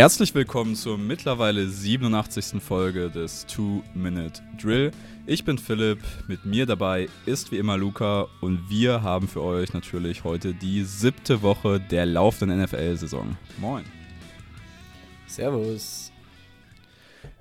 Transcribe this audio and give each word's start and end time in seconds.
Herzlich 0.00 0.34
willkommen 0.34 0.76
zur 0.76 0.96
mittlerweile 0.96 1.68
87. 1.68 2.62
Folge 2.62 3.10
des 3.10 3.44
Two-Minute 3.44 4.40
Drill. 4.58 4.92
Ich 5.26 5.44
bin 5.44 5.58
Philipp, 5.58 5.98
mit 6.26 6.46
mir 6.46 6.64
dabei 6.64 7.10
ist 7.26 7.52
wie 7.52 7.58
immer 7.58 7.76
Luca 7.76 8.26
und 8.40 8.70
wir 8.70 9.02
haben 9.02 9.28
für 9.28 9.42
euch 9.42 9.74
natürlich 9.74 10.24
heute 10.24 10.54
die 10.54 10.84
siebte 10.84 11.42
Woche 11.42 11.80
der 11.80 12.06
laufenden 12.06 12.62
NFL-Saison. 12.62 13.36
Moin. 13.58 13.84
Servus. 15.26 16.10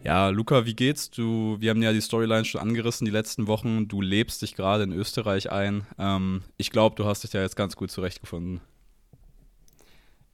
Ja, 0.04 0.28
Luca, 0.28 0.66
wie 0.66 0.76
geht's? 0.76 1.10
Du, 1.10 1.56
wir 1.62 1.70
haben 1.70 1.82
ja 1.82 1.94
die 1.94 2.02
Storyline 2.02 2.44
schon 2.44 2.60
angerissen 2.60 3.06
die 3.06 3.12
letzten 3.12 3.48
Wochen. 3.48 3.88
Du 3.88 4.02
lebst 4.02 4.42
dich 4.42 4.54
gerade 4.54 4.84
in 4.84 4.92
Österreich 4.92 5.50
ein. 5.50 5.88
Ähm, 5.98 6.42
ich 6.58 6.72
glaube, 6.72 6.98
du 6.98 7.06
hast 7.06 7.24
dich 7.24 7.32
da 7.32 7.40
jetzt 7.40 7.56
ganz 7.56 7.78
gut 7.78 7.90
zurechtgefunden. 7.90 8.60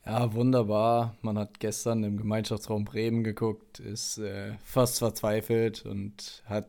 Ja, 0.05 0.33
wunderbar. 0.33 1.15
Man 1.21 1.37
hat 1.37 1.59
gestern 1.59 2.03
im 2.03 2.17
Gemeinschaftsraum 2.17 2.85
Bremen 2.85 3.23
geguckt, 3.23 3.79
ist 3.79 4.19
äh, 4.19 4.53
fast 4.63 4.99
verzweifelt 4.99 5.85
und 5.85 6.43
hat 6.45 6.67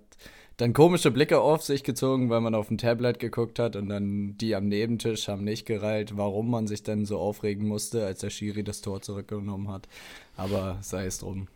dann 0.57 0.73
komische 0.73 1.11
Blicke 1.11 1.39
auf 1.39 1.63
sich 1.63 1.85
gezogen, 1.85 2.31
weil 2.31 2.41
man 2.41 2.55
auf 2.55 2.71
ein 2.71 2.79
Tablet 2.79 3.19
geguckt 3.19 3.59
hat 3.59 3.77
und 3.77 3.91
dann 3.91 4.39
die 4.39 4.55
am 4.55 4.69
Nebentisch 4.69 5.29
haben 5.29 5.45
nicht 5.45 5.67
gereilt, 5.67 6.17
warum 6.17 6.51
man 6.51 6.67
sich 6.67 6.83
dann 6.83 7.05
so 7.05 7.19
aufregen 7.19 7.69
musste, 7.69 8.07
als 8.07 8.21
der 8.21 8.31
Schiri 8.31 8.65
das 8.65 8.81
Tor 8.81 9.03
zurückgenommen 9.03 9.69
hat. 9.69 9.87
Aber 10.35 10.79
sei 10.81 11.05
es 11.05 11.19
drum. 11.19 11.49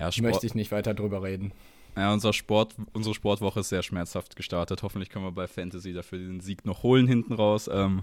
Ja, 0.00 0.10
Möchte 0.20 0.44
ich 0.44 0.56
nicht 0.56 0.72
weiter 0.72 0.92
drüber 0.92 1.22
reden. 1.22 1.52
Ja, 1.96 2.12
unser 2.12 2.32
Sport, 2.32 2.74
unsere 2.92 3.14
Sportwoche 3.14 3.60
ist 3.60 3.68
sehr 3.68 3.84
schmerzhaft 3.84 4.34
gestartet. 4.34 4.82
Hoffentlich 4.82 5.10
können 5.10 5.24
wir 5.24 5.30
bei 5.30 5.46
Fantasy 5.46 5.92
dafür 5.92 6.18
den 6.18 6.40
Sieg 6.40 6.64
noch 6.64 6.82
holen 6.82 7.06
hinten 7.06 7.34
raus. 7.34 7.70
Ähm, 7.72 8.02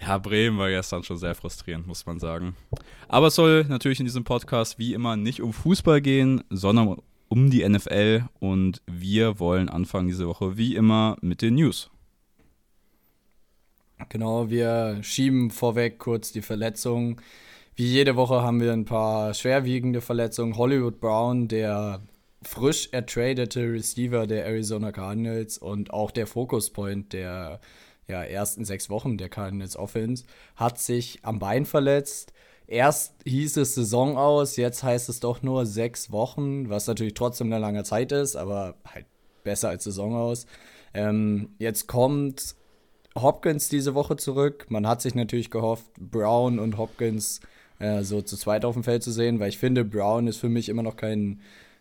ja, 0.00 0.18
Bremen 0.18 0.58
war 0.58 0.70
gestern 0.70 1.02
schon 1.02 1.18
sehr 1.18 1.34
frustrierend, 1.34 1.86
muss 1.86 2.06
man 2.06 2.18
sagen. 2.18 2.54
Aber 3.08 3.28
es 3.28 3.34
soll 3.34 3.64
natürlich 3.64 4.00
in 4.00 4.06
diesem 4.06 4.24
Podcast 4.24 4.78
wie 4.78 4.94
immer 4.94 5.16
nicht 5.16 5.40
um 5.40 5.52
Fußball 5.52 6.00
gehen, 6.00 6.42
sondern 6.50 6.96
um 7.28 7.50
die 7.50 7.66
NFL. 7.66 8.24
Und 8.38 8.82
wir 8.86 9.38
wollen 9.40 9.68
anfangen 9.68 10.08
diese 10.08 10.26
Woche 10.26 10.56
wie 10.56 10.76
immer 10.76 11.16
mit 11.20 11.42
den 11.42 11.54
News. 11.54 11.90
Genau, 14.10 14.50
wir 14.50 14.98
schieben 15.02 15.50
vorweg 15.50 15.98
kurz 15.98 16.30
die 16.30 16.42
Verletzungen. 16.42 17.16
Wie 17.74 17.86
jede 17.86 18.16
Woche 18.16 18.42
haben 18.42 18.60
wir 18.60 18.72
ein 18.72 18.84
paar 18.84 19.34
schwerwiegende 19.34 20.00
Verletzungen. 20.00 20.56
Hollywood 20.56 21.00
Brown, 21.00 21.48
der 21.48 22.02
frisch 22.42 22.88
ertradete 22.92 23.72
Receiver 23.72 24.26
der 24.26 24.46
Arizona 24.46 24.92
Cardinals 24.92 25.58
und 25.58 25.92
auch 25.92 26.10
der 26.10 26.26
Focus 26.26 26.70
Point 26.70 27.12
der 27.12 27.60
ja, 28.08 28.22
ersten 28.22 28.64
sechs 28.64 28.90
Wochen 28.90 29.18
der 29.18 29.28
Cardinals 29.28 29.76
Offense, 29.76 30.24
hat 30.54 30.78
sich 30.78 31.20
am 31.22 31.38
Bein 31.38 31.66
verletzt. 31.66 32.32
Erst 32.68 33.14
hieß 33.24 33.58
es 33.58 33.74
Saison 33.74 34.16
aus, 34.16 34.56
jetzt 34.56 34.82
heißt 34.82 35.08
es 35.08 35.20
doch 35.20 35.42
nur 35.42 35.66
sechs 35.66 36.10
Wochen, 36.10 36.68
was 36.68 36.86
natürlich 36.86 37.14
trotzdem 37.14 37.46
eine 37.48 37.60
lange 37.60 37.84
Zeit 37.84 38.12
ist, 38.12 38.34
aber 38.36 38.74
halt 38.86 39.06
besser 39.44 39.68
als 39.68 39.84
Saison 39.84 40.14
aus. 40.16 40.46
Ähm, 40.94 41.50
jetzt 41.58 41.86
kommt 41.86 42.56
Hopkins 43.16 43.68
diese 43.68 43.94
Woche 43.94 44.16
zurück. 44.16 44.66
Man 44.68 44.86
hat 44.86 45.00
sich 45.00 45.14
natürlich 45.14 45.50
gehofft, 45.50 45.90
Brown 45.98 46.58
und 46.58 46.76
Hopkins 46.76 47.40
äh, 47.78 48.02
so 48.02 48.20
zu 48.22 48.36
zweit 48.36 48.64
auf 48.64 48.74
dem 48.74 48.84
Feld 48.84 49.02
zu 49.02 49.12
sehen, 49.12 49.38
weil 49.38 49.48
ich 49.48 49.58
finde, 49.58 49.84
Brown 49.84 50.26
ist 50.26 50.38
für 50.38 50.48
mich 50.48 50.68
immer 50.68 50.82
noch 50.82 50.96
kein 50.96 51.40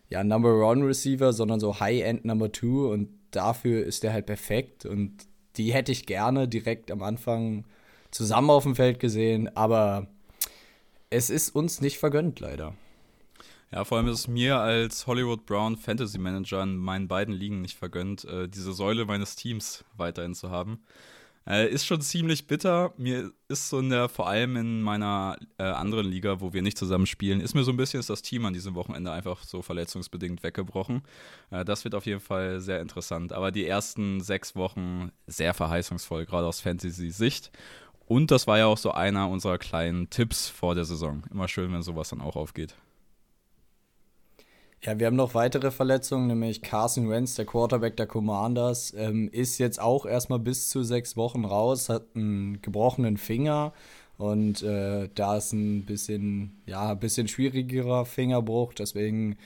ja, 0.09 0.23
Number 0.23 0.69
One 0.69 0.85
Receiver, 0.85 1.33
sondern 1.33 1.59
so 1.59 1.79
High-End 1.79 2.25
Number 2.25 2.51
Two 2.51 2.91
und 2.91 3.09
dafür 3.31 3.83
ist 3.83 4.03
der 4.03 4.13
halt 4.13 4.27
perfekt 4.27 4.85
und 4.85 5.27
die 5.57 5.73
hätte 5.73 5.91
ich 5.91 6.05
gerne 6.05 6.47
direkt 6.47 6.91
am 6.91 7.03
Anfang 7.03 7.65
zusammen 8.11 8.49
auf 8.49 8.63
dem 8.63 8.75
Feld 8.75 8.99
gesehen, 8.99 9.55
aber 9.55 10.07
es 11.09 11.29
ist 11.29 11.55
uns 11.55 11.81
nicht 11.81 11.97
vergönnt, 11.97 12.39
leider. 12.39 12.75
Ja, 13.71 13.83
vor 13.83 13.97
allem 13.97 14.07
ist 14.07 14.19
es 14.19 14.27
mir 14.27 14.57
als 14.57 15.07
Hollywood 15.07 15.45
Brown 15.45 15.75
Fantasy 15.75 16.17
Manager 16.17 16.63
in 16.63 16.77
meinen 16.77 17.07
beiden 17.07 17.33
Ligen 17.33 17.61
nicht 17.61 17.77
vergönnt, 17.77 18.23
äh, 18.25 18.47
diese 18.47 18.73
Säule 18.73 19.05
meines 19.05 19.35
Teams 19.35 19.83
weiterhin 19.97 20.33
zu 20.33 20.49
haben. 20.49 20.79
Äh, 21.47 21.69
ist 21.69 21.85
schon 21.85 22.01
ziemlich 22.01 22.47
bitter. 22.47 22.93
Mir 22.97 23.31
ist 23.47 23.69
so 23.69 23.79
in 23.79 23.89
der, 23.89 24.09
vor 24.09 24.27
allem 24.27 24.55
in 24.55 24.81
meiner 24.81 25.37
äh, 25.57 25.63
anderen 25.63 26.07
Liga, 26.07 26.41
wo 26.41 26.53
wir 26.53 26.61
nicht 26.61 26.77
zusammen 26.77 27.05
spielen, 27.05 27.39
ist 27.39 27.53
mir 27.53 27.63
so 27.63 27.71
ein 27.71 27.77
bisschen 27.77 28.03
das 28.05 28.21
Team 28.21 28.45
an 28.45 28.53
diesem 28.53 28.73
Wochenende 28.73 29.11
einfach 29.11 29.43
so 29.43 29.61
verletzungsbedingt 29.61 30.41
weggebrochen. 30.41 31.03
Äh, 31.51 31.63
das 31.63 31.83
wird 31.83 31.93
auf 31.93 32.05
jeden 32.05 32.19
Fall 32.19 32.59
sehr 32.59 32.81
interessant. 32.81 33.31
Aber 33.31 33.51
die 33.51 33.67
ersten 33.67 34.21
sechs 34.21 34.55
Wochen 34.55 35.11
sehr 35.27 35.53
verheißungsvoll, 35.53 36.25
gerade 36.25 36.47
aus 36.47 36.61
Fantasy-Sicht. 36.61 37.51
Und 38.07 38.31
das 38.31 38.47
war 38.47 38.57
ja 38.57 38.65
auch 38.67 38.77
so 38.77 38.91
einer 38.91 39.29
unserer 39.29 39.57
kleinen 39.57 40.09
Tipps 40.09 40.47
vor 40.47 40.75
der 40.75 40.85
Saison. 40.85 41.23
Immer 41.31 41.47
schön, 41.47 41.71
wenn 41.73 41.81
sowas 41.81 42.09
dann 42.09 42.21
auch 42.21 42.35
aufgeht. 42.35 42.75
Ja, 44.85 44.99
wir 44.99 45.07
haben 45.07 45.15
noch 45.15 45.33
weitere 45.33 45.71
Verletzungen, 45.71 46.27
nämlich 46.27 46.61
Carson 46.61 47.09
Wentz, 47.09 47.33
der 47.33 47.45
Quarterback 47.45 47.97
der 47.97 48.05
Commanders, 48.05 48.93
ähm, 48.95 49.29
ist 49.31 49.57
jetzt 49.57 49.81
auch 49.81 50.05
erstmal 50.05 50.37
bis 50.37 50.69
zu 50.69 50.83
sechs 50.83 51.17
Wochen 51.17 51.43
raus, 51.43 51.89
hat 51.89 52.05
einen 52.13 52.61
gebrochenen 52.61 53.17
Finger 53.17 53.73
und 54.17 54.61
äh, 54.61 55.09
da 55.15 55.37
ist 55.37 55.53
ein 55.53 55.85
bisschen, 55.87 56.61
ja, 56.67 56.91
ein 56.91 56.99
bisschen 56.99 57.27
schwierigerer 57.27 58.05
Fingerbruch, 58.05 58.75
deswegen 58.75 59.37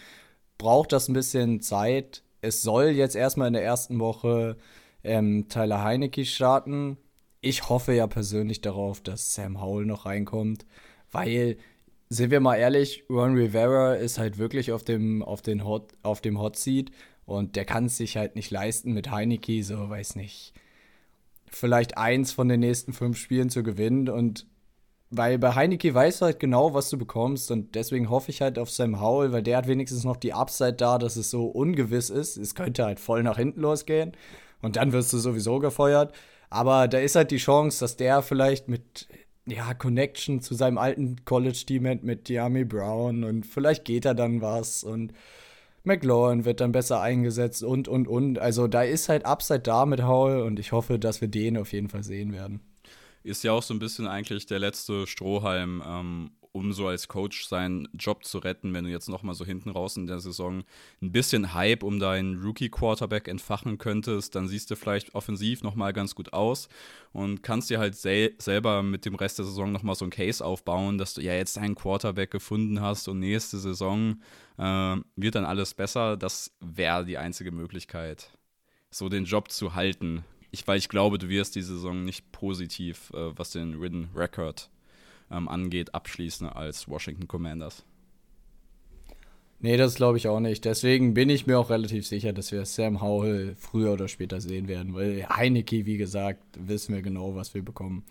braucht 0.57 0.91
das 0.91 1.07
ein 1.07 1.13
bisschen 1.13 1.61
Zeit. 1.61 2.21
Es 2.41 2.61
soll 2.61 2.87
jetzt 2.87 3.15
erstmal 3.15 3.47
in 3.47 3.53
der 3.53 3.63
ersten 3.63 3.97
Woche 3.99 4.57
ähm, 5.05 5.47
Tyler 5.47 5.83
Heinecke 5.85 6.25
starten. 6.25 6.97
Ich 7.39 7.69
hoffe 7.69 7.93
ja 7.93 8.07
persönlich 8.07 8.59
darauf, 8.59 8.99
dass 8.99 9.33
Sam 9.35 9.61
Howell 9.61 9.85
noch 9.85 10.05
reinkommt, 10.05 10.65
weil 11.11 11.55
sind 12.09 12.31
wir 12.31 12.39
mal 12.39 12.55
ehrlich, 12.55 13.05
Ron 13.09 13.35
Rivera 13.35 13.93
ist 13.93 14.17
halt 14.17 14.37
wirklich 14.39 14.71
auf 14.71 14.83
dem, 14.83 15.21
auf 15.23 15.41
den 15.41 15.63
Hot, 15.63 15.93
auf 16.01 16.21
dem 16.21 16.39
Hot 16.39 16.57
Seat 16.57 16.91
und 17.25 17.55
der 17.55 17.65
kann 17.65 17.85
es 17.85 17.97
sich 17.97 18.17
halt 18.17 18.35
nicht 18.35 18.49
leisten, 18.49 18.93
mit 18.93 19.11
Heineke, 19.11 19.63
so 19.63 19.89
weiß 19.89 20.15
nicht, 20.15 20.53
vielleicht 21.51 21.97
eins 21.97 22.31
von 22.31 22.47
den 22.49 22.61
nächsten 22.61 22.93
fünf 22.93 23.17
Spielen 23.17 23.49
zu 23.49 23.61
gewinnen. 23.61 24.09
Und 24.09 24.47
weil 25.11 25.37
bei 25.37 25.53
Heineke 25.53 25.93
weißt 25.93 26.21
du 26.21 26.25
halt 26.25 26.39
genau, 26.39 26.73
was 26.73 26.89
du 26.89 26.97
bekommst 26.97 27.51
und 27.51 27.75
deswegen 27.75 28.09
hoffe 28.09 28.31
ich 28.31 28.41
halt 28.41 28.57
auf 28.57 28.71
Sam 28.71 28.99
Howell, 28.99 29.31
weil 29.31 29.43
der 29.43 29.57
hat 29.57 29.67
wenigstens 29.67 30.03
noch 30.03 30.17
die 30.17 30.33
Upside 30.33 30.73
da, 30.73 30.97
dass 30.97 31.15
es 31.15 31.29
so 31.29 31.45
ungewiss 31.45 32.09
ist. 32.09 32.37
Es 32.37 32.55
könnte 32.55 32.85
halt 32.85 32.99
voll 32.99 33.21
nach 33.21 33.37
hinten 33.37 33.61
losgehen 33.61 34.13
und 34.61 34.75
dann 34.75 34.91
wirst 34.91 35.13
du 35.13 35.19
sowieso 35.19 35.59
gefeuert. 35.59 36.13
Aber 36.49 36.87
da 36.87 36.97
ist 36.97 37.15
halt 37.15 37.29
die 37.29 37.37
Chance, 37.37 37.79
dass 37.81 37.95
der 37.95 38.23
vielleicht 38.23 38.67
mit 38.67 39.07
ja, 39.45 39.73
Connection 39.73 40.41
zu 40.41 40.53
seinem 40.53 40.77
alten 40.77 41.23
College-Team 41.25 41.99
mit 42.01 42.29
Diami 42.29 42.65
Brown 42.65 43.23
und 43.23 43.45
vielleicht 43.45 43.85
geht 43.85 44.05
er 44.05 44.15
dann 44.15 44.41
was 44.41 44.83
und 44.83 45.13
McLaurin 45.83 46.45
wird 46.45 46.61
dann 46.61 46.71
besser 46.71 47.01
eingesetzt 47.01 47.63
und, 47.63 47.87
und, 47.87 48.07
und. 48.07 48.39
Also 48.39 48.67
da 48.67 48.83
ist 48.83 49.09
halt 49.09 49.25
Upside 49.25 49.61
da 49.61 49.85
mit 49.85 50.03
Howell 50.03 50.41
und 50.41 50.59
ich 50.59 50.71
hoffe, 50.71 50.99
dass 50.99 51.21
wir 51.21 51.27
den 51.27 51.57
auf 51.57 51.73
jeden 51.73 51.89
Fall 51.89 52.03
sehen 52.03 52.33
werden. 52.33 52.61
Ist 53.23 53.43
ja 53.43 53.51
auch 53.51 53.63
so 53.63 53.73
ein 53.73 53.79
bisschen 53.79 54.07
eigentlich 54.07 54.45
der 54.45 54.59
letzte 54.59 55.07
Strohhalm, 55.07 55.83
ähm, 55.85 56.31
um 56.51 56.73
so 56.73 56.87
als 56.87 57.07
Coach 57.07 57.47
seinen 57.47 57.87
Job 57.93 58.23
zu 58.23 58.39
retten, 58.39 58.73
wenn 58.73 58.83
du 58.83 58.89
jetzt 58.89 59.07
nochmal 59.07 59.35
so 59.35 59.45
hinten 59.45 59.69
raus 59.69 59.97
in 59.97 60.07
der 60.07 60.19
Saison 60.19 60.63
ein 61.01 61.11
bisschen 61.11 61.53
Hype 61.53 61.83
um 61.83 61.99
deinen 61.99 62.41
Rookie-Quarterback 62.41 63.27
entfachen 63.27 63.77
könntest, 63.77 64.33
dann 64.35 64.47
siehst 64.47 64.71
du 64.71 64.75
vielleicht 64.75 65.13
offensiv 65.13 65.61
nochmal 65.61 65.93
ganz 65.93 66.15
gut 66.15 66.33
aus 66.33 66.67
und 67.11 67.43
kannst 67.43 67.69
dir 67.69 67.79
halt 67.79 67.95
sel 67.95 68.33
selber 68.39 68.81
mit 68.81 69.05
dem 69.05 69.15
Rest 69.15 69.37
der 69.37 69.45
Saison 69.45 69.71
nochmal 69.71 69.95
so 69.95 70.05
ein 70.05 70.11
Case 70.11 70.43
aufbauen, 70.43 70.97
dass 70.97 71.13
du 71.13 71.21
ja 71.21 71.33
jetzt 71.33 71.57
einen 71.57 71.75
Quarterback 71.75 72.31
gefunden 72.31 72.81
hast 72.81 73.07
und 73.07 73.19
nächste 73.19 73.59
Saison 73.59 74.21
äh, 74.57 74.97
wird 75.15 75.35
dann 75.35 75.45
alles 75.45 75.75
besser. 75.75 76.17
Das 76.17 76.51
wäre 76.59 77.05
die 77.05 77.19
einzige 77.19 77.51
Möglichkeit, 77.51 78.31
so 78.89 79.07
den 79.07 79.25
Job 79.25 79.51
zu 79.51 79.75
halten. 79.75 80.23
Ich, 80.51 80.67
weil 80.67 80.79
ich 80.79 80.89
glaube, 80.89 81.19
du 81.19 81.29
wirst 81.29 81.55
die 81.55 81.61
Saison 81.61 82.03
nicht 82.05 82.31
positiv, 82.31 83.11
äh, 83.13 83.37
was 83.37 83.51
den 83.51 83.75
Ridden 83.75 84.09
Record 84.15 84.71
ähm, 85.31 85.47
angeht, 85.47 85.93
abschließen 85.93 86.47
als 86.47 86.87
Washington 86.87 87.27
Commanders. 87.27 87.85
Nee, 89.61 89.75
das 89.75 89.95
glaube 89.95 90.17
ich 90.17 90.27
auch 90.29 90.39
nicht. 90.39 90.63
Deswegen 90.63 91.13
bin 91.13 91.29
ich 91.29 91.45
mir 91.45 91.59
auch 91.59 91.69
relativ 91.69 92.07
sicher, 92.07 92.31
dass 92.31 92.53
wir 92.53 92.63
Sam 92.65 93.01
Howell 93.01 93.55
früher 93.59 93.91
oder 93.91 94.07
später 94.07 94.39
sehen 94.39 94.69
werden, 94.69 94.93
weil 94.93 95.27
Heineke, 95.27 95.85
wie 95.85 95.97
gesagt, 95.97 96.41
wissen 96.57 96.95
wir 96.95 97.01
genau, 97.01 97.35
was 97.35 97.53
wir 97.53 97.63
bekommen. 97.63 98.05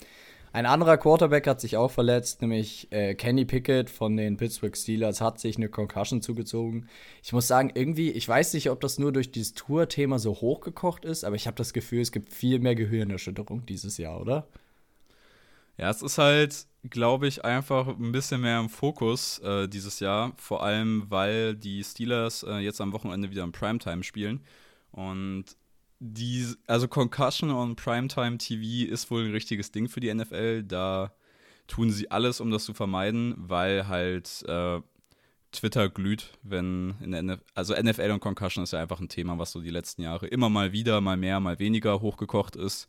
Ein 0.52 0.66
anderer 0.66 0.96
Quarterback 0.98 1.46
hat 1.46 1.60
sich 1.60 1.76
auch 1.76 1.90
verletzt, 1.90 2.42
nämlich 2.42 2.88
äh, 2.90 3.14
Kenny 3.14 3.44
Pickett 3.44 3.90
von 3.90 4.16
den 4.16 4.36
Pittsburgh 4.36 4.76
Steelers 4.76 5.20
hat 5.20 5.38
sich 5.38 5.56
eine 5.56 5.68
Concussion 5.68 6.22
zugezogen. 6.22 6.88
Ich 7.22 7.32
muss 7.32 7.46
sagen, 7.46 7.70
irgendwie, 7.74 8.10
ich 8.10 8.26
weiß 8.28 8.54
nicht, 8.54 8.70
ob 8.70 8.80
das 8.80 8.98
nur 8.98 9.12
durch 9.12 9.30
dieses 9.30 9.54
Tour-Thema 9.54 10.18
so 10.18 10.32
hochgekocht 10.34 11.04
ist, 11.04 11.24
aber 11.24 11.36
ich 11.36 11.46
habe 11.46 11.56
das 11.56 11.72
Gefühl, 11.72 12.00
es 12.00 12.12
gibt 12.12 12.32
viel 12.32 12.60
mehr 12.60 12.74
Gehirnerschütterung 12.74 13.66
dieses 13.66 13.98
Jahr, 13.98 14.20
oder? 14.20 14.48
Ja, 15.78 15.90
es 15.90 16.02
ist 16.02 16.18
halt, 16.18 16.66
glaube 16.90 17.28
ich, 17.28 17.44
einfach 17.44 17.86
ein 17.86 18.12
bisschen 18.12 18.40
mehr 18.40 18.58
im 18.60 18.68
Fokus 18.68 19.38
äh, 19.38 19.68
dieses 19.68 20.00
Jahr. 20.00 20.32
Vor 20.36 20.62
allem, 20.62 21.06
weil 21.08 21.54
die 21.54 21.84
Steelers 21.84 22.42
äh, 22.42 22.58
jetzt 22.58 22.80
am 22.80 22.92
Wochenende 22.92 23.30
wieder 23.30 23.44
im 23.44 23.52
Primetime 23.52 24.02
spielen. 24.02 24.44
Und 24.90 25.44
die, 26.00 26.46
also 26.66 26.88
Concussion 26.88 27.50
und 27.50 27.76
Primetime 27.76 28.38
TV 28.38 28.90
ist 28.90 29.10
wohl 29.10 29.24
ein 29.24 29.32
richtiges 29.32 29.70
Ding 29.72 29.88
für 29.88 30.00
die 30.00 30.12
NFL, 30.12 30.64
da 30.64 31.12
tun 31.66 31.90
sie 31.90 32.10
alles, 32.10 32.40
um 32.40 32.50
das 32.50 32.64
zu 32.64 32.74
vermeiden, 32.74 33.34
weil 33.36 33.88
halt 33.88 34.44
äh, 34.48 34.80
Twitter 35.52 35.88
glüht, 35.88 36.32
wenn 36.42 36.94
in 37.00 37.12
der 37.12 37.22
NFL, 37.22 37.42
also 37.54 37.74
NFL 37.74 38.10
und 38.12 38.20
Concussion 38.20 38.64
ist 38.64 38.72
ja 38.72 38.80
einfach 38.80 39.00
ein 39.00 39.08
Thema, 39.08 39.38
was 39.38 39.52
so 39.52 39.60
die 39.60 39.70
letzten 39.70 40.02
Jahre 40.02 40.26
immer 40.26 40.48
mal 40.48 40.72
wieder, 40.72 41.00
mal 41.00 41.16
mehr, 41.16 41.40
mal 41.40 41.58
weniger 41.58 42.00
hochgekocht 42.00 42.56
ist. 42.56 42.88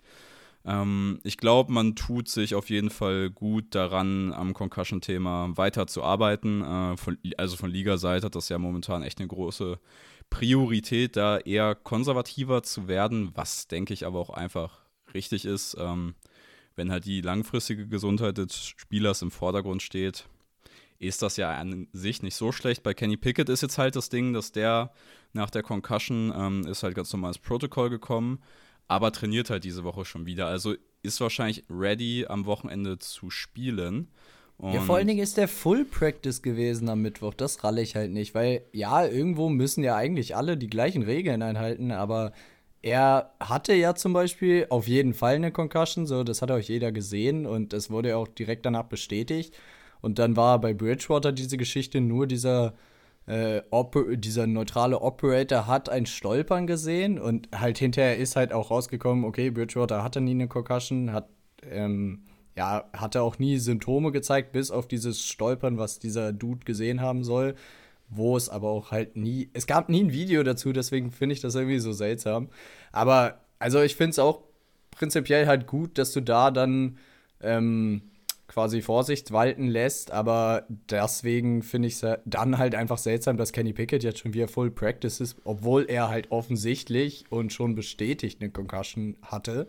Ähm, 0.70 1.20
ich 1.24 1.38
glaube, 1.38 1.74
man 1.74 1.96
tut 1.96 2.30
sich 2.30 2.54
auf 2.54 2.70
jeden 2.70 2.92
Fall 2.92 3.32
gut 3.32 3.74
daran, 3.74 4.32
am 4.32 4.54
Concussion-Thema 4.54 5.58
weiter 5.58 5.88
zu 5.88 6.04
arbeiten. 6.04 6.62
Äh, 6.62 6.96
von, 6.96 7.18
also 7.38 7.58
von 7.58 7.72
Liga-Seite 7.72 8.28
hat 8.28 8.36
das 8.36 8.50
ja 8.50 8.60
momentan 8.60 9.02
echt 9.02 9.20
eine 9.20 9.28
große 9.28 9.80
Priorität, 10.30 11.16
da 11.16 11.40
eher 11.40 11.74
konservativer 11.74 12.62
zu 12.62 12.88
werden, 12.88 13.32
was 13.34 13.68
denke 13.68 13.96
ich 13.96 14.06
aber 14.06 14.20
auch 14.20 14.30
einfach 14.30 14.82
richtig 15.16 15.46
ist. 15.46 15.76
Ähm, 15.80 16.14
wenn 16.76 16.92
halt 16.92 17.06
die 17.06 17.22
langfristige 17.22 17.88
Gesundheit 17.88 18.38
des 18.38 18.64
Spielers 18.64 19.24
im 19.24 19.32
Vordergrund 19.32 19.82
steht, 19.82 20.28
ist 21.00 21.24
das 21.24 21.38
ja 21.38 21.52
an 21.52 21.88
sich 21.94 22.22
nicht 22.22 22.36
so 22.36 22.52
schlecht. 22.52 22.84
Bei 22.84 22.94
Kenny 22.94 23.18
Pickett 23.18 23.50
ist 23.50 23.62
jetzt 23.62 23.80
halt 23.80 23.96
das 23.96 24.10
Ding, 24.10 24.34
dass 24.34 24.52
der 24.52 24.94
nach 25.34 25.50
der 25.50 25.64
Concussion 25.64 26.32
ähm, 26.36 26.68
ist 26.68 26.84
halt 26.84 26.94
ganz 26.96 27.12
normales 27.12 27.40
Protokoll 27.40 27.90
gekommen, 27.90 28.40
aber 28.90 29.14
trainiert 29.14 29.50
halt 29.50 29.64
diese 29.64 29.86
Woche 29.86 30.04
schon 30.04 30.26
wieder. 30.26 30.48
Also 30.48 30.76
ist 31.04 31.22
wahrscheinlich 31.22 31.64
ready 31.70 32.26
am 32.28 32.46
Wochenende 32.46 33.00
zu 33.00 33.30
spielen. 33.30 34.10
Und 34.58 34.74
ja, 34.74 34.82
vor 34.82 34.98
allen 34.98 35.08
Dingen 35.08 35.24
ist 35.24 35.38
der 35.38 35.48
Full 35.48 35.86
Practice 35.86 36.42
gewesen 36.42 36.90
am 36.90 37.02
Mittwoch. 37.02 37.34
Das 37.34 37.64
ralle 37.64 37.82
ich 37.82 37.96
halt 37.96 38.12
nicht, 38.12 38.36
weil 38.36 38.64
ja, 38.74 39.06
irgendwo 39.06 39.48
müssen 39.48 39.84
ja 39.84 39.96
eigentlich 39.96 40.36
alle 40.36 40.58
die 40.58 40.70
gleichen 40.70 41.04
Regeln 41.04 41.42
einhalten, 41.42 41.92
aber 41.92 42.34
er 42.82 43.32
hatte 43.40 43.74
ja 43.74 43.96
zum 43.96 44.12
Beispiel 44.12 44.66
auf 44.70 44.88
jeden 44.88 45.14
Fall 45.14 45.36
eine 45.36 45.52
Concussion, 45.52 46.08
so 46.08 46.24
das 46.24 46.42
hat 46.42 46.52
euch 46.52 46.68
jeder 46.68 46.92
gesehen 46.92 47.46
und 47.46 47.72
das 47.72 47.90
wurde 47.90 48.10
ja 48.10 48.18
auch 48.18 48.28
direkt 48.28 48.66
danach 48.66 48.86
bestätigt. 48.86 49.56
Und 50.02 50.18
dann 50.18 50.36
war 50.36 50.60
bei 50.60 50.74
Bridgewater 50.74 51.32
diese 51.32 51.58
Geschichte 51.58 52.02
nur 52.02 52.26
dieser, 52.26 52.74
äh, 53.30 53.62
dieser 54.18 54.48
neutrale 54.48 55.02
Operator 55.02 55.68
hat 55.68 55.88
ein 55.88 56.08
Stolpern 56.08 56.66
gesehen 56.66 57.20
und 57.20 57.48
halt 57.56 57.78
hinterher 57.78 58.18
ist 58.18 58.36
halt 58.36 58.52
auch 58.52 58.72
rausgekommen, 58.72 59.24
okay, 59.24 59.52
Bridgewater 59.52 60.04
hatte 60.04 60.20
nie 60.20 60.32
eine 60.32 60.48
Concussion, 60.48 61.14
hat, 61.14 61.30
ähm, 61.62 62.24
ja, 62.58 62.90
hatte 62.92 63.22
auch 63.22 63.38
nie 63.38 63.58
Symptome 63.58 64.12
gezeigt, 64.12 64.52
bis 64.52 64.72
auf 64.72 64.88
dieses 64.88 65.24
Stolpern, 65.24 65.78
was 65.78 66.00
dieser 66.00 66.34
Dude 66.34 66.66
gesehen 66.66 67.02
haben 67.02 67.24
soll, 67.24 67.54
wo 68.10 68.36
es 68.36 68.50
aber 68.50 68.70
auch 68.70 68.90
halt 68.90 69.16
nie, 69.16 69.52
es 69.54 69.68
gab 69.68 69.90
nie 69.90 70.06
ein 70.06 70.12
Video 70.12 70.42
dazu, 70.42 70.74
deswegen 70.74 71.12
finde 71.12 71.34
ich 71.34 71.42
das 71.42 71.54
irgendwie 71.54 71.78
so 71.78 71.92
seltsam. 71.92 72.50
Aber, 72.92 73.42
also 73.60 73.80
ich 73.84 73.96
finde 73.96 74.12
es 74.12 74.20
auch 74.20 74.42
prinzipiell 74.90 75.46
halt 75.46 75.68
gut, 75.68 76.00
dass 76.00 76.14
du 76.14 76.22
da 76.22 76.50
dann, 76.50 76.98
ähm, 77.42 78.02
quasi 78.50 78.82
Vorsicht 78.82 79.32
walten 79.32 79.68
lässt, 79.68 80.12
aber 80.12 80.66
deswegen 80.90 81.62
finde 81.62 81.88
ich 81.88 82.02
es 82.02 82.20
dann 82.26 82.58
halt 82.58 82.76
einfach 82.76 82.98
seltsam, 82.98 83.38
dass 83.38 83.54
Kenny 83.54 83.72
Pickett 83.72 84.04
jetzt 84.04 84.20
schon 84.20 84.34
wieder 84.34 84.50
Full 84.50 84.72
Practice 84.72 85.22
ist, 85.22 85.38
obwohl 85.46 85.86
er 85.88 86.10
halt 86.10 86.32
offensichtlich 86.32 87.26
und 87.30 87.54
schon 87.54 87.76
bestätigt 87.76 88.42
eine 88.42 88.50
Concussion 88.50 89.16
hatte. 89.22 89.68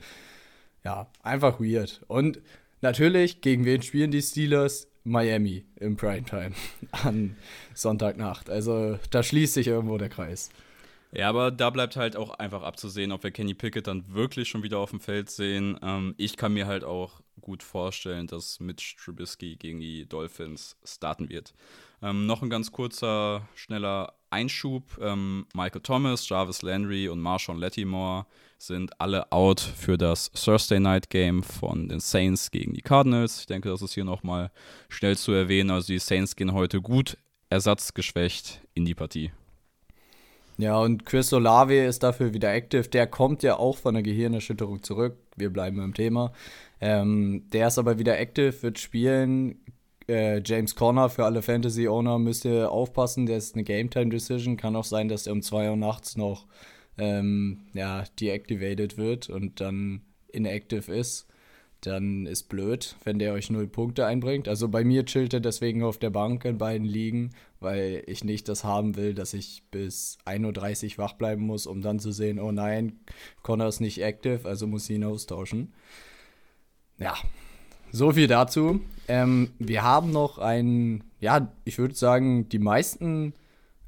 Ja, 0.83 1.09
einfach 1.23 1.61
weird. 1.61 2.03
Und 2.09 2.41
natürlich, 2.81 3.43
gegen 3.43 3.65
wen 3.67 3.83
spielen 3.83 4.11
die 4.11 4.23
Steelers? 4.23 4.89
Miami 5.03 5.65
im 5.77 5.97
Primetime 5.97 6.53
an 6.91 7.37
Sonntagnacht. 7.75 8.51
Also 8.51 8.99
da 9.11 9.23
schließt 9.23 9.55
sich 9.55 9.67
irgendwo 9.67 9.97
der 9.99 10.09
Kreis. 10.09 10.51
Ja, 11.13 11.29
aber 11.29 11.51
da 11.51 11.71
bleibt 11.71 11.97
halt 11.97 12.17
auch 12.17 12.31
einfach 12.31 12.63
abzusehen, 12.63 13.11
ob 13.11 13.25
wir 13.25 13.33
Kenny 13.33 13.55
Pickett 13.55 13.89
dann 13.89 14.15
wirklich 14.15 14.49
schon 14.49 14.63
wieder 14.63 14.79
auf 14.79 14.91
dem 14.91 15.01
Feld 15.01 15.29
sehen. 15.29 15.79
Ähm, 15.83 16.15
ich 16.19 16.37
kann 16.37 16.53
mir 16.53 16.67
halt 16.67 16.85
auch 16.85 17.21
gut 17.41 17.63
vorstellen, 17.63 18.27
dass 18.29 18.61
Mitch 18.61 18.97
Trubisky 18.97 19.57
gegen 19.57 19.81
die 19.81 20.07
Dolphins 20.07 20.77
starten 20.85 21.29
wird. 21.29 21.53
Ähm, 22.01 22.27
noch 22.27 22.43
ein 22.43 22.51
ganz 22.51 22.71
kurzer, 22.71 23.49
schneller 23.55 24.15
Einschub. 24.31 24.99
Ähm, 25.01 25.47
Michael 25.53 25.81
Thomas, 25.83 26.29
Jarvis 26.29 26.63
Landry 26.63 27.09
und 27.09 27.21
Marshawn 27.21 27.59
Lattimore 27.59 28.27
sind 28.59 29.01
alle 29.01 29.33
out 29.33 29.61
für 29.61 29.99
das 29.99 30.31
Thursday 30.31 30.79
Night 30.79 31.11
Game 31.11 31.43
von 31.43 31.89
den 31.89 32.01
Saints 32.01 32.53
gegen 32.53 32.75
die 32.75 32.83
Cardinals. 32.83 33.41
Ich 33.41 33.47
denke, 33.47 33.71
das 33.71 33.83
ist 33.83 33.95
hier 33.95 34.05
nochmal 34.05 34.53
schnell 34.89 35.17
zu 35.17 35.33
erwähnen. 35.33 35.71
Also 35.71 35.89
die 35.89 35.99
Saints 35.99 36.37
gehen 36.37 36.53
heute 36.53 36.81
gut 36.81 37.17
ersatzgeschwächt 37.49 38.61
in 38.75 38.85
die 38.85 38.95
Partie. 38.95 39.33
Ja, 40.61 40.79
und 40.79 41.07
Chris 41.07 41.33
Olave 41.33 41.85
ist 41.85 42.03
dafür 42.03 42.35
wieder 42.35 42.53
active. 42.53 42.83
Der 42.83 43.07
kommt 43.07 43.43
ja 43.43 43.57
auch 43.57 43.79
von 43.79 43.95
der 43.95 44.03
Gehirnerschütterung 44.03 44.83
zurück. 44.83 45.17
Wir 45.35 45.51
bleiben 45.51 45.83
im 45.83 45.95
Thema. 45.95 46.33
Ähm, 46.83 47.45
der 47.53 47.69
ist 47.69 47.79
aber 47.79 47.99
wieder 47.99 48.19
active, 48.19 48.63
wird 48.63 48.79
spielen. 48.79 49.65
Äh, 50.07 50.43
James 50.45 50.75
Conner 50.75 51.09
für 51.09 51.25
alle 51.25 51.41
Fantasy-Owner 51.41 52.19
müsst 52.19 52.45
ihr 52.45 52.71
aufpassen. 52.71 53.25
Der 53.25 53.39
ist 53.39 53.55
eine 53.55 53.65
Game-Time-Decision. 53.65 54.59
Kann 54.59 54.77
auch 54.77 54.85
sein, 54.85 55.09
dass 55.09 55.27
er 55.27 55.33
um 55.33 55.41
2 55.41 55.71
Uhr 55.71 55.77
nachts 55.77 56.19
noch 56.19 56.47
ähm, 56.99 57.61
ja, 57.73 58.05
deactivated 58.21 58.99
wird 58.99 59.31
und 59.31 59.63
dann 59.63 60.03
inactive 60.31 60.93
ist 60.93 61.27
dann 61.83 62.27
ist 62.27 62.45
blöd, 62.49 62.97
wenn 63.05 63.19
der 63.19 63.33
euch 63.33 63.51
null 63.51 63.67
Punkte 63.67 64.07
einbringt. 64.07 64.49
Also 64.49 64.69
bei 64.69 64.85
mir 64.85 65.05
chillt 65.05 65.33
er 65.33 65.41
deswegen 65.41 65.83
auf 65.83 65.99
der 65.99 66.11
Bank 66.11 66.45
in 66.45 66.59
beiden 66.59 66.87
Ligen, 66.87 67.31
weil 67.59 68.03
ich 68.07 68.25
nicht 68.25 68.49
das 68.49 68.65
haben 68.65 68.97
will, 68.97 69.15
dass 69.15 69.35
ich 69.35 69.63
bis 69.71 70.19
1.30 70.27 70.93
Uhr 70.93 70.99
wach 70.99 71.15
bleiben 71.15 71.43
muss, 71.43 71.67
um 71.67 71.81
dann 71.81 71.99
zu 71.99 72.13
sehen, 72.13 72.39
oh 72.39 72.53
nein, 72.53 73.01
Connor 73.43 73.69
ist 73.69 73.81
nicht 73.81 74.03
active, 74.03 74.47
also 74.47 74.67
muss 74.67 74.89
ich 74.91 74.97
ihn 74.97 75.05
austauschen. 75.05 75.73
Ja, 76.99 77.15
so 77.93 78.13
viel 78.13 78.27
dazu. 78.27 78.81
Ähm, 79.09 79.51
wir 79.59 79.83
haben 79.83 80.13
noch 80.13 80.39
einen, 80.39 81.05
ja, 81.19 81.51
ich 81.65 81.79
würde 81.79 81.95
sagen, 81.95 82.49
die 82.49 82.59
meisten 82.59 83.33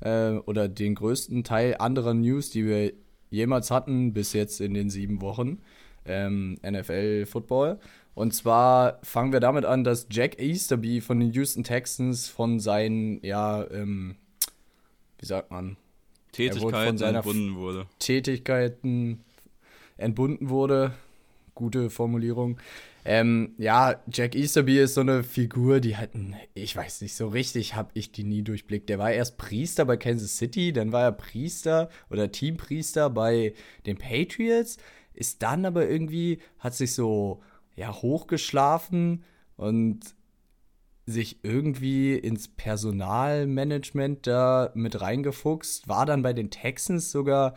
äh, 0.00 0.32
oder 0.32 0.68
den 0.68 0.94
größten 0.94 1.44
Teil 1.44 1.76
anderer 1.78 2.14
News, 2.14 2.50
die 2.50 2.66
wir 2.66 2.92
jemals 3.30 3.70
hatten, 3.70 4.12
bis 4.12 4.32
jetzt 4.32 4.60
in 4.60 4.74
den 4.74 4.90
sieben 4.90 5.20
Wochen 5.20 5.58
ähm, 6.06 6.58
NFL 6.62 7.26
Football. 7.26 7.78
Und 8.14 8.34
zwar 8.34 8.99
fangen 9.02 9.32
wir 9.32 9.40
damit 9.40 9.64
an, 9.64 9.84
dass 9.84 10.06
Jack 10.10 10.38
Easterby 10.38 11.00
von 11.00 11.19
den 11.20 11.32
Houston 11.32 11.64
Texans 11.64 12.28
von 12.28 12.60
seinen, 12.60 13.25
ja, 13.25 13.64
ähm, 13.70 14.16
wie 15.18 15.26
sagt 15.26 15.50
man? 15.50 15.76
Tätigkeiten 16.32 17.02
entbunden 17.02 17.56
wurde. 17.56 17.87
Tätigkeiten 17.99 19.21
entbunden 19.97 20.49
wurde. 20.49 20.92
Gute 21.54 21.90
Formulierung. 21.90 22.59
Ähm, 23.04 23.54
ja, 23.59 23.97
Jack 24.11 24.35
Easterby 24.35 24.78
ist 24.78 24.94
so 24.94 25.00
eine 25.00 25.25
Figur, 25.25 25.80
die 25.80 25.97
hat, 25.97 26.11
ich 26.54 26.76
weiß 26.76 27.02
nicht, 27.02 27.14
so 27.14 27.28
richtig 27.28 27.75
habe 27.75 27.90
ich 27.94 28.12
die 28.12 28.23
nie 28.23 28.42
durchblickt. 28.42 28.88
Der 28.88 28.99
war 28.99 29.11
erst 29.11 29.38
Priester 29.38 29.85
bei 29.85 29.97
Kansas 29.97 30.37
City, 30.38 30.73
dann 30.73 30.92
war 30.92 31.02
er 31.02 31.12
Priester 31.12 31.90
oder 32.11 32.30
Teampriester 32.30 33.11
bei 33.11 33.54
den 33.87 33.99
Patriots 33.99 34.78
ist 35.14 35.42
dann 35.42 35.64
aber 35.64 35.88
irgendwie, 35.88 36.40
hat 36.59 36.75
sich 36.75 36.95
so, 36.95 37.42
ja, 37.75 37.92
hochgeschlafen 37.92 39.25
und 39.57 40.00
sich 41.07 41.45
irgendwie 41.45 42.14
ins 42.14 42.49
Personalmanagement 42.49 44.26
da 44.26 44.71
mit 44.75 45.00
reingefuchst, 45.00 45.88
war 45.88 46.07
dann 46.07 46.23
bei 46.23 46.33
den 46.33 46.50
Texans 46.50 47.11
sogar 47.11 47.54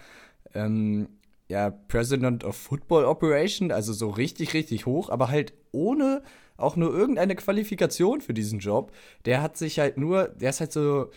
ähm, 0.53 1.09
ja, 1.47 1.69
President 1.69 2.43
of 2.43 2.55
Football 2.55 3.05
Operation, 3.05 3.71
also 3.71 3.93
so 3.93 4.09
richtig, 4.09 4.53
richtig 4.53 4.85
hoch, 4.85 5.09
aber 5.09 5.29
halt 5.29 5.53
ohne 5.71 6.23
auch 6.57 6.75
nur 6.75 6.93
irgendeine 6.93 7.35
Qualifikation 7.35 8.21
für 8.21 8.33
diesen 8.33 8.59
Job. 8.59 8.91
Der 9.25 9.41
hat 9.41 9.57
sich 9.57 9.79
halt 9.79 9.97
nur, 9.97 10.29
der 10.29 10.49
ist 10.49 10.61
halt 10.61 10.71
so, 10.71 11.11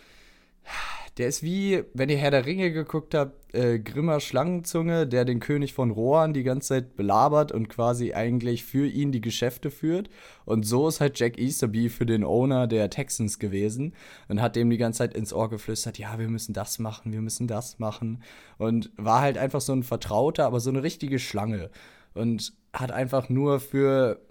der 1.19 1.27
ist 1.27 1.43
wie, 1.43 1.83
wenn 1.93 2.07
ihr 2.07 2.17
Herr 2.17 2.31
der 2.31 2.45
Ringe 2.45 2.71
geguckt 2.71 3.13
habt, 3.13 3.53
äh, 3.53 3.77
Grimmer 3.77 4.21
Schlangenzunge, 4.21 5.05
der 5.05 5.25
den 5.25 5.41
König 5.41 5.73
von 5.73 5.91
Rohan 5.91 6.33
die 6.33 6.43
ganze 6.43 6.69
Zeit 6.69 6.95
belabert 6.95 7.51
und 7.51 7.67
quasi 7.67 8.13
eigentlich 8.13 8.63
für 8.63 8.87
ihn 8.87 9.11
die 9.11 9.19
Geschäfte 9.19 9.69
führt. 9.69 10.09
Und 10.45 10.65
so 10.65 10.87
ist 10.87 11.01
halt 11.01 11.19
Jack 11.19 11.37
Easterby 11.37 11.89
für 11.89 12.05
den 12.05 12.23
Owner 12.23 12.67
der 12.67 12.89
Texans 12.89 13.37
gewesen 13.37 13.93
und 14.29 14.41
hat 14.41 14.55
dem 14.55 14.69
die 14.69 14.77
ganze 14.77 14.99
Zeit 14.99 15.13
ins 15.13 15.33
Ohr 15.33 15.49
geflüstert, 15.49 15.97
ja, 15.97 16.17
wir 16.19 16.29
müssen 16.29 16.53
das 16.53 16.79
machen, 16.79 17.11
wir 17.11 17.21
müssen 17.21 17.47
das 17.47 17.79
machen. 17.79 18.23
Und 18.57 18.89
war 18.95 19.19
halt 19.19 19.37
einfach 19.37 19.61
so 19.61 19.73
ein 19.73 19.83
Vertrauter, 19.83 20.45
aber 20.45 20.61
so 20.61 20.69
eine 20.69 20.83
richtige 20.83 21.19
Schlange. 21.19 21.69
Und 22.13 22.53
hat 22.71 22.91
einfach 22.91 23.27
nur 23.27 23.59
für 23.59 24.21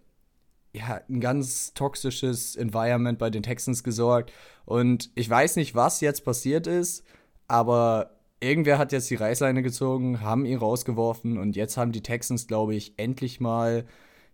ja, 0.79 1.01
ein 1.09 1.21
ganz 1.21 1.75
toxisches 1.75 2.57
Environment 2.57 3.19
bei 3.19 3.31
den 3.31 3.43
Texans 3.43 3.83
gesorgt. 3.85 4.33
Und 4.65 5.11
ich 5.15 5.29
weiß 5.29 5.57
nicht, 5.57 5.75
was 5.75 6.01
jetzt 6.01 6.25
passiert 6.25 6.67
ist, 6.67 7.05
aber 7.47 8.11
irgendwer 8.41 8.79
hat 8.79 8.93
jetzt 8.93 9.11
die 9.11 9.17
Reißleine 9.17 9.63
gezogen, 9.63 10.21
haben 10.21 10.45
ihn 10.45 10.59
rausgeworfen 10.59 11.39
und 11.39 11.57
jetzt 11.57 11.77
haben 11.77 11.93
die 11.93 12.03
Texans, 12.03 12.47
glaube 12.47 12.75
ich, 12.75 12.95
endlich 12.97 13.41
mal 13.41 13.85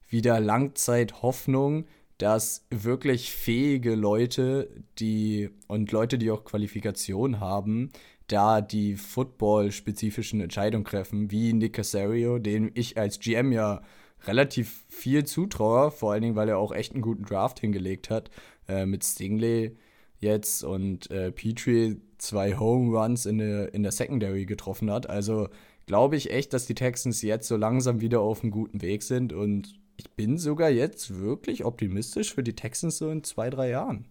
wieder 0.08 0.40
Langzeithoffnung, 0.40 1.86
dass 2.18 2.66
wirklich 2.70 3.32
fähige 3.32 3.94
Leute, 3.94 4.68
die 4.98 5.50
und 5.66 5.90
Leute, 5.90 6.18
die 6.18 6.30
auch 6.30 6.44
Qualifikation 6.44 7.40
haben, 7.40 7.90
da 8.28 8.60
die 8.60 8.96
football-spezifischen 8.96 10.40
Entscheidungen 10.40 10.84
treffen, 10.84 11.30
wie 11.30 11.52
Nick 11.52 11.74
Casario, 11.74 12.38
den 12.38 12.70
ich 12.74 12.96
als 12.96 13.18
GM 13.18 13.52
ja 13.52 13.82
relativ 14.26 14.84
viel 14.88 15.24
zutraue, 15.24 15.90
vor 15.90 16.12
allen 16.12 16.22
Dingen, 16.22 16.36
weil 16.36 16.48
er 16.48 16.58
auch 16.58 16.72
echt 16.72 16.92
einen 16.92 17.02
guten 17.02 17.24
Draft 17.24 17.60
hingelegt 17.60 18.10
hat. 18.10 18.30
Äh, 18.66 18.86
mit 18.86 19.04
Stingley 19.04 19.76
jetzt 20.18 20.64
und 20.64 21.10
äh, 21.10 21.30
Petrie 21.30 22.00
zwei 22.16 22.56
Home 22.56 22.98
Runs 22.98 23.26
in 23.26 23.38
der, 23.38 23.74
in 23.74 23.82
der 23.82 23.92
Secondary 23.92 24.46
getroffen 24.46 24.90
hat. 24.90 25.08
Also 25.08 25.48
glaube 25.86 26.16
ich 26.16 26.30
echt, 26.30 26.54
dass 26.54 26.66
die 26.66 26.74
Texans 26.74 27.20
jetzt 27.20 27.46
so 27.46 27.56
langsam 27.56 28.00
wieder 28.00 28.20
auf 28.20 28.42
einem 28.42 28.50
guten 28.50 28.80
Weg 28.80 29.02
sind 29.02 29.32
und 29.34 29.74
ich 29.96 30.10
bin 30.12 30.38
sogar 30.38 30.70
jetzt 30.70 31.20
wirklich 31.20 31.64
optimistisch 31.64 32.34
für 32.34 32.42
die 32.42 32.56
Texans 32.56 32.98
so 32.98 33.10
in 33.10 33.22
zwei, 33.22 33.50
drei 33.50 33.68
Jahren. 33.68 34.06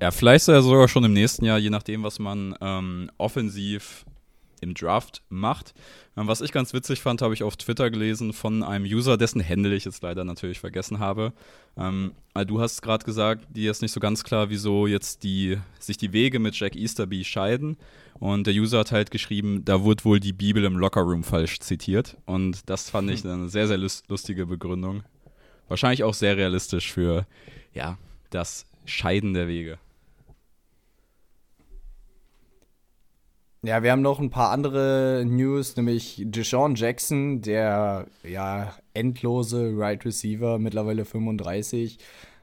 Ja, 0.00 0.10
vielleicht 0.10 0.46
sogar 0.46 0.88
schon 0.88 1.04
im 1.04 1.12
nächsten 1.12 1.44
Jahr, 1.44 1.58
je 1.58 1.70
nachdem, 1.70 2.02
was 2.02 2.18
man 2.18 2.56
ähm, 2.60 3.10
offensiv 3.18 4.04
im 4.60 4.74
Draft 4.74 5.22
macht. 5.28 5.74
Ähm, 6.16 6.26
was 6.26 6.40
ich 6.40 6.52
ganz 6.52 6.72
witzig 6.72 7.00
fand, 7.00 7.22
habe 7.22 7.34
ich 7.34 7.42
auf 7.42 7.56
Twitter 7.56 7.90
gelesen 7.90 8.32
von 8.32 8.62
einem 8.62 8.84
User, 8.84 9.16
dessen 9.16 9.40
Händel 9.40 9.72
ich 9.72 9.84
jetzt 9.84 10.02
leider 10.02 10.24
natürlich 10.24 10.60
vergessen 10.60 10.98
habe. 10.98 11.32
Ähm, 11.76 12.12
du 12.46 12.60
hast 12.60 12.82
gerade 12.82 13.04
gesagt, 13.04 13.46
dir 13.54 13.70
ist 13.70 13.82
nicht 13.82 13.92
so 13.92 14.00
ganz 14.00 14.24
klar, 14.24 14.50
wieso 14.50 14.86
jetzt 14.86 15.22
die, 15.22 15.58
sich 15.78 15.96
die 15.96 16.12
Wege 16.12 16.38
mit 16.38 16.58
Jack 16.58 16.76
Easterby 16.76 17.24
scheiden. 17.24 17.76
Und 18.18 18.46
der 18.46 18.54
User 18.54 18.78
hat 18.78 18.92
halt 18.92 19.10
geschrieben, 19.10 19.64
da 19.64 19.82
wurde 19.82 20.04
wohl 20.04 20.20
die 20.20 20.32
Bibel 20.32 20.64
im 20.64 20.78
Lockerroom 20.78 21.22
falsch 21.22 21.60
zitiert. 21.60 22.16
Und 22.24 22.68
das 22.70 22.88
fand 22.88 23.10
ich 23.10 23.24
eine 23.26 23.48
sehr, 23.48 23.66
sehr 23.66 23.78
lustige 23.78 24.46
Begründung. 24.46 25.02
Wahrscheinlich 25.68 26.04
auch 26.04 26.14
sehr 26.14 26.36
realistisch 26.36 26.92
für, 26.92 27.26
ja, 27.74 27.98
das 28.30 28.66
Scheiden 28.84 29.34
der 29.34 29.48
Wege. 29.48 29.78
Ja, 33.66 33.82
wir 33.82 33.90
haben 33.90 34.00
noch 34.00 34.20
ein 34.20 34.30
paar 34.30 34.52
andere 34.52 35.24
News, 35.26 35.74
nämlich 35.74 36.22
Deshaun 36.24 36.76
Jackson, 36.76 37.40
der 37.40 38.06
ja 38.22 38.72
endlose 38.94 39.72
Right 39.76 40.04
Receiver, 40.04 40.60
mittlerweile 40.60 41.04
35, 41.04 41.98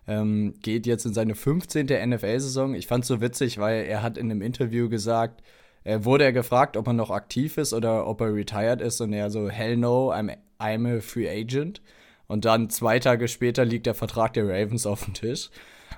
ähm, 0.06 0.54
geht 0.62 0.86
jetzt 0.86 1.06
in 1.06 1.14
seine 1.14 1.36
15. 1.36 1.86
NFL-Saison. 1.86 2.76
Ich 2.76 2.88
fand 2.88 3.06
es 3.06 3.08
so 3.08 3.22
witzig, 3.22 3.58
weil 3.58 3.86
er 3.86 4.02
hat 4.04 4.18
in 4.18 4.30
einem 4.30 4.42
Interview 4.42 4.90
gesagt, 4.90 5.42
äh, 5.86 6.00
wurde 6.04 6.26
er 6.26 6.34
gefragt, 6.34 6.76
ob 6.76 6.88
er 6.88 6.94
noch 6.94 7.10
aktiv 7.10 7.58
ist 7.58 7.72
oder 7.72 8.06
ob 8.06 8.20
er 8.20 8.36
retired 8.36 8.82
ist 8.82 9.00
und 9.00 9.14
er 9.14 9.30
so, 9.30 9.50
hell 9.50 9.78
no, 9.78 10.12
I'm, 10.12 10.36
I'm 10.60 10.98
a 10.98 11.00
free 11.00 11.30
agent. 11.30 11.82
Und 12.28 12.44
dann 12.44 12.70
zwei 12.70 13.00
Tage 13.00 13.30
später 13.30 13.64
liegt 13.64 13.86
der 13.86 13.94
Vertrag 13.94 14.34
der 14.34 14.50
Ravens 14.50 14.86
auf 14.86 15.06
dem 15.06 15.14
Tisch. 15.14 15.52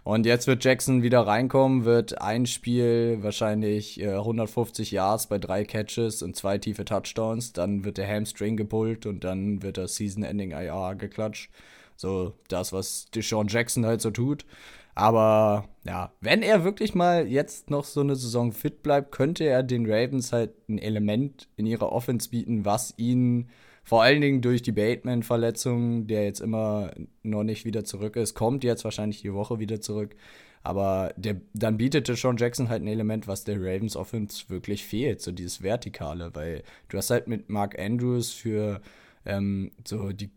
Und 0.05 0.27
jetzt 0.27 0.45
wird 0.45 0.63
Jackson 0.63 1.01
wieder 1.01 1.21
reinkommen, 1.21 1.83
wird 1.83 2.21
ein 2.21 2.45
Spiel 2.45 3.17
wahrscheinlich 3.21 4.00
äh, 4.00 4.13
150 4.13 4.91
Yards 4.91 5.25
bei 5.25 5.39
drei 5.39 5.65
Catches 5.65 6.21
und 6.21 6.35
zwei 6.35 6.59
tiefe 6.59 6.85
Touchdowns. 6.85 7.53
Dann 7.53 7.83
wird 7.83 7.97
der 7.97 8.07
Hamstring 8.07 8.55
gepullt 8.55 9.07
und 9.07 9.24
dann 9.24 9.63
wird 9.63 9.77
das 9.77 9.95
Season-Ending 9.95 10.51
IR 10.51 10.93
geklatscht. 10.93 11.50
So 11.95 12.33
das, 12.50 12.71
was 12.71 13.07
Deshaun 13.15 13.47
Jackson 13.47 13.83
halt 13.88 14.00
so 14.00 14.12
tut. 14.12 14.45
Aber 14.93 15.69
ja, 15.85 16.12
wenn 16.21 16.43
er 16.43 16.63
wirklich 16.63 16.93
mal 16.93 17.25
jetzt 17.27 17.71
noch 17.71 17.83
so 17.83 18.01
eine 18.01 18.15
Saison 18.15 18.51
fit 18.51 18.83
bleibt, 18.83 19.12
könnte 19.12 19.45
er 19.45 19.63
den 19.63 19.91
Ravens 19.91 20.31
halt 20.31 20.51
ein 20.69 20.77
Element 20.77 21.47
in 21.57 21.65
ihrer 21.65 21.91
Offense 21.91 22.29
bieten, 22.29 22.63
was 22.63 22.93
ihnen 22.97 23.50
vor 23.86 24.01
allen 24.01 24.20
Dingen 24.20 24.42
durch 24.42 24.63
die 24.63 24.72
Bateman-Verletzung, 24.72 26.08
der 26.08 26.25
jetzt 26.25 26.42
immer 26.42 26.92
noch 27.22 27.44
nicht 27.44 27.65
wieder 27.65 27.86
zurück 27.86 28.15
ist, 28.15 28.34
kommt 28.34 28.63
jetzt 28.63 28.84
wahrscheinlich 28.84 29.22
die 29.22 29.34
Woche 29.34 29.60
wieder 29.60 29.80
zurück. 29.80 30.15
Aber 30.63 31.13
der, 31.15 31.39
dann 31.54 31.77
bietete 31.77 32.15
Sean 32.15 32.38
Jackson 32.38 32.70
halt 32.70 32.82
ein 32.82 32.88
Element, 32.88 33.27
was 33.27 33.44
der 33.44 33.58
Ravens 33.60 33.96
Offense 33.96 34.50
wirklich 34.50 34.84
fehlt, 34.84 35.22
so 35.22 35.32
dieses 35.32 35.62
Vertikale, 35.62 36.32
weil 36.34 36.63
du 36.89 36.98
hast 36.98 37.12
halt 37.12 37.27
mit 37.27 37.50
Mark 37.50 37.77
Andrews 37.77 38.32
für 38.32 38.82
ähm, 39.24 39.72
so 39.88 40.12
die 40.12 40.32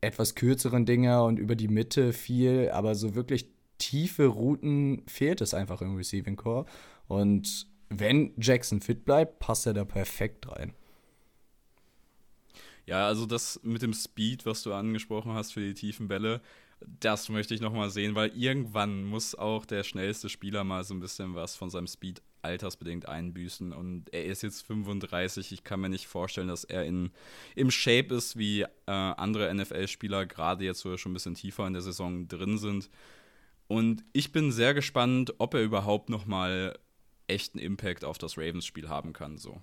etwas 0.00 0.34
kürzeren 0.34 0.86
Dinger 0.86 1.24
und 1.24 1.38
über 1.38 1.56
die 1.56 1.68
Mitte 1.68 2.14
viel, 2.14 2.70
aber 2.70 2.94
so 2.94 3.14
wirklich 3.14 3.50
tiefe 3.76 4.26
Routen 4.26 5.02
fehlt 5.06 5.42
es 5.42 5.52
einfach 5.52 5.82
im 5.82 5.94
Receiving 5.96 6.36
Core. 6.36 6.64
Und 7.06 7.66
wenn 7.90 8.32
Jackson 8.38 8.80
fit 8.80 9.04
bleibt, 9.04 9.40
passt 9.40 9.66
er 9.66 9.74
da 9.74 9.84
perfekt 9.84 10.50
rein. 10.50 10.72
Ja, 12.86 13.06
also 13.06 13.26
das 13.26 13.60
mit 13.62 13.82
dem 13.82 13.94
Speed, 13.94 14.44
was 14.46 14.62
du 14.62 14.72
angesprochen 14.74 15.32
hast 15.32 15.52
für 15.52 15.60
die 15.60 15.74
tiefen 15.74 16.08
Bälle, 16.08 16.40
das 16.86 17.28
möchte 17.28 17.54
ich 17.54 17.60
nochmal 17.60 17.90
sehen, 17.90 18.14
weil 18.14 18.30
irgendwann 18.36 19.04
muss 19.04 19.34
auch 19.34 19.64
der 19.64 19.84
schnellste 19.84 20.28
Spieler 20.28 20.64
mal 20.64 20.84
so 20.84 20.94
ein 20.94 21.00
bisschen 21.00 21.34
was 21.34 21.56
von 21.56 21.70
seinem 21.70 21.86
Speed 21.86 22.22
altersbedingt 22.42 23.08
einbüßen. 23.08 23.72
Und 23.72 24.12
er 24.12 24.26
ist 24.26 24.42
jetzt 24.42 24.66
35. 24.66 25.52
Ich 25.52 25.64
kann 25.64 25.80
mir 25.80 25.88
nicht 25.88 26.06
vorstellen, 26.06 26.48
dass 26.48 26.64
er 26.64 26.84
in, 26.84 27.10
im 27.54 27.70
Shape 27.70 28.14
ist 28.14 28.36
wie 28.36 28.62
äh, 28.62 28.66
andere 28.86 29.52
NFL-Spieler, 29.54 30.26
gerade 30.26 30.64
jetzt, 30.64 30.84
wo 30.84 30.90
wir 30.90 30.98
schon 30.98 31.12
ein 31.12 31.14
bisschen 31.14 31.34
tiefer 31.34 31.66
in 31.66 31.72
der 31.72 31.82
Saison 31.82 32.28
drin 32.28 32.58
sind. 32.58 32.90
Und 33.66 34.04
ich 34.12 34.30
bin 34.30 34.52
sehr 34.52 34.74
gespannt, 34.74 35.34
ob 35.38 35.54
er 35.54 35.62
überhaupt 35.62 36.10
nochmal 36.10 36.78
echten 37.26 37.58
Impact 37.58 38.04
auf 38.04 38.18
das 38.18 38.36
Ravens-Spiel 38.36 38.90
haben 38.90 39.14
kann. 39.14 39.38
So. 39.38 39.62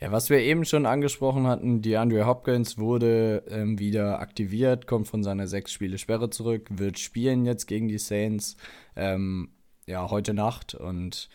Ja, 0.00 0.10
was 0.10 0.28
wir 0.28 0.40
eben 0.40 0.64
schon 0.64 0.86
angesprochen 0.86 1.46
hatten, 1.46 1.80
DeAndre 1.80 2.26
Hopkins 2.26 2.78
wurde 2.78 3.44
ähm, 3.48 3.78
wieder 3.78 4.20
aktiviert, 4.20 4.86
kommt 4.86 5.06
von 5.06 5.22
seiner 5.22 5.46
sechs 5.46 5.72
Spiele 5.72 5.98
Sperre 5.98 6.30
zurück, 6.30 6.68
wird 6.70 6.98
spielen 6.98 7.46
jetzt 7.46 7.66
gegen 7.66 7.88
die 7.88 7.98
Saints, 7.98 8.56
ähm, 8.96 9.50
ja, 9.86 10.10
heute 10.10 10.34
Nacht 10.34 10.74
und 10.74 11.28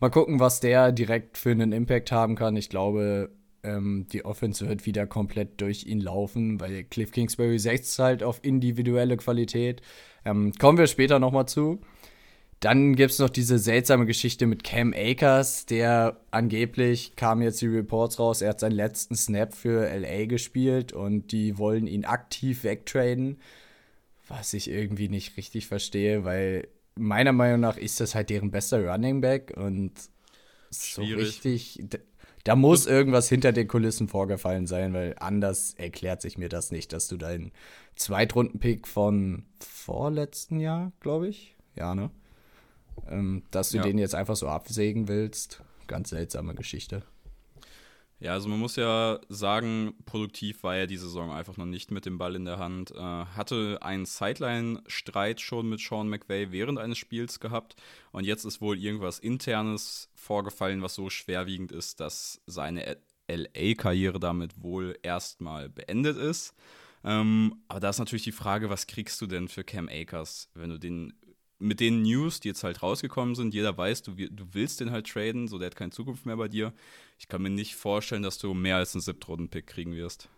mal 0.00 0.10
gucken, 0.10 0.40
was 0.40 0.60
der 0.60 0.92
direkt 0.92 1.36
für 1.36 1.50
einen 1.50 1.72
Impact 1.72 2.10
haben 2.10 2.36
kann. 2.36 2.56
Ich 2.56 2.70
glaube, 2.70 3.30
ähm, 3.62 4.06
die 4.10 4.24
Offense 4.24 4.66
wird 4.66 4.86
wieder 4.86 5.06
komplett 5.06 5.60
durch 5.60 5.84
ihn 5.84 6.00
laufen, 6.00 6.60
weil 6.60 6.84
Cliff 6.84 7.12
Kingsbury 7.12 7.58
setzt 7.58 7.98
halt 7.98 8.22
auf 8.22 8.40
individuelle 8.42 9.16
Qualität. 9.18 9.82
Ähm, 10.24 10.52
kommen 10.58 10.78
wir 10.78 10.86
später 10.86 11.18
nochmal 11.18 11.46
zu. 11.46 11.80
Dann 12.60 12.94
gibt 12.94 13.12
es 13.12 13.18
noch 13.18 13.30
diese 13.30 13.58
seltsame 13.58 14.04
Geschichte 14.04 14.46
mit 14.46 14.64
Cam 14.64 14.92
Akers, 14.94 15.64
der 15.64 16.20
angeblich, 16.30 17.16
kam 17.16 17.40
jetzt 17.40 17.62
die 17.62 17.68
Reports 17.68 18.18
raus, 18.18 18.42
er 18.42 18.50
hat 18.50 18.60
seinen 18.60 18.72
letzten 18.72 19.16
Snap 19.16 19.54
für 19.54 19.88
LA 19.88 20.26
gespielt 20.26 20.92
und 20.92 21.32
die 21.32 21.56
wollen 21.56 21.86
ihn 21.86 22.04
aktiv 22.04 22.62
wegtraden. 22.62 23.38
Was 24.28 24.52
ich 24.52 24.70
irgendwie 24.70 25.08
nicht 25.08 25.38
richtig 25.38 25.68
verstehe, 25.68 26.24
weil 26.24 26.68
meiner 26.96 27.32
Meinung 27.32 27.60
nach 27.60 27.78
ist 27.78 27.98
das 27.98 28.14
halt 28.14 28.28
deren 28.28 28.50
bester 28.50 28.86
Running 28.86 29.22
Back 29.22 29.54
und 29.56 29.92
so 30.68 31.02
richtig. 31.02 31.82
Da 32.44 32.56
muss 32.56 32.86
irgendwas 32.86 33.28
hinter 33.28 33.52
den 33.52 33.68
Kulissen 33.68 34.06
vorgefallen 34.06 34.66
sein, 34.66 34.92
weil 34.92 35.14
anders 35.18 35.74
erklärt 35.74 36.22
sich 36.22 36.36
mir 36.36 36.48
das 36.50 36.70
nicht, 36.70 36.92
dass 36.92 37.08
du 37.08 37.16
deinen 37.16 37.52
Zweitrunden-Pick 37.96 38.86
von 38.86 39.44
vorletzten 39.58 40.60
Jahr, 40.60 40.92
glaube 41.00 41.28
ich, 41.28 41.56
ja, 41.74 41.94
ne? 41.94 42.10
Ähm, 43.08 43.42
dass 43.50 43.70
du 43.70 43.78
ja. 43.78 43.82
den 43.82 43.98
jetzt 43.98 44.14
einfach 44.14 44.36
so 44.36 44.48
absägen 44.48 45.08
willst, 45.08 45.62
ganz 45.86 46.10
seltsame 46.10 46.54
Geschichte. 46.54 47.02
Ja, 48.20 48.32
also 48.34 48.50
man 48.50 48.58
muss 48.58 48.76
ja 48.76 49.18
sagen, 49.30 49.94
produktiv 50.04 50.62
war 50.62 50.76
er 50.76 50.86
die 50.86 50.98
Saison 50.98 51.32
einfach 51.32 51.56
noch 51.56 51.64
nicht 51.64 51.90
mit 51.90 52.04
dem 52.04 52.18
Ball 52.18 52.36
in 52.36 52.44
der 52.44 52.58
Hand. 52.58 52.90
Äh, 52.90 52.98
hatte 52.98 53.78
einen 53.80 54.04
Sideline-Streit 54.04 55.40
schon 55.40 55.70
mit 55.70 55.80
Sean 55.80 56.08
McVay 56.08 56.52
während 56.52 56.78
eines 56.78 56.98
Spiels 56.98 57.40
gehabt 57.40 57.76
und 58.12 58.24
jetzt 58.24 58.44
ist 58.44 58.60
wohl 58.60 58.78
irgendwas 58.78 59.18
Internes 59.18 60.10
vorgefallen, 60.14 60.82
was 60.82 60.94
so 60.94 61.08
schwerwiegend 61.08 61.72
ist, 61.72 62.00
dass 62.00 62.42
seine 62.46 62.98
LA-Karriere 63.26 64.20
damit 64.20 64.62
wohl 64.62 64.98
erstmal 65.02 65.70
beendet 65.70 66.18
ist. 66.18 66.54
Ähm, 67.02 67.62
aber 67.68 67.80
da 67.80 67.88
ist 67.88 67.98
natürlich 67.98 68.24
die 68.24 68.32
Frage, 68.32 68.68
was 68.68 68.86
kriegst 68.86 69.18
du 69.22 69.26
denn 69.26 69.48
für 69.48 69.64
Cam 69.64 69.88
Akers, 69.88 70.50
wenn 70.54 70.68
du 70.68 70.78
den 70.78 71.14
mit 71.60 71.78
den 71.78 72.02
News, 72.02 72.40
die 72.40 72.48
jetzt 72.48 72.64
halt 72.64 72.82
rausgekommen 72.82 73.34
sind, 73.34 73.54
jeder 73.54 73.76
weiß, 73.76 74.02
du, 74.02 74.12
du 74.12 74.46
willst 74.52 74.80
den 74.80 74.90
halt 74.90 75.06
traden, 75.06 75.46
so 75.46 75.58
der 75.58 75.66
hat 75.66 75.76
keine 75.76 75.90
Zukunft 75.90 76.26
mehr 76.26 76.36
bei 76.36 76.48
dir. 76.48 76.72
Ich 77.18 77.28
kann 77.28 77.42
mir 77.42 77.50
nicht 77.50 77.76
vorstellen, 77.76 78.22
dass 78.22 78.38
du 78.38 78.54
mehr 78.54 78.76
als 78.76 78.94
einen 78.94 79.02
Siebtrunden-Pick 79.02 79.66
kriegen 79.66 79.94
wirst. 79.94 80.28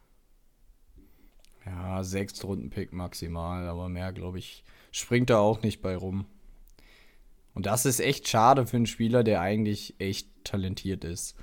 Ja, 1.65 2.03
Sechstrunden-Pick 2.03 2.93
maximal, 2.93 3.69
aber 3.69 3.89
mehr, 3.89 4.13
glaube 4.13 4.41
ich, 4.41 4.65
springt 4.91 5.31
da 5.31 5.39
auch 5.39 5.63
nicht 5.63 5.81
bei 5.81 5.97
rum. 5.97 6.27
Und 7.55 7.67
das 7.67 7.87
ist 7.87 8.01
echt 8.01 8.29
schade 8.29 8.67
für 8.67 8.77
einen 8.77 8.87
Spieler, 8.87 9.23
der 9.23 9.41
eigentlich 9.41 9.95
echt 9.99 10.29
talentiert 10.45 11.05
ist 11.05 11.37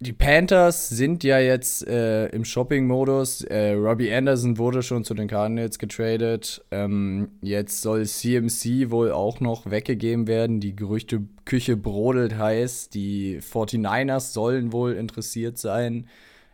die 0.00 0.12
Panthers 0.12 0.88
sind 0.88 1.24
ja 1.24 1.40
jetzt 1.40 1.86
äh, 1.88 2.28
im 2.28 2.44
Shopping-Modus. 2.44 3.42
Äh, 3.42 3.72
Robbie 3.72 4.12
Anderson 4.12 4.56
wurde 4.56 4.84
schon 4.84 5.02
zu 5.02 5.12
den 5.12 5.26
Cardinals 5.26 5.80
getradet. 5.80 6.64
Ähm, 6.70 7.30
jetzt 7.42 7.82
soll 7.82 8.06
CMC 8.06 8.90
wohl 8.90 9.10
auch 9.10 9.40
noch 9.40 9.68
weggegeben 9.68 10.28
werden. 10.28 10.60
Die 10.60 10.76
Gerüchte-Küche 10.76 11.76
brodelt 11.76 12.38
heiß. 12.38 12.90
Die 12.90 13.40
49ers 13.40 14.32
sollen 14.32 14.72
wohl 14.72 14.92
interessiert 14.92 15.58
sein. 15.58 16.06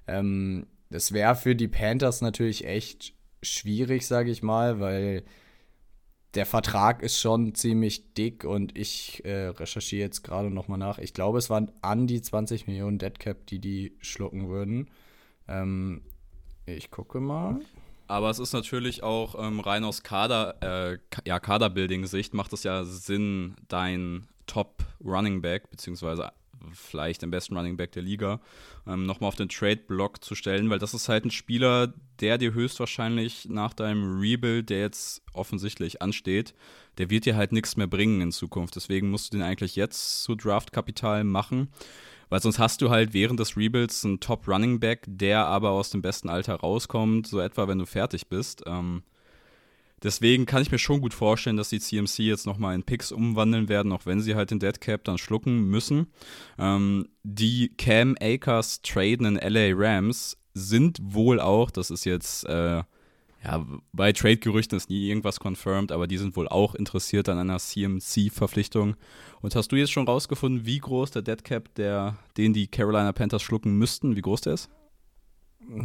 Ähm, 0.07 0.67
das 0.89 1.13
wäre 1.13 1.37
für 1.37 1.55
die 1.55 1.69
Panthers 1.69 2.23
natürlich 2.23 2.65
echt 2.65 3.13
schwierig, 3.43 4.07
sage 4.07 4.31
ich 4.31 4.43
mal, 4.43 4.81
weil 4.81 5.23
der 6.35 6.47
Vertrag 6.47 7.03
ist 7.03 7.21
schon 7.21 7.55
ziemlich 7.55 8.15
dick 8.15 8.45
und 8.45 8.77
ich 8.77 9.25
äh, 9.25 9.49
recherchiere 9.49 10.03
jetzt 10.03 10.23
gerade 10.23 10.51
nochmal 10.51 10.79
nach. 10.79 10.99
Ich 10.99 11.15
glaube, 11.15 11.39
es 11.39 11.51
waren 11.51 11.71
an 11.83 12.07
die 12.07 12.21
20 12.21 12.67
Millionen 12.67 12.99
Deadcap, 12.99 13.47
die 13.47 13.59
die 13.59 13.97
schlucken 14.01 14.49
würden. 14.49 14.91
Ähm, 15.49 16.03
ich 16.67 16.91
gucke 16.91 17.21
mal. 17.21 17.61
Aber 18.07 18.31
es 18.31 18.39
ist 18.39 18.53
natürlich 18.53 19.03
auch 19.03 19.35
ähm, 19.39 19.61
rein 19.61 19.85
aus 19.85 20.03
Kader, 20.03 20.57
äh, 20.93 20.99
ja, 21.27 21.41
Kaderbuilding-Sicht 21.41 22.35
macht 22.35 22.53
es 22.53 22.63
ja 22.63 22.85
Sinn, 22.85 23.57
dein 23.69 24.27
Top-Running 24.47 25.41
Back, 25.41 25.71
beziehungsweise 25.71 26.33
vielleicht 26.73 27.23
den 27.23 27.31
besten 27.31 27.57
Running 27.57 27.77
Back 27.77 27.93
der 27.93 28.03
Liga, 28.03 28.41
ähm, 28.87 29.07
nochmal 29.07 29.29
auf 29.29 29.37
den 29.37 29.49
Trade-Block 29.49 30.25
zu 30.25 30.35
stellen, 30.35 30.71
weil 30.71 30.79
das 30.79 30.95
ist 30.95 31.09
halt 31.09 31.25
ein 31.25 31.31
Spieler, 31.31 31.93
der 32.21 32.39
dir 32.39 32.55
höchstwahrscheinlich 32.55 33.49
nach 33.49 33.75
deinem 33.75 34.21
Rebuild, 34.21 34.71
der 34.71 34.81
jetzt 34.81 35.23
offensichtlich 35.33 36.03
ansteht, 36.03 36.55
der 36.99 37.11
wird 37.11 37.27
dir 37.27 37.37
halt 37.37 37.53
nichts 37.53 37.77
mehr 37.77 37.87
bringen 37.87 38.21
in 38.21 38.33
Zukunft. 38.33 38.77
Deswegen 38.77 39.11
musst 39.11 39.33
du 39.33 39.39
den 39.39 39.45
eigentlich 39.45 39.77
jetzt 39.77 40.23
zu 40.23 40.35
Draft-Kapital 40.35 41.25
machen. 41.25 41.69
Weil 42.31 42.41
sonst 42.41 42.59
hast 42.59 42.81
du 42.81 42.91
halt 42.91 43.13
während 43.13 43.39
des 43.39 43.57
Rebuilds 43.57 44.05
einen 44.05 44.19
Top-Running 44.19 44.81
Back, 44.81 45.05
der 45.07 45.47
aber 45.47 45.71
aus 45.71 45.91
dem 45.91 46.03
besten 46.03 46.29
Alter 46.29 46.57
rauskommt, 46.57 47.27
so 47.27 47.39
etwa, 47.39 47.69
wenn 47.69 47.79
du 47.79 47.87
fertig 47.87 48.29
bist. 48.29 48.63
Ähm, 48.67 49.03
deswegen 50.05 50.47
kann 50.47 50.63
ich 50.63 50.71
mir 50.71 50.79
schon 50.79 51.01
gut 51.01 51.15
vorstellen, 51.15 51.57
dass 51.57 51.71
die 51.71 51.81
CMC 51.81 52.21
jetzt 52.21 52.47
nochmal 52.47 52.75
in 52.75 52.85
Picks 52.85 53.11
umwandeln 53.11 53.69
werden, 53.69 53.91
auch 53.93 54.07
wenn 54.07 54.21
sie 54.21 54.35
halt 54.37 54.51
den 54.51 54.61
Dead 54.61 54.81
Cap 54.81 55.05
dann 55.05 55.19
schlucken 55.19 55.69
müssen. 55.69 56.07
Ähm, 56.59 57.09
die 57.23 57.73
Cam 57.77 58.15
Akers 58.21 58.83
tradenden 58.83 59.37
LA 59.37 59.73
Rams 59.75 60.37
sind 60.53 60.99
wohl 61.03 61.41
auch, 61.41 61.71
das 61.71 61.91
ist 61.91 62.05
jetzt 62.05 62.45
äh, 62.45 62.83
ja, 63.45 63.65
bei 63.93 64.13
Trade-Gerüchten 64.13 64.77
ist 64.77 64.89
nie 64.89 65.09
irgendwas 65.09 65.39
confirmed, 65.39 65.93
aber 65.93 66.07
die 66.07 66.17
sind 66.17 66.35
wohl 66.35 66.49
auch 66.49 66.75
interessiert 66.75 67.29
an 67.29 67.39
einer 67.39 67.59
CMC-Verpflichtung. 67.59 68.97
Und 69.43 69.55
hast 69.55 69.71
du 69.71 69.77
jetzt 69.77 69.93
schon 69.93 70.07
rausgefunden, 70.07 70.65
wie 70.65 70.79
groß 70.79 71.11
der 71.11 71.23
Deadcap, 71.23 71.75
der, 71.75 72.17
den 72.39 72.55
die 72.55 72.69
Carolina 72.69 73.13
Panthers 73.13 73.43
schlucken 73.43 73.77
müssten, 73.77 74.17
wie 74.17 74.23
groß 74.23 74.43
der 74.43 74.55
ist? 74.55 74.71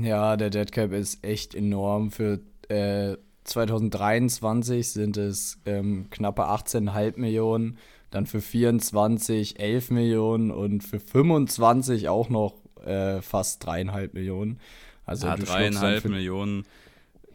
Ja, 0.01 0.37
der 0.37 0.49
Deadcap 0.49 0.93
ist 0.93 1.23
echt 1.23 1.53
enorm. 1.53 2.11
Für 2.11 2.39
äh, 2.69 3.17
2023 3.49 4.89
sind 4.89 5.17
es 5.17 5.59
ähm, 5.65 6.07
knappe 6.09 6.43
18,5 6.43 7.19
Millionen, 7.19 7.77
dann 8.11 8.25
für 8.25 8.41
24 8.41 9.59
11 9.59 9.91
Millionen 9.91 10.51
und 10.51 10.83
für 10.83 10.99
25 10.99 12.09
auch 12.09 12.29
noch 12.29 12.55
äh, 12.85 13.21
fast 13.21 13.67
3,5 13.67 14.09
Millionen. 14.13 14.59
Also 15.05 15.27
ja, 15.27 15.35
dreieinhalb 15.35 16.05
Millionen 16.05 16.65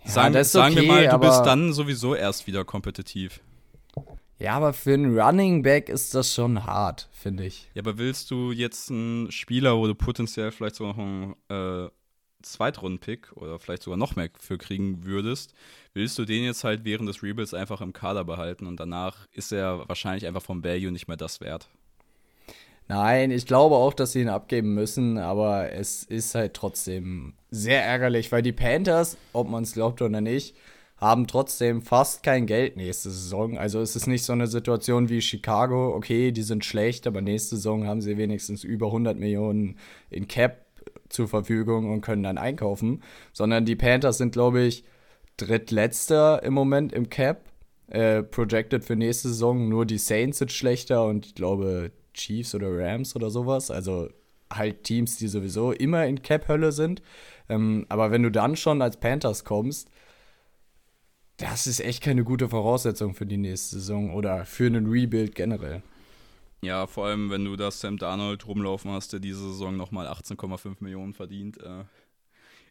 Sagen, 0.05 0.35
ja, 0.35 0.45
sagen 0.45 0.75
okay, 0.75 0.83
wir 0.83 0.93
mal, 0.93 1.09
du 1.09 1.19
bist 1.19 1.41
dann 1.45 1.73
sowieso 1.73 2.15
erst 2.15 2.47
wieder 2.47 2.65
kompetitiv. 2.65 3.41
Ja, 4.39 4.55
aber 4.55 4.73
für 4.73 4.93
einen 4.93 5.19
Running 5.19 5.63
Back 5.63 5.89
ist 5.89 6.15
das 6.15 6.35
schon 6.35 6.65
hart, 6.65 7.09
finde 7.13 7.47
ich. 7.47 7.71
Ja, 7.75 7.83
aber 7.83 7.97
willst 7.97 8.31
du 8.31 8.53
jetzt 8.53 8.91
einen 8.91 9.31
Spieler, 9.31 9.77
wo 9.77 9.87
du 9.87 9.95
potenziell 9.95 10.51
vielleicht 10.51 10.75
sogar 10.75 10.95
noch 10.95 11.03
einen 11.03 11.35
äh, 11.49 11.91
Zweitrunden-Pick 12.45 13.33
oder 13.37 13.59
vielleicht 13.59 13.83
sogar 13.83 13.97
noch 13.97 14.17
mehr 14.17 14.31
für 14.39 14.59
kriegen 14.59 15.05
würdest, 15.05 15.55
willst 15.93 16.19
du 16.19 16.25
den 16.25 16.45
jetzt 16.45 16.65
halt 16.65 16.85
während 16.85 17.09
des 17.09 17.23
Rebuilds 17.23 17.55
einfach 17.55 17.81
im 17.81 17.93
Kader 17.93 18.25
behalten 18.25 18.67
und 18.67 18.79
danach 18.79 19.27
ist 19.33 19.53
er 19.53 19.89
wahrscheinlich 19.89 20.27
einfach 20.27 20.43
vom 20.43 20.63
Value 20.63 20.93
nicht 20.93 21.09
mehr 21.09 21.17
das 21.17 21.41
wert? 21.41 21.69
Nein, 22.87 23.31
ich 23.31 23.47
glaube 23.47 23.77
auch, 23.77 23.95
dass 23.95 24.13
sie 24.13 24.21
ihn 24.21 24.29
abgeben 24.29 24.75
müssen, 24.75 25.17
aber 25.17 25.73
es 25.73 26.03
ist 26.03 26.35
halt 26.35 26.55
trotzdem 26.55 27.33
sehr 27.51 27.83
ärgerlich, 27.83 28.31
weil 28.31 28.43
die 28.43 28.53
Panthers, 28.53 29.17
ob 29.33 29.49
man 29.49 29.63
es 29.63 29.73
glaubt 29.73 30.03
oder 30.03 30.21
nicht, 30.21 30.55
haben 30.99 31.27
trotzdem 31.27 31.83
fast 31.83 32.23
kein 32.23 32.47
Geld 32.47 32.77
nächste 32.77 33.11
Saison. 33.11 33.59
Also 33.59 33.81
es 33.81 33.97
ist 33.97 34.07
nicht 34.07 34.25
so 34.25 34.33
eine 34.33 34.47
Situation 34.47 35.09
wie 35.09 35.23
Chicago, 35.23 35.95
okay, 35.95 36.31
die 36.31 36.43
sind 36.43 36.65
schlecht, 36.65 37.07
aber 37.07 37.21
nächste 37.21 37.57
Saison 37.57 37.87
haben 37.87 38.01
sie 38.01 38.17
wenigstens 38.17 38.65
über 38.65 38.87
100 38.87 39.19
Millionen 39.19 39.79
in 40.11 40.29
Cap 40.29 40.64
zur 41.15 41.29
Verfügung 41.29 41.91
und 41.91 42.01
können 42.01 42.23
dann 42.23 42.39
einkaufen, 42.39 43.03
sondern 43.33 43.65
die 43.65 43.77
Panthers 43.77 44.19
sind, 44.19 44.33
glaube 44.33 44.63
ich, 44.63 44.85
drittletzter 45.37 46.43
im 46.43 46.55
Moment 46.55 46.93
im 46.93 47.09
Cap. 47.09 47.51
Äh, 47.89 48.23
projected 48.23 48.85
für 48.85 48.97
nächste 48.97 49.29
Saison. 49.29 49.69
Nur 49.69 49.87
die 49.87 49.99
Saints 49.99 50.39
sind 50.39 50.53
schlechter 50.53 51.05
und 51.07 51.27
ich 51.27 51.35
glaube, 51.35 51.93
Chiefs 52.15 52.55
oder 52.55 52.69
Rams 52.71 53.15
oder 53.15 53.31
sowas. 53.31 53.71
Also 53.71 54.09
halt 54.53 54.85
Teams, 54.85 55.17
die 55.17 55.29
sowieso 55.29 55.73
immer 55.73 56.07
in 56.07 56.23
Cap-Hölle 56.23 56.73
sind. 56.73 57.03
Ähm, 57.49 57.85
aber 57.89 58.11
wenn 58.11 58.23
du 58.23 58.31
dann 58.31 58.57
schon 58.57 58.81
als 58.81 58.97
Panthers 58.97 59.45
kommst, 59.45 59.91
das 61.37 61.67
ist 61.67 61.81
echt 61.81 62.03
keine 62.03 62.25
gute 62.25 62.49
Voraussetzung 62.49 63.15
für 63.15 63.27
die 63.27 63.37
nächste 63.37 63.77
Saison 63.77 64.15
oder 64.15 64.45
für 64.45 64.67
einen 64.67 64.87
Rebuild 64.87 65.35
generell. 65.35 65.83
Ja, 66.65 66.87
vor 66.87 67.07
allem, 67.07 67.31
wenn 67.31 67.45
du 67.45 67.57
da 67.57 67.71
Sam 67.71 67.99
Darnold 67.99 68.47
rumlaufen 68.47 68.91
hast, 68.91 69.13
der 69.13 69.21
diese 69.21 69.41
Saison 69.41 69.77
nochmal 69.77 70.07
18,5 70.07 70.77
Millionen 70.81 71.13
verdient. 71.13 71.61
Äh, 71.63 71.85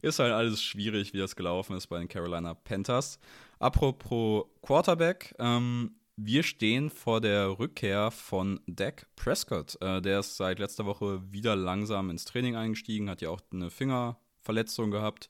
ist 0.01 0.17
halt 0.17 0.33
alles 0.33 0.63
schwierig, 0.63 1.13
wie 1.13 1.19
das 1.19 1.35
gelaufen 1.35 1.77
ist 1.77 1.87
bei 1.87 1.99
den 1.99 2.07
Carolina 2.07 2.55
Panthers. 2.55 3.19
Apropos 3.59 4.45
Quarterback, 4.63 5.35
ähm, 5.37 5.91
wir 6.15 6.41
stehen 6.41 6.89
vor 6.89 7.21
der 7.21 7.59
Rückkehr 7.59 8.09
von 8.09 8.59
Dak 8.65 9.07
Prescott. 9.15 9.79
Äh, 9.79 10.01
der 10.01 10.21
ist 10.21 10.37
seit 10.37 10.57
letzter 10.57 10.85
Woche 10.87 11.21
wieder 11.31 11.55
langsam 11.55 12.09
ins 12.09 12.25
Training 12.25 12.55
eingestiegen, 12.55 13.11
hat 13.11 13.21
ja 13.21 13.29
auch 13.29 13.41
eine 13.51 13.69
Fingerverletzung 13.69 14.89
gehabt, 14.89 15.29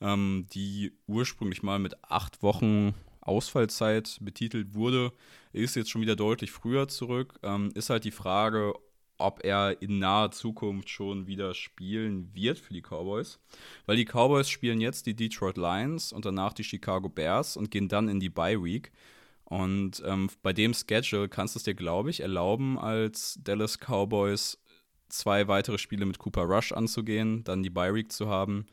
ähm, 0.00 0.46
die 0.52 0.98
ursprünglich 1.06 1.62
mal 1.62 1.78
mit 1.78 1.94
acht 2.02 2.42
Wochen 2.42 2.92
Ausfallzeit 3.30 4.18
betitelt 4.20 4.74
wurde. 4.74 5.12
Ist 5.52 5.76
jetzt 5.76 5.90
schon 5.90 6.02
wieder 6.02 6.16
deutlich 6.16 6.50
früher 6.50 6.88
zurück. 6.88 7.38
Ähm, 7.42 7.70
ist 7.74 7.90
halt 7.90 8.04
die 8.04 8.10
Frage, 8.10 8.74
ob 9.18 9.44
er 9.44 9.80
in 9.80 9.98
naher 9.98 10.30
Zukunft 10.30 10.88
schon 10.88 11.26
wieder 11.26 11.54
spielen 11.54 12.34
wird 12.34 12.58
für 12.58 12.72
die 12.72 12.82
Cowboys. 12.82 13.38
Weil 13.86 13.96
die 13.96 14.06
Cowboys 14.06 14.48
spielen 14.48 14.80
jetzt 14.80 15.06
die 15.06 15.14
Detroit 15.14 15.56
Lions 15.56 16.12
und 16.12 16.24
danach 16.24 16.52
die 16.52 16.64
Chicago 16.64 17.08
Bears 17.08 17.56
und 17.56 17.70
gehen 17.70 17.88
dann 17.88 18.08
in 18.08 18.20
die 18.20 18.30
Bye 18.30 18.62
Week. 18.62 18.90
Und 19.44 20.02
ähm, 20.06 20.30
bei 20.42 20.52
dem 20.52 20.74
Schedule 20.74 21.28
kannst 21.28 21.54
du 21.54 21.58
es 21.58 21.64
dir, 21.64 21.74
glaube 21.74 22.10
ich, 22.10 22.20
erlauben, 22.20 22.78
als 22.78 23.38
Dallas 23.42 23.78
Cowboys 23.78 24.58
zwei 25.08 25.48
weitere 25.48 25.78
Spiele 25.78 26.06
mit 26.06 26.18
Cooper 26.18 26.42
Rush 26.42 26.72
anzugehen, 26.72 27.44
dann 27.44 27.62
die 27.62 27.70
Bye 27.70 27.94
Week 27.94 28.10
zu 28.12 28.28
haben. 28.28 28.66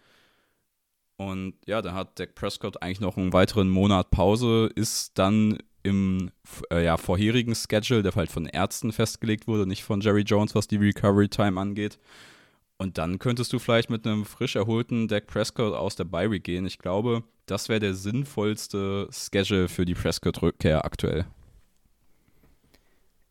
Und 1.18 1.56
ja, 1.66 1.82
dann 1.82 1.96
hat 1.96 2.20
Dak 2.20 2.36
Prescott 2.36 2.82
eigentlich 2.82 3.00
noch 3.00 3.18
einen 3.18 3.34
weiteren 3.34 3.70
Monat 3.70 4.12
Pause, 4.12 4.70
ist 4.76 5.18
dann 5.18 5.58
im 5.84 6.32
äh, 6.72 6.84
ja, 6.84 6.98
vorherigen 6.98 7.56
Schedule, 7.56 8.04
der 8.04 8.14
halt 8.14 8.32
von 8.32 8.46
Ärzten 8.46 8.92
festgelegt 8.92 9.48
wurde, 9.48 9.66
nicht 9.66 9.84
von 9.84 10.02
Jerry 10.02 10.22
Jones, 10.22 10.54
was 10.54 10.68
die 10.68 10.76
Recovery 10.78 11.30
Time 11.30 11.60
angeht. 11.60 11.98
Und 12.78 13.00
dann 13.00 13.18
könntest 13.18 13.52
du 13.54 13.60
vielleicht 13.60 13.90
mit 13.90 14.06
einem 14.06 14.26
frisch 14.26 14.56
erholten 14.56 15.08
Dak 15.08 15.26
Prescott 15.26 15.74
aus 15.74 15.96
der 15.96 16.04
Bye 16.04 16.40
gehen. 16.40 16.68
Ich 16.68 16.78
glaube, 16.78 17.24
das 17.48 17.70
wäre 17.70 17.80
der 17.80 17.96
sinnvollste 17.96 19.10
Schedule 19.12 19.68
für 19.68 19.86
die 19.86 19.96
Prescott-Rückkehr 19.96 20.86
aktuell. 20.86 21.26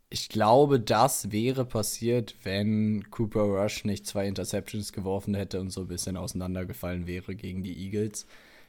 Ich 0.09 0.29
glaube, 0.29 0.79
das 0.79 1.33
wäre 1.33 1.65
passiert, 1.65 2.37
wenn 2.45 3.11
Cooper 3.11 3.43
Rush 3.43 3.85
nicht 3.85 4.07
zwei 4.07 4.27
Interceptions 4.29 4.93
geworfen 4.93 5.35
hätte 5.35 5.61
und 5.61 5.71
so 5.71 5.83
ein 5.83 5.89
bisschen 5.89 6.17
auseinandergefallen 6.17 7.07
wäre 7.07 7.35
gegen 7.35 7.65
die 7.65 7.77
Eagles. 7.77 8.27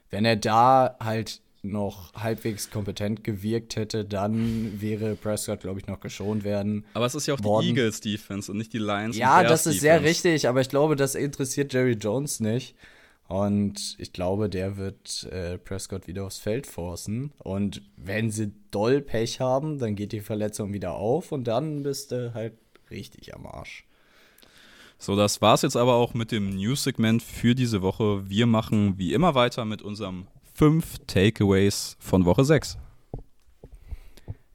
Wenn 0.10 0.26
er 0.26 0.36
da 0.36 0.98
halt 1.00 1.42
noch 1.62 2.14
halbwegs 2.14 2.70
kompetent 2.70 3.24
gewirkt 3.24 3.76
hätte, 3.76 4.06
dann 4.06 4.82
wäre 4.82 5.16
Prescott, 5.16 5.62
glaube 5.62 5.80
ich, 5.80 5.88
noch 5.88 6.00
geschont 6.00 6.44
werden. 6.44 6.86
Aber 6.94 7.06
es 7.06 7.16
ist 7.16 7.28
ja 7.28 7.34
auch 7.34 7.44
worden. 7.44 7.66
die 7.66 7.70
Eagles-Defense 7.70 8.52
und 8.52 8.58
nicht 8.58 8.74
die 8.74 8.80
Lions. 8.80 9.18
Ja, 9.18 9.44
das 9.44 9.68
ist 9.68 9.82
sehr 9.82 10.04
richtig, 10.04 10.48
aber 10.48 10.62
ich 10.62 10.70
glaube, 10.70 10.96
das 10.96 11.16
interessiert 11.16 11.74
Jerry 11.74 11.94
Jones 11.94 12.40
nicht. 12.40 12.76
Und 13.28 13.96
ich 14.00 14.14
glaube, 14.14 14.50
der 14.50 14.78
wird 14.78 15.28
äh, 15.32 15.58
Prescott 15.58 16.08
wieder 16.08 16.26
aufs 16.26 16.38
Feld 16.38 16.66
forcen. 16.66 17.34
Und 17.40 17.82
wenn 17.98 18.32
sie 18.32 18.54
doll 18.72 19.02
Pech 19.02 19.42
haben, 19.42 19.80
dann 19.80 19.96
geht 19.96 20.14
die 20.14 20.22
Verletzung 20.22 20.72
wieder 20.72 20.94
auf 20.94 21.32
und 21.32 21.46
dann 21.46 21.84
bist 21.84 22.12
du 22.12 22.34
halt 22.34 22.54
richtig 22.90 23.36
am 23.36 23.46
Arsch. 23.46 23.86
So, 24.98 25.16
das 25.16 25.42
war's 25.42 25.62
jetzt 25.62 25.76
aber 25.76 25.96
auch 25.96 26.14
mit 26.14 26.32
dem 26.32 26.56
News-Segment 26.56 27.22
für 27.22 27.54
diese 27.54 27.82
Woche. 27.82 28.28
Wir 28.30 28.48
machen 28.48 28.98
wie 28.98 29.14
immer 29.14 29.36
weiter 29.36 29.66
mit 29.66 29.82
unserem 29.82 30.28
fünf 30.54 30.98
Takeaways 31.06 31.98
von 32.00 32.26
Woche 32.26 32.46
6. 32.46 32.78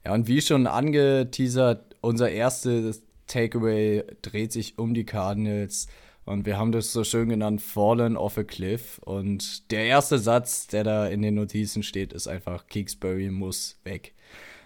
Ja, 0.03 0.13
und 0.13 0.27
wie 0.27 0.41
schon 0.41 0.67
angeteasert, 0.67 1.95
unser 2.01 2.29
erstes 2.29 3.03
Takeaway 3.27 4.03
dreht 4.21 4.51
sich 4.51 4.77
um 4.77 4.93
die 4.93 5.05
Cardinals. 5.05 5.87
Und 6.25 6.45
wir 6.45 6.57
haben 6.57 6.71
das 6.71 6.93
so 6.93 7.03
schön 7.03 7.29
genannt, 7.29 7.61
Fallen 7.61 8.15
off 8.17 8.37
a 8.37 8.43
Cliff. 8.43 8.99
Und 8.99 9.71
der 9.71 9.85
erste 9.85 10.19
Satz, 10.19 10.67
der 10.67 10.83
da 10.83 11.07
in 11.07 11.21
den 11.21 11.35
Notizen 11.35 11.83
steht, 11.83 12.13
ist 12.13 12.27
einfach, 12.27 12.67
Kingsbury 12.67 13.29
muss 13.29 13.79
weg. 13.83 14.13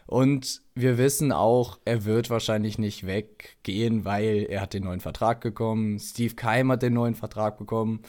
Und 0.05 0.61
wir 0.75 0.97
wissen 0.97 1.31
auch, 1.31 1.79
er 1.83 2.05
wird 2.05 2.29
wahrscheinlich 2.29 2.77
nicht 2.77 3.05
weggehen, 3.05 4.05
weil 4.05 4.45
er 4.49 4.61
hat 4.61 4.73
den 4.73 4.83
neuen 4.83 5.01
Vertrag 5.01 5.41
bekommen. 5.41 5.99
Steve 5.99 6.35
Keim 6.35 6.71
hat 6.71 6.81
den 6.81 6.93
neuen 6.93 7.15
Vertrag 7.15 7.57
bekommen 7.57 8.01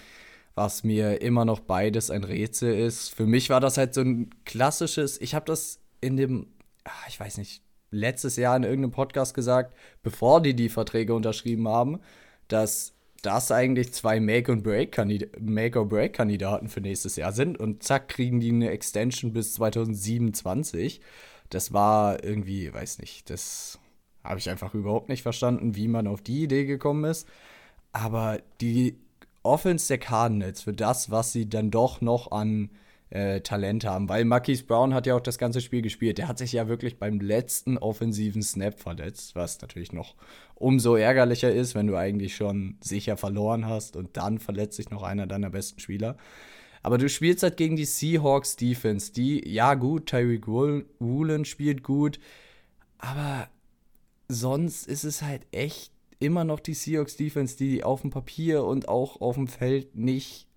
was 0.58 0.82
mir 0.82 1.22
immer 1.22 1.44
noch 1.44 1.60
beides 1.60 2.10
ein 2.10 2.24
Rätsel 2.24 2.76
ist. 2.76 3.10
Für 3.10 3.26
mich 3.26 3.48
war 3.48 3.60
das 3.60 3.78
halt 3.78 3.94
so 3.94 4.00
ein 4.00 4.30
klassisches, 4.44 5.20
ich 5.20 5.36
habe 5.36 5.46
das 5.46 5.80
in 6.00 6.16
dem, 6.16 6.48
ah, 6.82 6.90
ich 7.06 7.18
weiß 7.18 7.38
nicht, 7.38 7.62
letztes 7.92 8.34
Jahr 8.34 8.56
in 8.56 8.64
irgendeinem 8.64 8.90
Podcast 8.90 9.34
gesagt, 9.34 9.72
bevor 10.02 10.42
die 10.42 10.54
die 10.54 10.68
Verträge 10.68 11.14
unterschrieben 11.14 11.68
haben, 11.68 12.00
dass 12.48 12.97
das 13.22 13.50
eigentlich 13.50 13.92
zwei 13.92 14.20
Make-or-Break-Kandidaten 14.20 16.68
für 16.68 16.80
nächstes 16.80 17.16
Jahr 17.16 17.32
sind 17.32 17.58
und 17.58 17.82
zack, 17.82 18.08
kriegen 18.08 18.38
die 18.40 18.50
eine 18.50 18.70
Extension 18.70 19.32
bis 19.32 19.54
2027. 19.54 21.00
Das 21.50 21.72
war 21.72 22.22
irgendwie, 22.22 22.72
weiß 22.72 22.98
nicht, 22.98 23.30
das 23.30 23.78
habe 24.22 24.38
ich 24.38 24.50
einfach 24.50 24.74
überhaupt 24.74 25.08
nicht 25.08 25.22
verstanden, 25.22 25.74
wie 25.74 25.88
man 25.88 26.06
auf 26.06 26.22
die 26.22 26.44
Idee 26.44 26.64
gekommen 26.64 27.04
ist. 27.04 27.26
Aber 27.92 28.40
die 28.60 28.98
Offense 29.42 29.88
der 29.88 29.98
Cardinals 29.98 30.62
für 30.62 30.74
das, 30.74 31.10
was 31.10 31.32
sie 31.32 31.48
dann 31.48 31.70
doch 31.70 32.00
noch 32.00 32.30
an 32.30 32.70
äh, 33.10 33.40
Talent 33.40 33.84
haben, 33.84 34.08
weil 34.08 34.24
Marquise 34.24 34.64
Brown 34.64 34.92
hat 34.94 35.06
ja 35.06 35.14
auch 35.14 35.20
das 35.20 35.38
ganze 35.38 35.60
Spiel 35.60 35.82
gespielt. 35.82 36.18
Der 36.18 36.28
hat 36.28 36.38
sich 36.38 36.52
ja 36.52 36.68
wirklich 36.68 36.98
beim 36.98 37.20
letzten 37.20 37.78
offensiven 37.78 38.42
Snap 38.42 38.78
verletzt, 38.78 39.34
was 39.34 39.60
natürlich 39.60 39.92
noch 39.92 40.14
umso 40.54 40.96
ärgerlicher 40.96 41.52
ist, 41.52 41.74
wenn 41.74 41.86
du 41.86 41.96
eigentlich 41.96 42.36
schon 42.36 42.76
sicher 42.82 43.16
verloren 43.16 43.66
hast 43.66 43.96
und 43.96 44.16
dann 44.16 44.38
verletzt 44.38 44.76
sich 44.76 44.90
noch 44.90 45.02
einer 45.02 45.26
deiner 45.26 45.50
besten 45.50 45.80
Spieler. 45.80 46.16
Aber 46.82 46.98
du 46.98 47.08
spielst 47.08 47.42
halt 47.42 47.56
gegen 47.56 47.76
die 47.76 47.84
Seahawks 47.84 48.56
Defense, 48.56 49.12
die, 49.12 49.46
ja 49.48 49.74
gut, 49.74 50.06
Tyreek 50.06 50.46
Woolen 50.46 51.44
spielt 51.44 51.82
gut, 51.82 52.20
aber 52.98 53.48
sonst 54.28 54.86
ist 54.86 55.04
es 55.04 55.22
halt 55.22 55.46
echt 55.52 55.92
immer 56.20 56.44
noch 56.44 56.60
die 56.60 56.74
Seahawks 56.74 57.16
Defense, 57.16 57.56
die 57.56 57.84
auf 57.84 58.02
dem 58.02 58.10
Papier 58.10 58.64
und 58.64 58.88
auch 58.88 59.20
auf 59.20 59.36
dem 59.36 59.48
Feld 59.48 59.96
nicht 59.96 60.47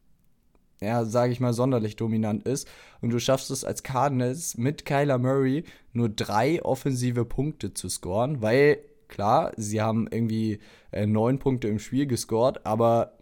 ja, 0.81 1.05
sage 1.05 1.31
ich 1.31 1.39
mal, 1.39 1.53
sonderlich 1.53 1.95
dominant 1.95 2.43
ist. 2.43 2.67
Und 3.01 3.11
du 3.11 3.19
schaffst 3.19 3.51
es 3.51 3.63
als 3.63 3.83
Cardinals 3.83 4.57
mit 4.57 4.85
Kyler 4.85 5.19
Murray 5.19 5.63
nur 5.93 6.09
drei 6.09 6.61
offensive 6.63 7.25
Punkte 7.25 7.73
zu 7.73 7.87
scoren, 7.87 8.41
weil, 8.41 8.79
klar, 9.07 9.51
sie 9.57 9.81
haben 9.81 10.07
irgendwie 10.09 10.59
äh, 10.91 11.05
neun 11.05 11.39
Punkte 11.39 11.67
im 11.67 11.79
Spiel 11.79 12.07
gescored, 12.07 12.65
aber 12.65 13.17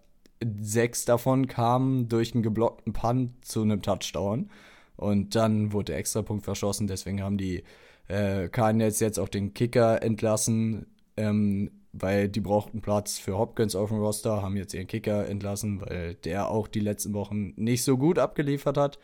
sechs 0.62 1.04
davon 1.06 1.48
kamen 1.48 2.08
durch 2.08 2.34
einen 2.34 2.44
geblockten 2.44 2.94
Punt 2.94 3.46
zu 3.46 3.62
einem 3.62 3.82
Touchdown. 3.82 4.50
Und 4.96 5.36
dann 5.36 5.74
wurde 5.74 5.92
der 5.94 5.98
Extrapunkt 5.98 6.44
verschossen, 6.44 6.88
deswegen 6.88 7.22
haben 7.22 7.38
die 7.38 7.64
äh, 8.08 8.50
Cardinals 8.50 9.00
jetzt 9.00 9.20
auch 9.20 9.30
den 9.30 9.54
Kicker 9.54 10.02
entlassen. 10.02 10.88
Ähm, 11.18 11.72
weil 11.92 12.30
die 12.30 12.42
brauchten 12.42 12.82
Platz 12.82 13.18
für 13.18 13.38
Hopkins 13.38 13.76
auf 13.76 13.90
dem 13.90 14.00
Roster, 14.00 14.42
haben 14.42 14.58
jetzt 14.58 14.74
ihren 14.74 14.88
Kicker 14.88 15.28
entlassen, 15.28 15.82
weil 15.82 16.16
der 16.16 16.50
auch 16.50 16.68
die 16.68 16.80
letzten 16.80 17.14
Wochen 17.14 17.54
nicht 17.56 17.84
so 17.84 17.98
gut 17.98 18.20
abgeliefert 18.20 18.78
hat. 18.78 19.00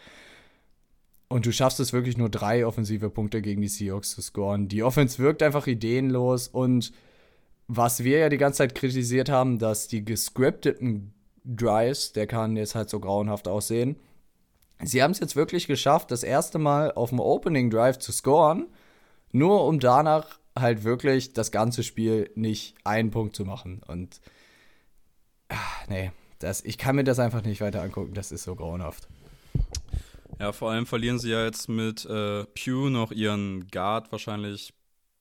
Und 1.28 1.46
du 1.46 1.52
schaffst 1.52 1.80
es 1.80 1.92
wirklich 1.92 2.18
nur 2.18 2.30
drei 2.30 2.66
offensive 2.66 3.10
Punkte 3.10 3.42
gegen 3.42 3.62
die 3.62 3.68
Seahawks 3.68 4.12
zu 4.12 4.22
scoren. 4.22 4.68
Die 4.68 4.84
Offense 4.84 5.18
wirkt 5.18 5.42
einfach 5.42 5.66
ideenlos 5.68 6.48
und 6.48 6.92
was 7.68 8.04
wir 8.04 8.20
ja 8.20 8.30
die 8.30 8.38
ganze 8.38 8.60
Zeit 8.60 8.76
kritisiert 8.76 9.30
haben, 9.30 9.58
dass 9.58 9.88
die 9.88 10.06
gescripteten 10.06 11.14
Drives, 11.44 12.14
der 12.14 12.28
kann 12.28 12.56
jetzt 12.56 12.76
halt 12.76 12.90
so 12.90 13.00
grauenhaft 13.00 13.48
aussehen. 13.48 13.96
Sie 14.84 15.02
haben 15.02 15.12
es 15.12 15.20
jetzt 15.20 15.36
wirklich 15.36 15.68
geschafft, 15.68 16.12
das 16.12 16.24
erste 16.24 16.60
Mal 16.60 16.92
auf 16.92 17.10
dem 17.10 17.20
Opening 17.20 17.70
Drive 17.70 17.98
zu 17.98 18.12
scoren, 18.12 18.68
nur 19.32 19.66
um 19.66 19.80
danach 19.80 20.40
halt 20.58 20.84
wirklich 20.84 21.34
das 21.34 21.52
ganze 21.52 21.84
Spiel 21.84 22.32
nicht 22.36 22.76
einen 22.84 23.12
Punkt 23.12 23.36
zu 23.36 23.46
machen. 23.46 23.82
Und 23.88 24.22
ach, 25.50 25.88
nee, 25.88 26.12
das, 26.40 26.64
ich 26.64 26.78
kann 26.78 26.96
mir 26.96 27.04
das 27.04 27.20
einfach 27.20 27.44
nicht 27.44 27.62
weiter 27.62 27.82
angucken. 27.82 28.14
Das 28.14 28.32
ist 28.32 28.44
so 28.44 28.56
grauenhaft. 28.56 29.08
Ja, 30.40 30.52
vor 30.52 30.72
allem 30.72 30.86
verlieren 30.86 31.20
sie 31.20 31.32
ja 31.32 31.46
jetzt 31.46 31.70
mit 31.70 32.06
äh, 32.06 32.46
Pew 32.46 32.90
noch 32.90 33.12
ihren 33.12 33.68
Guard 33.68 34.12
wahrscheinlich 34.12 34.74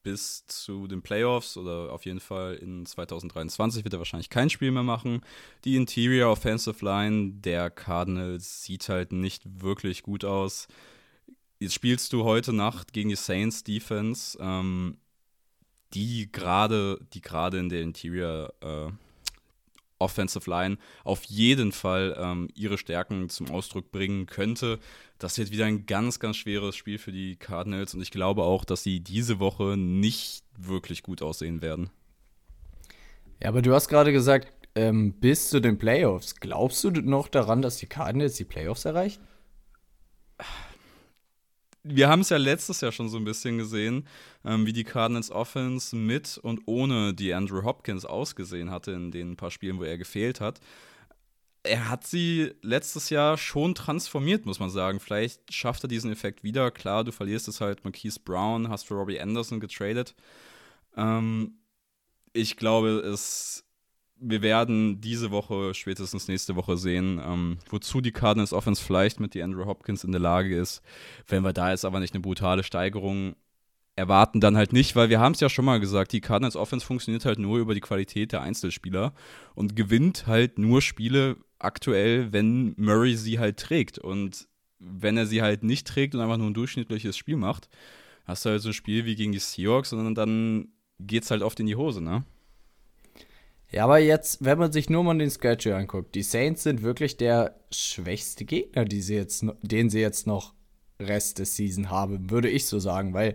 bis 0.02 0.44
zu 0.46 0.86
den 0.86 1.02
Playoffs 1.02 1.56
oder 1.56 1.90
auf 1.92 2.04
jeden 2.04 2.20
Fall 2.20 2.54
in 2.56 2.84
2023 2.84 3.84
wird 3.84 3.94
er 3.94 4.00
wahrscheinlich 4.00 4.28
kein 4.28 4.50
Spiel 4.50 4.70
mehr 4.70 4.82
machen. 4.82 5.22
Die 5.64 5.76
Interior 5.76 6.30
Offensive 6.30 6.84
Line 6.84 7.32
der 7.34 7.70
Cardinals 7.70 8.62
sieht 8.62 8.88
halt 8.88 9.12
nicht 9.12 9.42
wirklich 9.62 10.02
gut 10.02 10.24
aus. 10.24 10.68
Jetzt 11.58 11.74
spielst 11.74 12.12
du 12.12 12.24
heute 12.24 12.52
Nacht 12.52 12.92
gegen 12.92 13.08
die 13.08 13.16
Saints 13.16 13.64
Defense. 13.64 14.36
Ähm, 14.40 14.98
die 15.94 16.30
gerade, 16.30 16.98
die 17.12 17.20
gerade 17.20 17.58
in 17.58 17.68
der 17.68 17.82
Interior 17.82 18.52
äh, 18.60 18.92
Offensive 19.98 20.50
Line 20.50 20.76
auf 21.04 21.24
jeden 21.24 21.72
Fall 21.72 22.16
ähm, 22.18 22.48
ihre 22.54 22.78
Stärken 22.78 23.28
zum 23.28 23.50
Ausdruck 23.50 23.90
bringen 23.90 24.26
könnte. 24.26 24.78
Das 25.18 25.38
wird 25.38 25.50
wieder 25.50 25.66
ein 25.66 25.86
ganz, 25.86 26.18
ganz 26.18 26.36
schweres 26.36 26.76
Spiel 26.76 26.98
für 26.98 27.12
die 27.12 27.36
Cardinals 27.36 27.94
und 27.94 28.02
ich 28.02 28.10
glaube 28.10 28.42
auch, 28.42 28.64
dass 28.64 28.82
sie 28.82 29.00
diese 29.00 29.38
Woche 29.38 29.76
nicht 29.76 30.42
wirklich 30.58 31.02
gut 31.02 31.22
aussehen 31.22 31.62
werden. 31.62 31.90
Ja, 33.42 33.48
aber 33.48 33.62
du 33.62 33.74
hast 33.74 33.88
gerade 33.88 34.12
gesagt, 34.12 34.52
ähm, 34.74 35.12
bis 35.14 35.50
zu 35.50 35.60
den 35.60 35.78
Playoffs. 35.78 36.36
Glaubst 36.36 36.82
du 36.84 36.90
noch 36.90 37.28
daran, 37.28 37.62
dass 37.62 37.76
die 37.76 37.86
Cardinals 37.86 38.36
die 38.36 38.44
Playoffs 38.44 38.84
erreichen? 38.84 39.22
Wir 41.84 42.08
haben 42.08 42.20
es 42.20 42.30
ja 42.30 42.38
letztes 42.38 42.80
Jahr 42.80 42.92
schon 42.92 43.10
so 43.10 43.18
ein 43.18 43.24
bisschen 43.24 43.58
gesehen, 43.58 44.06
ähm, 44.44 44.66
wie 44.66 44.72
die 44.72 44.84
Cardinals 44.84 45.30
Offense 45.30 45.94
mit 45.94 46.38
und 46.38 46.62
ohne 46.66 47.12
die 47.14 47.34
Andrew 47.34 47.62
Hopkins 47.62 48.06
ausgesehen 48.06 48.70
hatte 48.70 48.92
in 48.92 49.10
den 49.10 49.36
paar 49.36 49.50
Spielen, 49.50 49.78
wo 49.78 49.84
er 49.84 49.98
gefehlt 49.98 50.40
hat. 50.40 50.60
Er 51.62 51.88
hat 51.88 52.06
sie 52.06 52.52
letztes 52.62 53.10
Jahr 53.10 53.38
schon 53.38 53.74
transformiert, 53.74 54.46
muss 54.46 54.60
man 54.60 54.70
sagen. 54.70 55.00
Vielleicht 55.00 55.52
schafft 55.52 55.84
er 55.84 55.88
diesen 55.88 56.12
Effekt 56.12 56.42
wieder. 56.42 56.70
Klar, 56.70 57.04
du 57.04 57.12
verlierst 57.12 57.48
es 57.48 57.60
halt 57.60 57.84
Marquise 57.84 58.20
Brown, 58.22 58.68
hast 58.68 58.84
für 58.84 58.94
Robbie 58.94 59.20
Anderson 59.20 59.60
getradet. 59.60 60.14
Ähm, 60.96 61.58
ich 62.32 62.56
glaube, 62.56 62.88
es 63.00 63.63
wir 64.26 64.42
werden 64.42 65.00
diese 65.00 65.30
Woche, 65.30 65.74
spätestens 65.74 66.28
nächste 66.28 66.56
Woche 66.56 66.76
sehen, 66.76 67.20
ähm, 67.24 67.58
wozu 67.68 68.00
die 68.00 68.12
Cardinals 68.12 68.52
Offense 68.52 68.82
vielleicht 68.82 69.20
mit 69.20 69.34
die 69.34 69.42
Andrew 69.42 69.66
Hopkins 69.66 70.04
in 70.04 70.12
der 70.12 70.20
Lage 70.20 70.56
ist. 70.56 70.82
Wenn 71.26 71.44
wir 71.44 71.52
da 71.52 71.70
jetzt 71.70 71.84
aber 71.84 72.00
nicht 72.00 72.14
eine 72.14 72.22
brutale 72.22 72.62
Steigerung 72.62 73.36
erwarten, 73.96 74.40
dann 74.40 74.56
halt 74.56 74.72
nicht, 74.72 74.96
weil 74.96 75.08
wir 75.08 75.20
haben 75.20 75.32
es 75.32 75.40
ja 75.40 75.48
schon 75.48 75.64
mal 75.64 75.78
gesagt, 75.78 76.12
die 76.12 76.20
Cardinals 76.20 76.56
Offense 76.56 76.84
funktioniert 76.84 77.24
halt 77.24 77.38
nur 77.38 77.58
über 77.58 77.74
die 77.74 77.80
Qualität 77.80 78.32
der 78.32 78.42
Einzelspieler 78.42 79.14
und 79.54 79.76
gewinnt 79.76 80.26
halt 80.26 80.58
nur 80.58 80.82
Spiele 80.82 81.36
aktuell, 81.58 82.32
wenn 82.32 82.74
Murray 82.76 83.16
sie 83.16 83.38
halt 83.38 83.58
trägt. 83.58 83.98
Und 83.98 84.48
wenn 84.78 85.16
er 85.16 85.26
sie 85.26 85.42
halt 85.42 85.62
nicht 85.62 85.86
trägt 85.86 86.14
und 86.14 86.20
einfach 86.20 86.38
nur 86.38 86.48
ein 86.48 86.54
durchschnittliches 86.54 87.16
Spiel 87.16 87.36
macht, 87.36 87.68
hast 88.24 88.44
du 88.44 88.50
halt 88.50 88.62
so 88.62 88.70
ein 88.70 88.74
Spiel 88.74 89.04
wie 89.04 89.14
gegen 89.14 89.32
die 89.32 89.38
Seahawks 89.38 89.92
und 89.92 90.14
dann 90.14 90.68
geht's 90.98 91.30
halt 91.30 91.42
oft 91.42 91.60
in 91.60 91.66
die 91.66 91.76
Hose, 91.76 92.02
ne? 92.02 92.24
Ja, 93.74 93.82
aber 93.84 93.98
jetzt, 93.98 94.44
wenn 94.44 94.56
man 94.56 94.70
sich 94.70 94.88
nur 94.88 95.02
mal 95.02 95.18
den 95.18 95.32
Schedule 95.32 95.74
anguckt, 95.74 96.14
die 96.14 96.22
Saints 96.22 96.62
sind 96.62 96.82
wirklich 96.82 97.16
der 97.16 97.56
schwächste 97.72 98.44
Gegner, 98.44 98.84
die 98.84 99.02
sie 99.02 99.16
jetzt, 99.16 99.44
den 99.62 99.90
sie 99.90 99.98
jetzt 99.98 100.28
noch 100.28 100.54
Rest 101.00 101.40
des 101.40 101.56
Season 101.56 101.90
haben, 101.90 102.30
würde 102.30 102.48
ich 102.48 102.66
so 102.66 102.78
sagen, 102.78 103.14
weil 103.14 103.34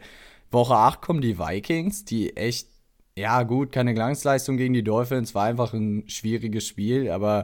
Woche 0.49 0.75
8 0.75 1.02
kommen 1.02 1.19
die 1.19 1.38
Vikings, 1.38 2.06
die 2.06 2.38
echt, 2.38 2.69
ja 3.17 3.43
gut, 3.43 3.73
keine 3.73 3.93
Glanzleistung 3.93 4.56
gegen 4.56 4.73
die 4.73 4.84
Dolphins, 4.84 5.36
war 5.36 5.43
einfach 5.43 5.73
ein 5.73 6.08
schwieriges 6.08 6.65
Spiel, 6.65 7.12
aber 7.12 7.43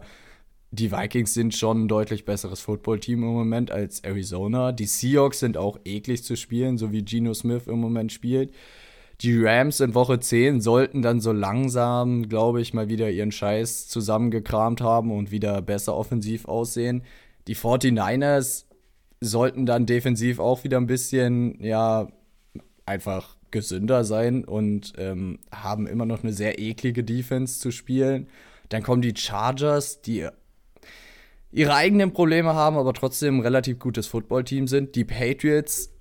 die 0.72 0.90
Vikings 0.90 1.34
sind 1.34 1.54
schon 1.54 1.84
ein 1.84 1.88
deutlich 1.90 2.24
besseres 2.24 2.62
Footballteam 2.62 3.24
im 3.24 3.34
Moment 3.34 3.72
als 3.72 4.06
Arizona. 4.06 4.72
Die 4.72 4.86
Seahawks 4.86 5.42
sind 5.42 5.58
auch 5.58 5.80
eklig 5.84 6.24
zu 6.24 6.38
spielen, 6.38 6.78
so 6.78 6.94
wie 6.94 7.04
Geno 7.04 7.34
Smith 7.34 7.68
im 7.68 7.82
Moment 7.82 8.14
spielt. 8.14 8.54
Die 9.22 9.42
Rams 9.42 9.80
in 9.80 9.96
Woche 9.96 10.20
10 10.20 10.60
sollten 10.60 11.02
dann 11.02 11.22
so 11.22 11.32
langsam, 11.32 12.28
glaube 12.28 12.62
ich, 12.62 12.74
mal 12.74 12.90
wieder 12.90 13.10
ihren 13.10 13.32
Scheiß 13.32 13.88
zusammengekramt 13.88 14.82
haben 14.82 15.12
und 15.12 15.32
wieder 15.32 15.62
besser 15.62 15.96
offensiv 15.96 16.46
aussehen. 16.46 17.04
Die 17.48 17.56
49ers 17.56 18.66
sollten 19.22 19.66
dann 19.66 19.86
defensiv 19.86 20.40
auch 20.40 20.64
wieder 20.64 20.78
ein 20.78 20.88
bisschen, 20.88 21.62
ja, 21.64 22.10
einfach 22.86 23.38
gesünder 23.52 24.04
sein 24.04 24.44
und 24.44 24.94
ähm, 24.98 25.40
haben 25.52 25.88
immer 25.88 26.06
noch 26.06 26.24
eine 26.24 26.34
sehr 26.34 26.60
eklige 26.60 27.04
Defense 27.04 27.60
zu 27.60 27.72
spielen. 27.72 28.28
Dann 28.70 28.84
kommen 28.84 29.02
die 29.02 29.16
Chargers, 29.16 30.02
die 30.02 30.28
ihre 31.52 31.74
eigenen 31.74 32.12
Probleme 32.12 32.54
haben, 32.54 32.78
aber 32.78 32.94
trotzdem 32.94 33.38
ein 33.38 33.42
relativ 33.42 33.80
gutes 33.80 34.08
Footballteam 34.08 34.68
sind. 34.68 34.96
Die 34.96 35.06
Patriots 35.06 35.95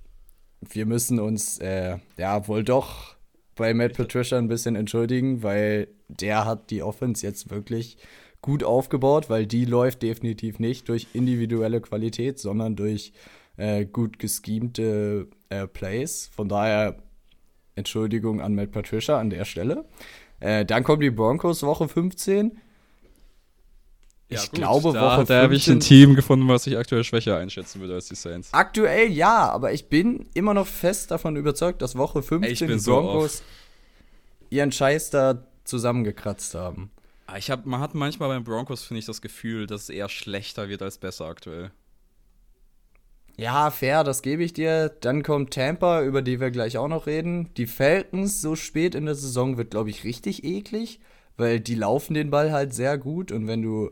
wir 0.69 0.85
müssen 0.85 1.19
uns 1.19 1.57
äh, 1.59 1.97
ja 2.17 2.47
wohl 2.47 2.63
doch 2.63 3.15
bei 3.55 3.73
Matt 3.73 3.93
Patricia 3.95 4.37
ein 4.37 4.47
bisschen 4.47 4.75
entschuldigen, 4.75 5.43
weil 5.43 5.87
der 6.07 6.45
hat 6.45 6.69
die 6.71 6.83
Offense 6.83 7.25
jetzt 7.25 7.49
wirklich 7.49 7.97
gut 8.41 8.63
aufgebaut, 8.63 9.29
weil 9.29 9.47
die 9.47 9.65
läuft 9.65 10.03
definitiv 10.03 10.59
nicht 10.59 10.89
durch 10.89 11.07
individuelle 11.13 11.81
Qualität, 11.81 12.37
sondern 12.37 12.75
durch 12.75 13.13
äh, 13.57 13.85
gut 13.85 14.19
geschemte 14.19 15.27
äh, 15.49 15.67
Plays. 15.67 16.29
Von 16.35 16.49
daher 16.49 16.97
Entschuldigung 17.75 18.41
an 18.41 18.55
Matt 18.55 18.71
Patricia 18.71 19.19
an 19.19 19.29
der 19.29 19.45
Stelle. 19.45 19.85
Äh, 20.39 20.65
dann 20.65 20.83
kommen 20.83 21.01
die 21.01 21.11
Broncos 21.11 21.63
Woche 21.63 21.87
15. 21.87 22.57
ich 24.27 24.41
ja, 24.41 24.49
glaube, 24.51 24.91
da, 24.93 25.17
Woche 25.17 25.25
da 25.25 25.43
habe 25.43 25.55
ich 25.55 25.67
ein 25.67 25.79
Team 25.79 26.15
gefunden, 26.15 26.47
was 26.47 26.65
ich 26.65 26.77
aktuell 26.77 27.03
schwächer 27.03 27.37
einschätzen 27.37 27.79
würde 27.79 27.93
als 27.93 28.07
die 28.07 28.15
Saints. 28.15 28.53
Aktuell 28.53 29.11
ja, 29.11 29.49
aber 29.49 29.71
ich 29.71 29.87
bin 29.87 30.25
immer 30.33 30.55
noch 30.55 30.65
fest 30.65 31.11
davon 31.11 31.35
überzeugt, 31.35 31.81
dass 31.81 31.95
Woche 31.95 32.23
15 32.23 32.67
die 32.67 32.75
Broncos 32.77 33.37
so 33.37 33.43
ihren 34.49 34.71
Scheiß 34.71 35.11
da 35.11 35.45
zusammengekratzt 35.63 36.55
haben. 36.55 36.89
Ah, 37.27 37.37
ich 37.37 37.51
hab, 37.51 37.65
man 37.65 37.79
hat 37.81 37.93
manchmal 37.93 38.29
beim 38.29 38.43
Broncos, 38.43 38.83
finde 38.83 38.99
ich, 38.99 39.05
das 39.05 39.21
Gefühl, 39.21 39.67
dass 39.67 39.83
es 39.83 39.89
eher 39.89 40.09
schlechter 40.09 40.69
wird 40.69 40.81
als 40.81 40.97
besser 40.97 41.25
aktuell. 41.25 41.71
Ja, 43.37 43.69
fair, 43.69 44.03
das 44.03 44.21
gebe 44.21 44.43
ich 44.43 44.53
dir. 44.53 44.89
Dann 45.01 45.21
kommt 45.21 45.53
Tampa, 45.53 46.03
über 46.03 46.21
die 46.21 46.39
wir 46.39 46.51
gleich 46.51 46.77
auch 46.77 46.87
noch 46.87 47.05
reden. 47.05 47.53
Die 47.57 47.67
Falcons 47.67 48.41
so 48.41 48.55
spät 48.55 48.95
in 48.95 49.05
der 49.05 49.15
Saison 49.15 49.57
wird, 49.57 49.71
glaube 49.71 49.89
ich, 49.89 50.03
richtig 50.03 50.43
eklig, 50.43 50.99
weil 51.35 51.59
die 51.59 51.75
laufen 51.75 52.13
den 52.13 52.29
Ball 52.29 52.51
halt 52.51 52.73
sehr 52.73 52.97
gut 52.97 53.31
und 53.31 53.47
wenn 53.47 53.61
du 53.61 53.91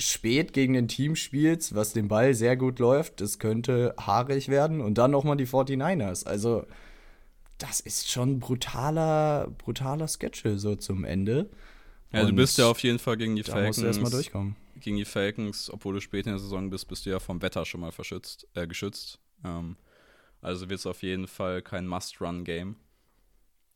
spät 0.00 0.52
gegen 0.52 0.76
ein 0.76 0.88
Team 0.88 1.14
spielst, 1.16 1.74
was 1.74 1.92
den 1.92 2.08
Ball 2.08 2.34
sehr 2.34 2.56
gut 2.56 2.78
läuft, 2.78 3.20
das 3.20 3.38
könnte 3.38 3.94
haarig 3.98 4.48
werden 4.48 4.80
und 4.80 4.98
dann 4.98 5.10
nochmal 5.10 5.36
die 5.36 5.46
49ers. 5.46 6.26
Also, 6.26 6.66
das 7.58 7.80
ist 7.80 8.10
schon 8.10 8.40
brutaler, 8.40 9.48
brutaler 9.58 10.08
Schedule 10.08 10.58
so 10.58 10.76
zum 10.76 11.04
Ende. 11.04 11.50
Ja, 12.12 12.22
und 12.22 12.30
du 12.30 12.34
bist 12.34 12.58
ja 12.58 12.66
auf 12.66 12.80
jeden 12.80 12.98
Fall 12.98 13.16
gegen 13.16 13.36
die 13.36 13.42
da 13.42 13.52
Falcons. 13.52 13.76
Musst 13.76 13.82
du 13.82 13.86
erstmal 13.86 14.10
durchkommen. 14.10 14.56
Gegen 14.80 14.96
die 14.96 15.04
Falcons, 15.04 15.70
obwohl 15.70 15.94
du 15.94 16.00
spät 16.00 16.26
in 16.26 16.32
der 16.32 16.38
Saison 16.38 16.70
bist, 16.70 16.88
bist 16.88 17.04
du 17.04 17.10
ja 17.10 17.20
vom 17.20 17.42
Wetter 17.42 17.64
schon 17.66 17.80
mal 17.80 17.92
verschützt, 17.92 18.48
äh, 18.54 18.66
geschützt. 18.66 19.20
Ähm, 19.44 19.76
also 20.40 20.68
wird 20.70 20.80
es 20.80 20.86
auf 20.86 21.02
jeden 21.02 21.26
Fall 21.26 21.60
kein 21.60 21.86
Must-Run-Game. 21.86 22.76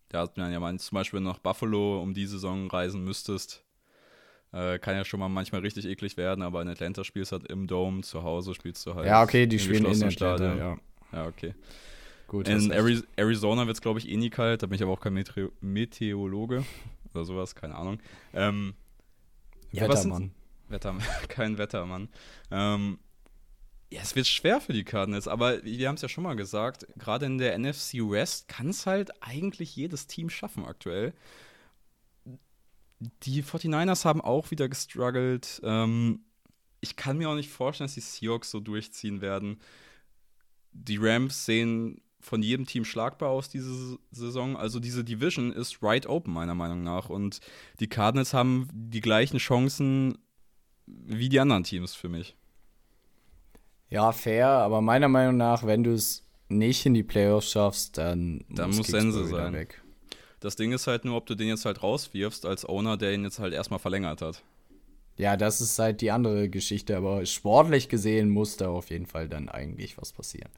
Da 0.08 0.20
hat 0.20 0.36
man 0.36 0.52
ja 0.52 0.60
mal 0.60 0.78
zum 0.78 0.96
Beispiel 0.96 1.20
nach 1.20 1.38
Buffalo 1.38 2.00
um 2.00 2.14
die 2.14 2.26
Saison 2.26 2.70
reisen 2.70 3.04
müsstest, 3.04 3.63
äh, 4.54 4.78
kann 4.78 4.94
ja 4.94 5.04
schon 5.04 5.18
mal 5.20 5.28
manchmal 5.28 5.62
richtig 5.62 5.84
eklig 5.84 6.16
werden, 6.16 6.42
aber 6.42 6.62
in 6.62 6.68
Atlanta 6.68 7.02
spielst 7.02 7.32
du 7.32 7.38
halt 7.38 7.50
im 7.50 7.66
Dome, 7.66 8.02
zu 8.02 8.22
Hause 8.22 8.54
spielst 8.54 8.86
du 8.86 8.94
halt. 8.94 9.06
Ja, 9.06 9.22
okay, 9.22 9.46
die 9.46 9.58
spielen 9.58 9.84
in 9.84 10.04
Atlanta, 10.04 10.54
ja. 10.54 10.78
Ja, 11.12 11.26
okay. 11.26 11.54
Gut, 12.28 12.48
in 12.48 12.72
Ari 12.72 13.02
Arizona 13.16 13.66
wird 13.66 13.76
es, 13.76 13.82
glaube 13.82 13.98
ich, 13.98 14.08
eh 14.08 14.16
nie 14.16 14.30
kalt, 14.30 14.62
da 14.62 14.66
bin 14.66 14.76
ich 14.76 14.82
aber 14.82 14.92
auch 14.92 15.00
kein 15.00 15.14
Meteor 15.14 15.50
Meteorologe 15.60 16.64
oder 17.14 17.24
sowas, 17.24 17.54
keine 17.54 17.74
Ahnung. 17.74 17.98
Ähm, 18.32 18.74
Wettermann. 19.72 20.32
Ja, 20.68 20.72
Wetter, 20.72 20.96
kein 21.28 21.58
Wettermann. 21.58 22.08
Ähm, 22.50 22.98
ja, 23.90 24.02
es 24.02 24.16
wird 24.16 24.26
schwer 24.26 24.60
für 24.60 24.72
die 24.72 24.84
Cardinals, 24.84 25.28
aber 25.28 25.62
wir 25.64 25.88
haben 25.88 25.96
es 25.96 26.02
ja 26.02 26.08
schon 26.08 26.24
mal 26.24 26.34
gesagt, 26.34 26.86
gerade 26.96 27.26
in 27.26 27.38
der 27.38 27.58
NFC 27.58 27.94
West 27.94 28.48
kann 28.48 28.70
es 28.70 28.86
halt 28.86 29.10
eigentlich 29.20 29.76
jedes 29.76 30.06
Team 30.06 30.30
schaffen 30.30 30.64
aktuell 30.64 31.12
die 33.22 33.42
49ers 33.42 34.04
haben 34.04 34.20
auch 34.20 34.50
wieder 34.50 34.68
gestruggelt. 34.68 35.60
Ähm, 35.64 36.20
ich 36.80 36.96
kann 36.96 37.18
mir 37.18 37.30
auch 37.30 37.34
nicht 37.34 37.50
vorstellen, 37.50 37.86
dass 37.86 37.94
die 37.94 38.00
Seahawks 38.00 38.50
so 38.50 38.60
durchziehen 38.60 39.20
werden. 39.20 39.58
Die 40.72 40.96
Rams 40.96 41.46
sehen 41.46 42.00
von 42.20 42.42
jedem 42.42 42.66
Team 42.66 42.84
schlagbar 42.84 43.30
aus 43.30 43.48
diese 43.48 43.98
Saison. 44.10 44.56
Also 44.56 44.80
diese 44.80 45.04
Division 45.04 45.52
ist 45.52 45.82
right 45.82 46.06
open, 46.06 46.32
meiner 46.32 46.54
Meinung 46.54 46.82
nach. 46.82 47.10
Und 47.10 47.40
die 47.80 47.88
Cardinals 47.88 48.32
haben 48.34 48.68
die 48.72 49.00
gleichen 49.00 49.38
Chancen 49.38 50.18
wie 50.86 51.28
die 51.28 51.40
anderen 51.40 51.64
Teams 51.64 51.94
für 51.94 52.08
mich. 52.08 52.36
Ja, 53.88 54.12
fair, 54.12 54.48
aber 54.48 54.80
meiner 54.80 55.08
Meinung 55.08 55.36
nach, 55.36 55.64
wenn 55.64 55.84
du 55.84 55.92
es 55.92 56.26
nicht 56.48 56.84
in 56.86 56.94
die 56.94 57.02
Playoffs 57.02 57.50
schaffst, 57.50 57.98
dann, 57.98 58.44
dann 58.48 58.70
muss 58.70 58.86
Sense 58.86 59.24
sein. 59.26 59.52
Weg. 59.52 59.83
Das 60.44 60.56
Ding 60.56 60.72
ist 60.72 60.86
halt 60.86 61.06
nur, 61.06 61.16
ob 61.16 61.24
du 61.24 61.34
den 61.34 61.48
jetzt 61.48 61.64
halt 61.64 61.82
rauswirfst 61.82 62.44
als 62.44 62.68
Owner, 62.68 62.98
der 62.98 63.14
ihn 63.14 63.24
jetzt 63.24 63.38
halt 63.38 63.54
erstmal 63.54 63.78
verlängert 63.78 64.20
hat. 64.20 64.42
Ja, 65.16 65.38
das 65.38 65.62
ist 65.62 65.78
halt 65.78 66.02
die 66.02 66.10
andere 66.10 66.50
Geschichte, 66.50 66.98
aber 66.98 67.24
sportlich 67.24 67.88
gesehen 67.88 68.28
muss 68.28 68.58
da 68.58 68.68
auf 68.68 68.90
jeden 68.90 69.06
Fall 69.06 69.26
dann 69.26 69.48
eigentlich 69.48 69.96
was 69.96 70.12
passieren. 70.12 70.50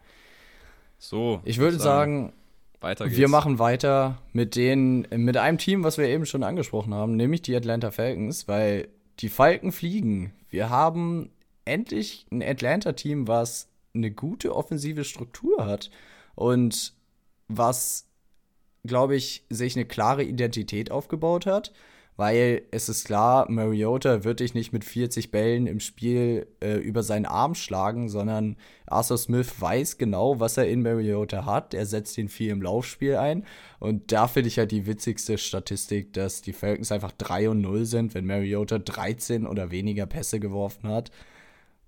So. 0.98 1.40
Ich 1.44 1.58
würde 1.58 1.78
sagen, 1.78 2.32
weiter 2.80 3.04
geht's. 3.04 3.16
wir 3.16 3.28
machen 3.28 3.60
weiter 3.60 4.20
mit 4.32 4.56
den, 4.56 5.06
mit 5.14 5.36
einem 5.36 5.58
Team, 5.58 5.84
was 5.84 5.98
wir 5.98 6.08
eben 6.08 6.26
schon 6.26 6.42
angesprochen 6.42 6.92
haben, 6.92 7.14
nämlich 7.14 7.42
die 7.42 7.54
Atlanta 7.54 7.92
Falcons, 7.92 8.48
weil 8.48 8.88
die 9.20 9.28
Falken 9.28 9.70
fliegen. 9.70 10.32
Wir 10.50 10.68
haben 10.68 11.30
endlich 11.64 12.26
ein 12.32 12.42
Atlanta-Team, 12.42 13.28
was 13.28 13.68
eine 13.94 14.10
gute 14.10 14.52
offensive 14.56 15.04
Struktur 15.04 15.64
hat 15.64 15.90
und 16.34 16.92
was 17.46 18.05
glaube 18.86 19.16
ich, 19.16 19.44
sich 19.50 19.76
eine 19.76 19.84
klare 19.84 20.24
Identität 20.24 20.90
aufgebaut 20.90 21.46
hat, 21.46 21.72
weil 22.16 22.62
es 22.70 22.88
ist 22.88 23.04
klar, 23.04 23.50
Mariota 23.50 24.24
wird 24.24 24.40
dich 24.40 24.54
nicht 24.54 24.72
mit 24.72 24.84
40 24.84 25.30
Bällen 25.30 25.66
im 25.66 25.80
Spiel 25.80 26.46
äh, 26.62 26.76
über 26.76 27.02
seinen 27.02 27.26
Arm 27.26 27.54
schlagen, 27.54 28.08
sondern 28.08 28.56
Arthur 28.86 29.18
Smith 29.18 29.60
weiß 29.60 29.98
genau, 29.98 30.40
was 30.40 30.56
er 30.56 30.66
in 30.66 30.82
Mariota 30.82 31.44
hat. 31.44 31.74
Er 31.74 31.84
setzt 31.84 32.16
ihn 32.16 32.30
viel 32.30 32.50
im 32.50 32.62
Laufspiel 32.62 33.16
ein. 33.16 33.44
Und 33.80 34.12
da 34.12 34.28
finde 34.28 34.48
ich 34.48 34.58
halt 34.58 34.70
die 34.70 34.86
witzigste 34.86 35.36
Statistik, 35.36 36.14
dass 36.14 36.40
die 36.40 36.54
Falcons 36.54 36.90
einfach 36.90 37.12
3 37.12 37.50
und 37.50 37.60
0 37.60 37.84
sind, 37.84 38.14
wenn 38.14 38.24
Mariota 38.24 38.78
13 38.78 39.46
oder 39.46 39.70
weniger 39.70 40.06
Pässe 40.06 40.40
geworfen 40.40 40.88
hat. 40.88 41.10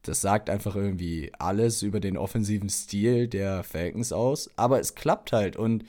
Das 0.03 0.21
sagt 0.21 0.51
einfach 0.51 0.77
irgendwie 0.77 1.33
alles 1.39 1.83
über 1.83 2.01
den 2.01 2.19
offensiven 2.19 2.69
Stil 2.69 3.29
der 3.29 3.63
Falcons 3.63 4.13
aus. 4.13 4.51
Aber 4.57 4.79
es 4.79 4.95
klappt 4.95 5.33
halt 5.33 5.57
und 5.57 5.85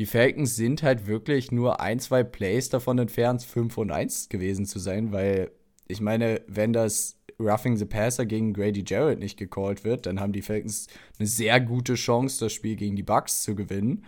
die 0.00 0.06
Falcons 0.06 0.56
sind 0.56 0.82
halt 0.82 1.06
wirklich 1.06 1.52
nur 1.52 1.82
ein, 1.82 2.00
zwei 2.00 2.24
Plays 2.24 2.70
davon 2.70 2.98
entfernt, 2.98 3.42
5 3.42 3.76
und 3.76 3.90
1 3.90 4.30
gewesen 4.30 4.64
zu 4.64 4.78
sein, 4.78 5.12
weil 5.12 5.50
ich 5.88 6.00
meine, 6.00 6.40
wenn 6.46 6.72
das 6.72 7.18
Roughing 7.38 7.76
the 7.76 7.84
Passer 7.84 8.24
gegen 8.24 8.54
Grady 8.54 8.82
Jarrett 8.86 9.18
nicht 9.18 9.38
gecallt 9.38 9.84
wird, 9.84 10.06
dann 10.06 10.18
haben 10.18 10.32
die 10.32 10.40
Falcons 10.40 10.86
eine 11.18 11.28
sehr 11.28 11.60
gute 11.60 11.96
Chance, 11.96 12.42
das 12.42 12.54
Spiel 12.54 12.76
gegen 12.76 12.96
die 12.96 13.02
Bucks 13.02 13.42
zu 13.42 13.54
gewinnen. 13.54 14.06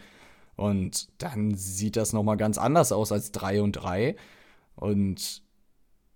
Und 0.57 1.11
dann 1.19 1.57
sieht 1.57 1.97
das 1.97 2.15
nochmal 2.15 2.39
ganz 2.39 2.57
anders 2.57 2.91
aus 2.91 3.13
als 3.13 3.31
3 3.33 3.61
und 3.61 3.73
3. 3.73 4.17
Und 4.77 5.42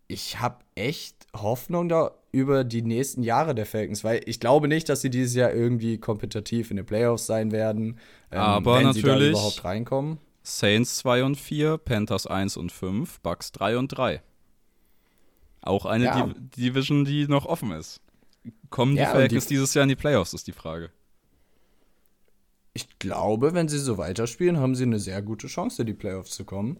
ich 0.08 0.40
habe 0.40 0.58
echt 0.74 1.26
Hoffnung 1.34 1.88
da 1.88 2.12
über 2.32 2.64
die 2.64 2.82
nächsten 2.82 3.22
Jahre 3.22 3.54
der 3.54 3.66
Falcons, 3.66 4.04
weil 4.04 4.20
ich 4.26 4.40
glaube 4.40 4.68
nicht, 4.68 4.88
dass 4.88 5.00
sie 5.00 5.10
dieses 5.10 5.34
Jahr 5.34 5.52
irgendwie 5.52 5.98
kompetitiv 5.98 6.70
in 6.70 6.76
den 6.76 6.86
Playoffs 6.86 7.26
sein 7.26 7.50
werden, 7.50 7.98
ähm, 8.30 8.38
Aber 8.38 8.76
wenn 8.76 8.84
natürlich 8.84 9.04
sie 9.04 9.24
da 9.24 9.28
überhaupt 9.30 9.64
reinkommen. 9.64 10.18
Saints 10.42 10.98
2 10.98 11.24
und 11.24 11.36
4, 11.36 11.78
Panthers 11.78 12.26
1 12.26 12.56
und 12.56 12.70
5, 12.70 13.20
Bucks 13.20 13.52
3 13.52 13.78
und 13.78 13.88
3. 13.88 14.22
Auch 15.62 15.86
eine 15.86 16.04
ja. 16.04 16.32
Division, 16.56 17.04
die 17.04 17.26
noch 17.26 17.46
offen 17.46 17.72
ist. 17.72 18.00
Kommen 18.70 18.94
die 18.94 19.00
ja, 19.00 19.10
Falcons 19.10 19.46
die 19.46 19.54
dieses 19.54 19.74
Jahr 19.74 19.82
in 19.82 19.88
die 19.88 19.96
Playoffs, 19.96 20.34
ist 20.34 20.46
die 20.46 20.52
Frage. 20.52 20.90
Ich 22.74 22.98
glaube, 22.98 23.54
wenn 23.54 23.68
sie 23.68 23.78
so 23.78 23.98
weiterspielen, 23.98 24.58
haben 24.58 24.74
sie 24.74 24.84
eine 24.84 25.00
sehr 25.00 25.22
gute 25.22 25.48
Chance, 25.48 25.82
in 25.82 25.86
die 25.86 25.94
Playoffs 25.94 26.30
zu 26.32 26.44
kommen. 26.44 26.78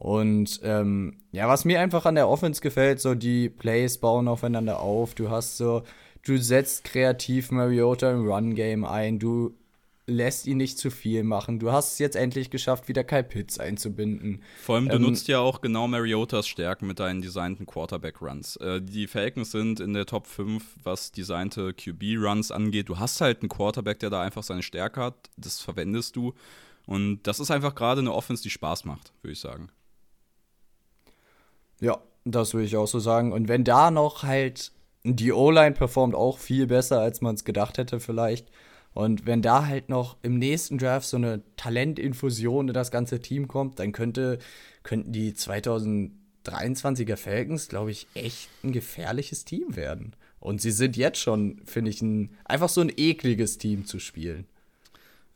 Und 0.00 0.60
ähm, 0.62 1.18
ja, 1.30 1.46
was 1.46 1.66
mir 1.66 1.78
einfach 1.78 2.06
an 2.06 2.14
der 2.14 2.26
Offense 2.26 2.62
gefällt, 2.62 3.00
so 3.00 3.14
die 3.14 3.50
Plays 3.50 3.98
bauen 3.98 4.28
aufeinander 4.28 4.80
auf. 4.80 5.14
Du 5.14 5.28
hast 5.28 5.58
so, 5.58 5.82
du 6.24 6.38
setzt 6.38 6.84
kreativ 6.84 7.50
Mariota 7.50 8.10
im 8.10 8.26
Run-Game 8.26 8.86
ein, 8.86 9.18
du 9.18 9.54
lässt 10.06 10.46
ihn 10.46 10.56
nicht 10.56 10.78
zu 10.78 10.90
viel 10.90 11.22
machen. 11.22 11.58
Du 11.58 11.70
hast 11.70 11.92
es 11.92 11.98
jetzt 11.98 12.16
endlich 12.16 12.48
geschafft, 12.48 12.88
wieder 12.88 13.04
Kyle 13.04 13.24
Pitts 13.24 13.60
einzubinden. 13.60 14.42
Vor 14.62 14.76
allem, 14.76 14.88
du 14.88 14.96
ähm, 14.96 15.02
nutzt 15.02 15.28
ja 15.28 15.38
auch 15.38 15.60
genau 15.60 15.86
Mariotas 15.86 16.48
Stärken 16.48 16.86
mit 16.86 16.98
deinen 16.98 17.20
designten 17.20 17.66
Quarterback-Runs. 17.66 18.56
Äh, 18.56 18.80
die 18.80 19.06
Falcons 19.06 19.50
sind 19.50 19.80
in 19.80 19.92
der 19.92 20.06
Top 20.06 20.26
5, 20.26 20.64
was 20.82 21.12
designte 21.12 21.74
QB-Runs 21.74 22.50
angeht. 22.52 22.88
Du 22.88 22.98
hast 22.98 23.20
halt 23.20 23.42
einen 23.42 23.50
Quarterback, 23.50 23.98
der 23.98 24.08
da 24.08 24.22
einfach 24.22 24.44
seine 24.44 24.62
Stärke 24.62 25.02
hat. 25.02 25.28
Das 25.36 25.60
verwendest 25.60 26.16
du. 26.16 26.32
Und 26.86 27.22
das 27.24 27.38
ist 27.38 27.50
einfach 27.50 27.74
gerade 27.74 28.00
eine 28.00 28.14
Offense, 28.14 28.42
die 28.42 28.48
Spaß 28.48 28.86
macht, 28.86 29.12
würde 29.20 29.32
ich 29.34 29.40
sagen. 29.40 29.68
Ja, 31.80 31.98
das 32.24 32.54
würde 32.54 32.66
ich 32.66 32.76
auch 32.76 32.86
so 32.86 32.98
sagen. 32.98 33.32
Und 33.32 33.48
wenn 33.48 33.64
da 33.64 33.90
noch 33.90 34.22
halt 34.22 34.72
die 35.04 35.32
O-Line 35.32 35.72
performt 35.72 36.14
auch 36.14 36.38
viel 36.38 36.66
besser, 36.66 37.00
als 37.00 37.20
man 37.20 37.34
es 37.34 37.44
gedacht 37.44 37.78
hätte 37.78 38.00
vielleicht. 38.00 38.48
Und 38.92 39.24
wenn 39.24 39.40
da 39.40 39.66
halt 39.66 39.88
noch 39.88 40.16
im 40.22 40.38
nächsten 40.38 40.78
Draft 40.78 41.06
so 41.06 41.16
eine 41.16 41.42
Talentinfusion 41.56 42.68
in 42.68 42.74
das 42.74 42.90
ganze 42.90 43.20
Team 43.20 43.48
kommt, 43.48 43.78
dann 43.78 43.92
könnte, 43.92 44.38
könnten 44.82 45.12
die 45.12 45.32
2023er 45.32 47.16
Falcons, 47.16 47.68
glaube 47.68 47.92
ich, 47.92 48.08
echt 48.14 48.48
ein 48.64 48.72
gefährliches 48.72 49.44
Team 49.44 49.76
werden. 49.76 50.16
Und 50.40 50.60
sie 50.60 50.72
sind 50.72 50.96
jetzt 50.96 51.20
schon, 51.20 51.60
finde 51.66 51.90
ich, 51.90 52.02
ein, 52.02 52.36
einfach 52.44 52.68
so 52.68 52.80
ein 52.80 52.92
ekliges 52.94 53.58
Team 53.58 53.86
zu 53.86 54.00
spielen. 54.00 54.46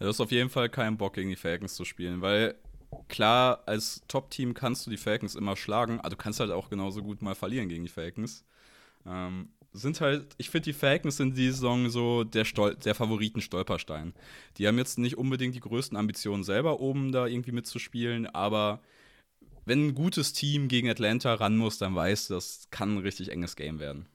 Du 0.00 0.06
hast 0.08 0.20
auf 0.20 0.32
jeden 0.32 0.50
Fall 0.50 0.68
keinen 0.68 0.96
Bock, 0.96 1.14
gegen 1.14 1.30
die 1.30 1.36
Falcons 1.36 1.74
zu 1.74 1.84
spielen, 1.84 2.20
weil 2.20 2.56
klar, 3.08 3.62
als 3.66 4.02
Top-Team 4.08 4.54
kannst 4.54 4.86
du 4.86 4.90
die 4.90 4.96
Falcons 4.96 5.34
immer 5.34 5.56
schlagen, 5.56 6.00
aber 6.00 6.10
du 6.10 6.16
kannst 6.16 6.40
halt 6.40 6.50
auch 6.50 6.70
genauso 6.70 7.02
gut 7.02 7.22
mal 7.22 7.34
verlieren 7.34 7.68
gegen 7.68 7.84
die 7.84 7.90
Falcons. 7.90 8.44
Ähm, 9.06 9.50
sind 9.72 10.00
halt, 10.00 10.34
ich 10.38 10.50
finde, 10.50 10.66
die 10.66 10.72
Falcons 10.72 11.16
sind 11.16 11.36
die 11.36 11.50
Saison 11.50 11.90
so 11.90 12.24
der, 12.24 12.44
Stol 12.44 12.76
der 12.76 12.94
Favoriten-Stolperstein. 12.94 14.14
Die 14.56 14.68
haben 14.68 14.78
jetzt 14.78 14.98
nicht 14.98 15.18
unbedingt 15.18 15.54
die 15.54 15.60
größten 15.60 15.98
Ambitionen, 15.98 16.44
selber 16.44 16.80
oben 16.80 17.10
da 17.10 17.26
irgendwie 17.26 17.52
mitzuspielen, 17.52 18.26
aber 18.26 18.80
wenn 19.66 19.88
ein 19.88 19.94
gutes 19.94 20.32
Team 20.32 20.68
gegen 20.68 20.88
Atlanta 20.88 21.34
ran 21.34 21.56
muss, 21.56 21.78
dann 21.78 21.94
weißt 21.94 22.30
du, 22.30 22.34
das 22.34 22.68
kann 22.70 22.94
ein 22.94 22.98
richtig 22.98 23.32
enges 23.32 23.56
Game 23.56 23.80
werden. 23.80 24.06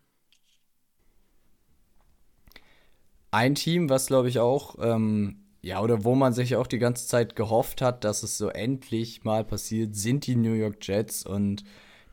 Ein 3.32 3.56
Team, 3.56 3.90
was 3.90 4.08
glaube 4.08 4.30
ich 4.30 4.40
auch, 4.40 4.76
ähm, 4.80 5.49
ja, 5.62 5.82
oder 5.82 6.04
wo 6.04 6.16
man 6.16 6.34
sich 6.34 6.56
auch 6.56 6.68
die 6.68 6.80
ganze 6.80 7.08
Zeit 7.08 7.36
gehofft 7.36 7.82
hat, 7.82 8.04
dass 8.04 8.24
es 8.24 8.38
so 8.38 8.50
endlich 8.50 9.24
mal 9.24 9.44
passiert, 9.44 9.96
sind 9.96 10.26
die 10.26 10.36
New 10.36 10.54
York 10.54 10.78
Jets. 10.82 11.26
Und 11.26 11.64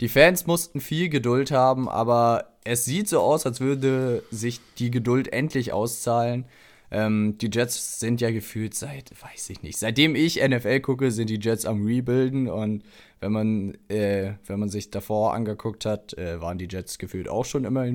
die 0.01 0.09
Fans 0.09 0.47
mussten 0.47 0.81
viel 0.81 1.09
Geduld 1.09 1.51
haben, 1.51 1.89
aber 1.89 2.57
es 2.65 2.85
sieht 2.85 3.09
so 3.09 3.21
aus, 3.21 3.47
als 3.47 3.61
würde 3.61 4.25
sich 4.31 4.61
die 4.79 4.91
Geduld 4.91 5.33
endlich 5.33 5.73
auszahlen. 5.73 6.47
Ähm, 6.91 7.39
die 7.39 7.51
Jets 7.53 7.99
sind 7.99 8.21
ja 8.21 8.31
gefühlt 8.31 8.75
seit, 8.75 9.11
weiß 9.23 9.51
ich 9.51 9.63
nicht, 9.63 9.79
seitdem 9.79 10.15
ich 10.15 10.47
NFL 10.47 10.81
gucke, 10.81 11.11
sind 11.11 11.31
die 11.31 11.41
Jets 11.41 11.67
am 11.67 11.85
Rebuilden 11.85 12.49
und 12.49 12.85
wenn 13.21 13.33
man, 13.33 13.79
äh, 13.89 14.35
wenn 14.47 14.61
man 14.61 14.69
sich 14.69 14.91
davor 14.91 15.35
angeguckt 15.35 15.85
hat, 15.85 16.15
äh, 16.15 16.41
waren 16.41 16.59
die 16.59 16.69
Jets 16.71 16.99
gefühlt 16.99 17.29
auch 17.29 17.45
schon 17.45 17.65
immer 17.65 17.87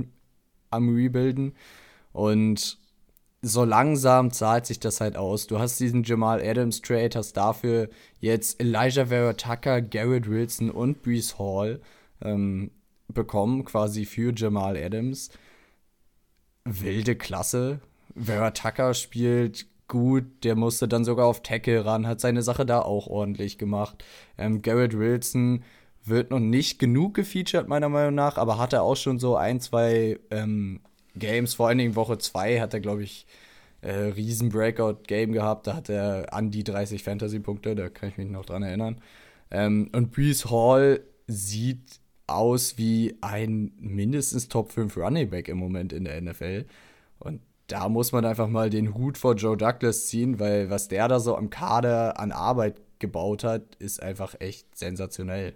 am 0.71 0.95
Rebuilden. 0.95 1.53
Und 2.11 2.79
so 3.41 3.63
langsam 3.65 4.31
zahlt 4.31 4.65
sich 4.65 4.79
das 4.79 5.01
halt 5.01 5.17
aus. 5.17 5.47
Du 5.47 5.59
hast 5.59 5.79
diesen 5.79 6.03
Jamal 6.03 6.41
Adams 6.41 6.81
Trade, 6.81 7.09
hast 7.15 7.33
dafür 7.33 7.89
jetzt 8.19 8.59
Elijah 8.59 9.07
Vera 9.07 9.33
Tucker, 9.33 9.81
Garrett 9.81 10.29
Wilson 10.29 10.69
und 10.69 11.01
Brees 11.01 11.39
Hall 11.39 11.81
ähm, 12.21 12.71
bekommen, 13.07 13.65
quasi 13.65 14.05
für 14.05 14.31
Jamal 14.35 14.77
Adams. 14.77 15.29
Wilde 16.65 17.15
Klasse. 17.15 17.79
Vera 18.15 18.51
Tucker 18.51 18.93
spielt 18.93 19.65
gut, 19.87 20.43
der 20.43 20.55
musste 20.55 20.87
dann 20.87 21.03
sogar 21.03 21.25
auf 21.25 21.41
Tackle 21.41 21.83
ran, 21.83 22.07
hat 22.07 22.21
seine 22.21 22.43
Sache 22.43 22.65
da 22.65 22.81
auch 22.81 23.07
ordentlich 23.07 23.57
gemacht. 23.57 24.03
Ähm, 24.37 24.61
Garrett 24.61 24.97
Wilson 24.97 25.63
wird 26.03 26.31
noch 26.31 26.39
nicht 26.39 26.79
genug 26.79 27.15
gefeatured, 27.15 27.67
meiner 27.67 27.89
Meinung 27.89 28.15
nach, 28.15 28.37
aber 28.37 28.57
hat 28.57 28.73
er 28.73 28.83
auch 28.83 28.95
schon 28.95 29.19
so 29.19 29.35
ein, 29.35 29.59
zwei 29.59 30.19
ähm, 30.29 30.81
Games, 31.15 31.53
vor 31.53 31.67
allen 31.67 31.77
Dingen 31.77 31.95
Woche 31.95 32.17
2 32.17 32.59
hat 32.59 32.73
er, 32.73 32.79
glaube 32.79 33.03
ich, 33.03 33.25
äh, 33.81 33.91
riesen 33.91 34.49
Breakout-Game 34.49 35.31
gehabt. 35.31 35.67
Da 35.67 35.75
hat 35.75 35.89
er 35.89 36.33
an 36.33 36.51
die 36.51 36.63
30 36.63 37.03
Fantasy-Punkte, 37.03 37.75
da 37.75 37.89
kann 37.89 38.09
ich 38.09 38.17
mich 38.17 38.29
noch 38.29 38.45
dran 38.45 38.63
erinnern. 38.63 39.01
Ähm, 39.49 39.89
und 39.93 40.11
Brees 40.11 40.49
Hall 40.49 41.01
sieht 41.27 41.99
aus 42.27 42.77
wie 42.77 43.17
ein 43.21 43.73
mindestens 43.79 44.47
Top 44.47 44.71
5 44.71 44.95
Running 44.97 45.29
Back 45.29 45.49
im 45.49 45.57
Moment 45.57 45.93
in 45.93 46.05
der 46.05 46.21
NFL. 46.21 46.65
Und 47.19 47.41
da 47.67 47.89
muss 47.89 48.11
man 48.11 48.25
einfach 48.25 48.47
mal 48.47 48.69
den 48.69 48.93
Hut 48.95 49.17
vor 49.17 49.35
Joe 49.35 49.57
Douglas 49.57 50.07
ziehen, 50.07 50.39
weil 50.39 50.69
was 50.69 50.87
der 50.87 51.07
da 51.07 51.19
so 51.19 51.35
am 51.35 51.49
Kader 51.49 52.19
an 52.19 52.31
Arbeit 52.31 52.81
gebaut 52.99 53.43
hat, 53.43 53.75
ist 53.75 54.01
einfach 54.01 54.35
echt 54.39 54.77
sensationell. 54.77 55.55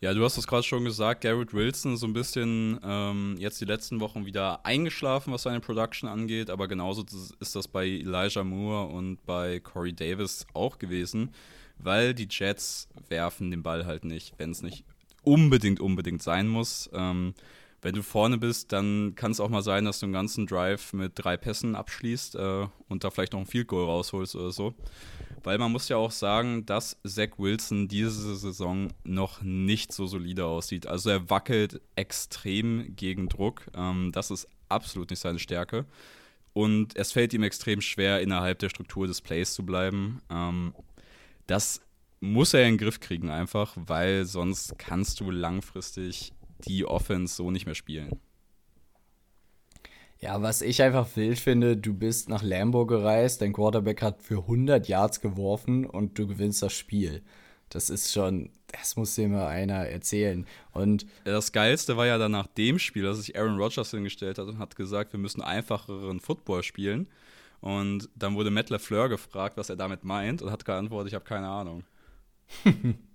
Ja, 0.00 0.14
du 0.14 0.22
hast 0.22 0.38
es 0.38 0.46
gerade 0.46 0.62
schon 0.62 0.84
gesagt, 0.84 1.22
Garrett 1.22 1.52
Wilson 1.52 1.96
so 1.96 2.06
ein 2.06 2.12
bisschen 2.12 2.78
ähm, 2.84 3.34
jetzt 3.40 3.60
die 3.60 3.64
letzten 3.64 3.98
Wochen 3.98 4.26
wieder 4.26 4.64
eingeschlafen, 4.64 5.32
was 5.32 5.42
seine 5.42 5.58
Production 5.58 6.08
angeht, 6.08 6.50
aber 6.50 6.68
genauso 6.68 7.04
ist 7.40 7.56
das 7.56 7.66
bei 7.66 7.84
Elijah 7.84 8.44
Moore 8.44 8.92
und 8.92 9.24
bei 9.26 9.58
Corey 9.58 9.92
Davis 9.92 10.46
auch 10.54 10.78
gewesen, 10.78 11.32
weil 11.78 12.14
die 12.14 12.28
Jets 12.30 12.88
werfen 13.08 13.50
den 13.50 13.64
Ball 13.64 13.86
halt 13.86 14.04
nicht, 14.04 14.34
wenn 14.38 14.52
es 14.52 14.62
nicht 14.62 14.84
unbedingt, 15.24 15.80
unbedingt 15.80 16.22
sein 16.22 16.46
muss. 16.46 16.88
Ähm, 16.92 17.34
wenn 17.82 17.94
du 17.96 18.02
vorne 18.02 18.38
bist, 18.38 18.70
dann 18.72 19.14
kann 19.16 19.32
es 19.32 19.40
auch 19.40 19.48
mal 19.48 19.62
sein, 19.62 19.84
dass 19.84 19.98
du 19.98 20.06
einen 20.06 20.12
ganzen 20.12 20.46
Drive 20.46 20.92
mit 20.92 21.12
drei 21.16 21.36
Pässen 21.36 21.74
abschließt 21.74 22.36
äh, 22.36 22.66
und 22.88 23.02
da 23.02 23.10
vielleicht 23.10 23.32
noch 23.32 23.40
ein 23.40 23.46
Field 23.46 23.66
Goal 23.66 23.84
rausholst 23.84 24.36
oder 24.36 24.52
so. 24.52 24.74
Weil 25.44 25.58
man 25.58 25.72
muss 25.72 25.88
ja 25.88 25.96
auch 25.96 26.10
sagen, 26.10 26.66
dass 26.66 26.96
Zach 27.06 27.38
Wilson 27.38 27.88
diese 27.88 28.36
Saison 28.36 28.88
noch 29.04 29.42
nicht 29.42 29.92
so 29.92 30.06
solide 30.06 30.46
aussieht. 30.46 30.86
Also 30.86 31.10
er 31.10 31.30
wackelt 31.30 31.80
extrem 31.96 32.94
gegen 32.96 33.28
Druck. 33.28 33.66
Ähm, 33.74 34.12
das 34.12 34.30
ist 34.30 34.48
absolut 34.68 35.10
nicht 35.10 35.20
seine 35.20 35.38
Stärke. 35.38 35.86
Und 36.52 36.96
es 36.96 37.12
fällt 37.12 37.34
ihm 37.34 37.42
extrem 37.42 37.80
schwer, 37.80 38.20
innerhalb 38.20 38.58
der 38.58 38.68
Struktur 38.68 39.06
des 39.06 39.20
Plays 39.20 39.54
zu 39.54 39.64
bleiben. 39.64 40.20
Ähm, 40.30 40.74
das 41.46 41.80
muss 42.20 42.54
er 42.54 42.64
in 42.64 42.74
den 42.74 42.78
Griff 42.78 43.00
kriegen 43.00 43.30
einfach, 43.30 43.74
weil 43.76 44.24
sonst 44.24 44.78
kannst 44.78 45.20
du 45.20 45.30
langfristig 45.30 46.32
die 46.66 46.84
Offense 46.84 47.36
so 47.36 47.50
nicht 47.50 47.66
mehr 47.66 47.74
spielen. 47.74 48.18
Ja, 50.20 50.42
was 50.42 50.62
ich 50.62 50.82
einfach 50.82 51.08
wild 51.14 51.38
finde, 51.38 51.76
du 51.76 51.94
bist 51.94 52.28
nach 52.28 52.42
Lambo 52.42 52.86
gereist, 52.86 53.40
dein 53.40 53.52
Quarterback 53.52 54.02
hat 54.02 54.20
für 54.20 54.38
100 54.38 54.88
Yards 54.88 55.20
geworfen 55.20 55.86
und 55.86 56.18
du 56.18 56.26
gewinnst 56.26 56.60
das 56.60 56.72
Spiel. 56.72 57.22
Das 57.68 57.88
ist 57.88 58.12
schon, 58.12 58.50
das 58.66 58.96
muss 58.96 59.14
dir 59.14 59.28
mal 59.28 59.46
einer 59.46 59.86
erzählen. 59.86 60.46
Und 60.72 61.06
das 61.24 61.52
Geilste 61.52 61.96
war 61.96 62.06
ja 62.06 62.18
dann 62.18 62.32
nach 62.32 62.48
dem 62.48 62.78
Spiel, 62.80 63.04
dass 63.04 63.18
sich 63.18 63.38
Aaron 63.38 63.58
Rodgers 63.58 63.90
hingestellt 63.90 64.38
hat 64.38 64.48
und 64.48 64.58
hat 64.58 64.74
gesagt, 64.74 65.12
wir 65.12 65.20
müssen 65.20 65.42
einfacheren 65.42 66.18
Football 66.18 66.64
spielen. 66.64 67.06
Und 67.60 68.08
dann 68.16 68.34
wurde 68.34 68.50
Matt 68.50 68.70
LaFleur 68.70 69.08
gefragt, 69.08 69.56
was 69.56 69.68
er 69.68 69.76
damit 69.76 70.02
meint 70.02 70.42
und 70.42 70.50
hat 70.50 70.64
geantwortet, 70.64 71.08
ich 71.08 71.14
habe 71.14 71.24
keine 71.24 71.48
Ahnung. 71.48 71.84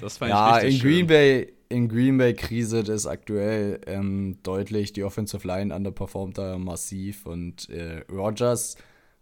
das 0.00 0.18
fand 0.18 0.30
ja, 0.30 0.58
ich 0.58 0.64
richtig 0.64 0.74
in 0.74 0.80
schön. 0.80 0.90
Green 0.90 1.06
Bay 1.06 1.54
in 1.68 1.88
Green 1.88 2.18
Bay 2.18 2.34
kriselt 2.34 2.88
es 2.88 3.06
aktuell 3.06 3.80
ähm, 3.86 4.38
deutlich. 4.42 4.92
Die 4.92 5.02
Offensive 5.02 5.46
Line 5.46 5.74
underperformt 5.74 6.38
da 6.38 6.58
massiv 6.58 7.26
und 7.26 7.68
äh, 7.70 8.04
Rogers 8.10 8.76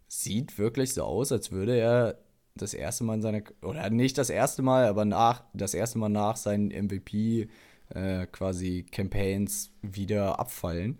sieht 0.07 0.57
wirklich 0.57 0.93
so 0.93 1.03
aus, 1.03 1.31
als 1.31 1.51
würde 1.51 1.77
er 1.77 2.19
das 2.55 2.73
erste 2.73 3.03
Mal 3.03 3.15
in 3.15 3.21
seiner, 3.21 3.41
oder 3.63 3.89
nicht 3.89 4.17
das 4.17 4.29
erste 4.29 4.61
Mal, 4.61 4.85
aber 4.85 5.05
nach, 5.05 5.43
das 5.53 5.73
erste 5.73 5.97
Mal 5.97 6.09
nach 6.09 6.35
seinen 6.35 6.67
MVP 6.67 7.49
äh, 7.89 8.27
quasi 8.27 8.85
Campaigns 8.91 9.71
wieder 9.81 10.39
abfallen. 10.39 10.99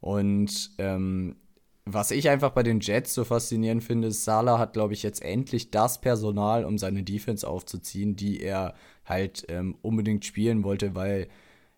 Und 0.00 0.70
ähm, 0.78 1.36
was 1.84 2.10
ich 2.10 2.28
einfach 2.28 2.50
bei 2.50 2.62
den 2.62 2.80
Jets 2.80 3.14
so 3.14 3.24
faszinierend 3.24 3.82
finde, 3.82 4.08
ist, 4.08 4.24
Salah 4.24 4.58
hat, 4.58 4.74
glaube 4.74 4.92
ich, 4.94 5.02
jetzt 5.02 5.22
endlich 5.22 5.70
das 5.70 6.00
Personal, 6.00 6.64
um 6.64 6.78
seine 6.78 7.02
Defense 7.02 7.46
aufzuziehen, 7.48 8.16
die 8.16 8.40
er 8.40 8.74
halt 9.04 9.46
ähm, 9.48 9.76
unbedingt 9.82 10.24
spielen 10.24 10.62
wollte, 10.62 10.94
weil 10.94 11.28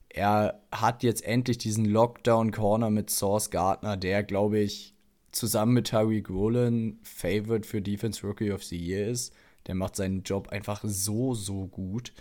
er 0.09 0.61
hat 0.71 1.03
jetzt 1.03 1.25
endlich 1.25 1.59
diesen 1.59 1.87
Lockdown-Corner 1.87 2.91
mit 2.91 3.11
Source 3.11 3.51
Gardner, 3.51 3.97
der, 3.97 4.23
glaube 4.23 4.59
ich, 4.59 4.95
zusammen 5.31 5.73
mit 5.73 5.89
Tyreek 5.89 6.29
Rowland 6.29 6.97
Favorite 7.03 7.67
für 7.67 7.81
Defense 7.81 8.27
Rookie 8.27 8.53
of 8.53 8.63
the 8.63 8.77
Year 8.77 9.09
ist. 9.09 9.35
Der 9.67 9.75
macht 9.75 9.97
seinen 9.97 10.23
Job 10.23 10.49
einfach 10.49 10.83
so, 10.85 11.35
so 11.35 11.67
gut. 11.67 12.13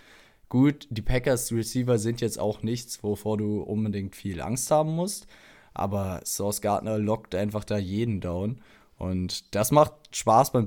Gut, 0.48 0.86
die 0.90 1.02
Packers 1.02 1.52
Receiver 1.52 1.98
sind 1.98 2.20
jetzt 2.20 2.38
auch 2.38 2.62
nichts, 2.62 3.02
wovor 3.02 3.36
du 3.38 3.62
unbedingt 3.62 4.16
viel 4.16 4.40
Angst 4.40 4.70
haben 4.70 4.94
musst. 4.94 5.26
Aber 5.74 6.20
Source 6.24 6.60
Gardner 6.60 6.98
lockt 6.98 7.34
einfach 7.34 7.64
da 7.64 7.78
jeden 7.78 8.20
down. 8.20 8.60
Und 8.98 9.54
das 9.54 9.70
macht 9.70 9.94
Spaß 10.12 10.52
beim, 10.52 10.66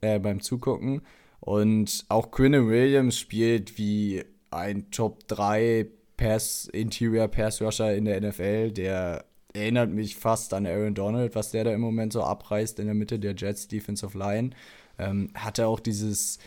äh, 0.00 0.18
beim 0.18 0.40
Zugucken. 0.40 1.02
Und 1.40 2.04
auch 2.08 2.30
Quinnen 2.30 2.68
Williams 2.68 3.18
spielt 3.18 3.78
wie 3.78 4.24
ein 4.50 4.90
Top 4.90 5.26
3 5.28 5.86
Pass, 6.16 6.66
Interior 6.72 7.28
Pass 7.28 7.60
Rusher 7.60 7.94
in 7.94 8.04
der 8.04 8.20
NFL. 8.20 8.70
Der 8.72 9.24
erinnert 9.54 9.90
mich 9.90 10.16
fast 10.16 10.54
an 10.54 10.66
Aaron 10.66 10.94
Donald, 10.94 11.34
was 11.34 11.50
der 11.50 11.64
da 11.64 11.72
im 11.72 11.80
Moment 11.80 12.12
so 12.12 12.22
abreißt 12.22 12.78
in 12.78 12.86
der 12.86 12.94
Mitte 12.94 13.18
der 13.18 13.34
Jets 13.34 13.68
Defensive 13.68 14.16
Line. 14.16 14.50
Ähm, 14.98 15.30
hatte 15.34 15.66
auch 15.66 15.80
dieses, 15.80 16.38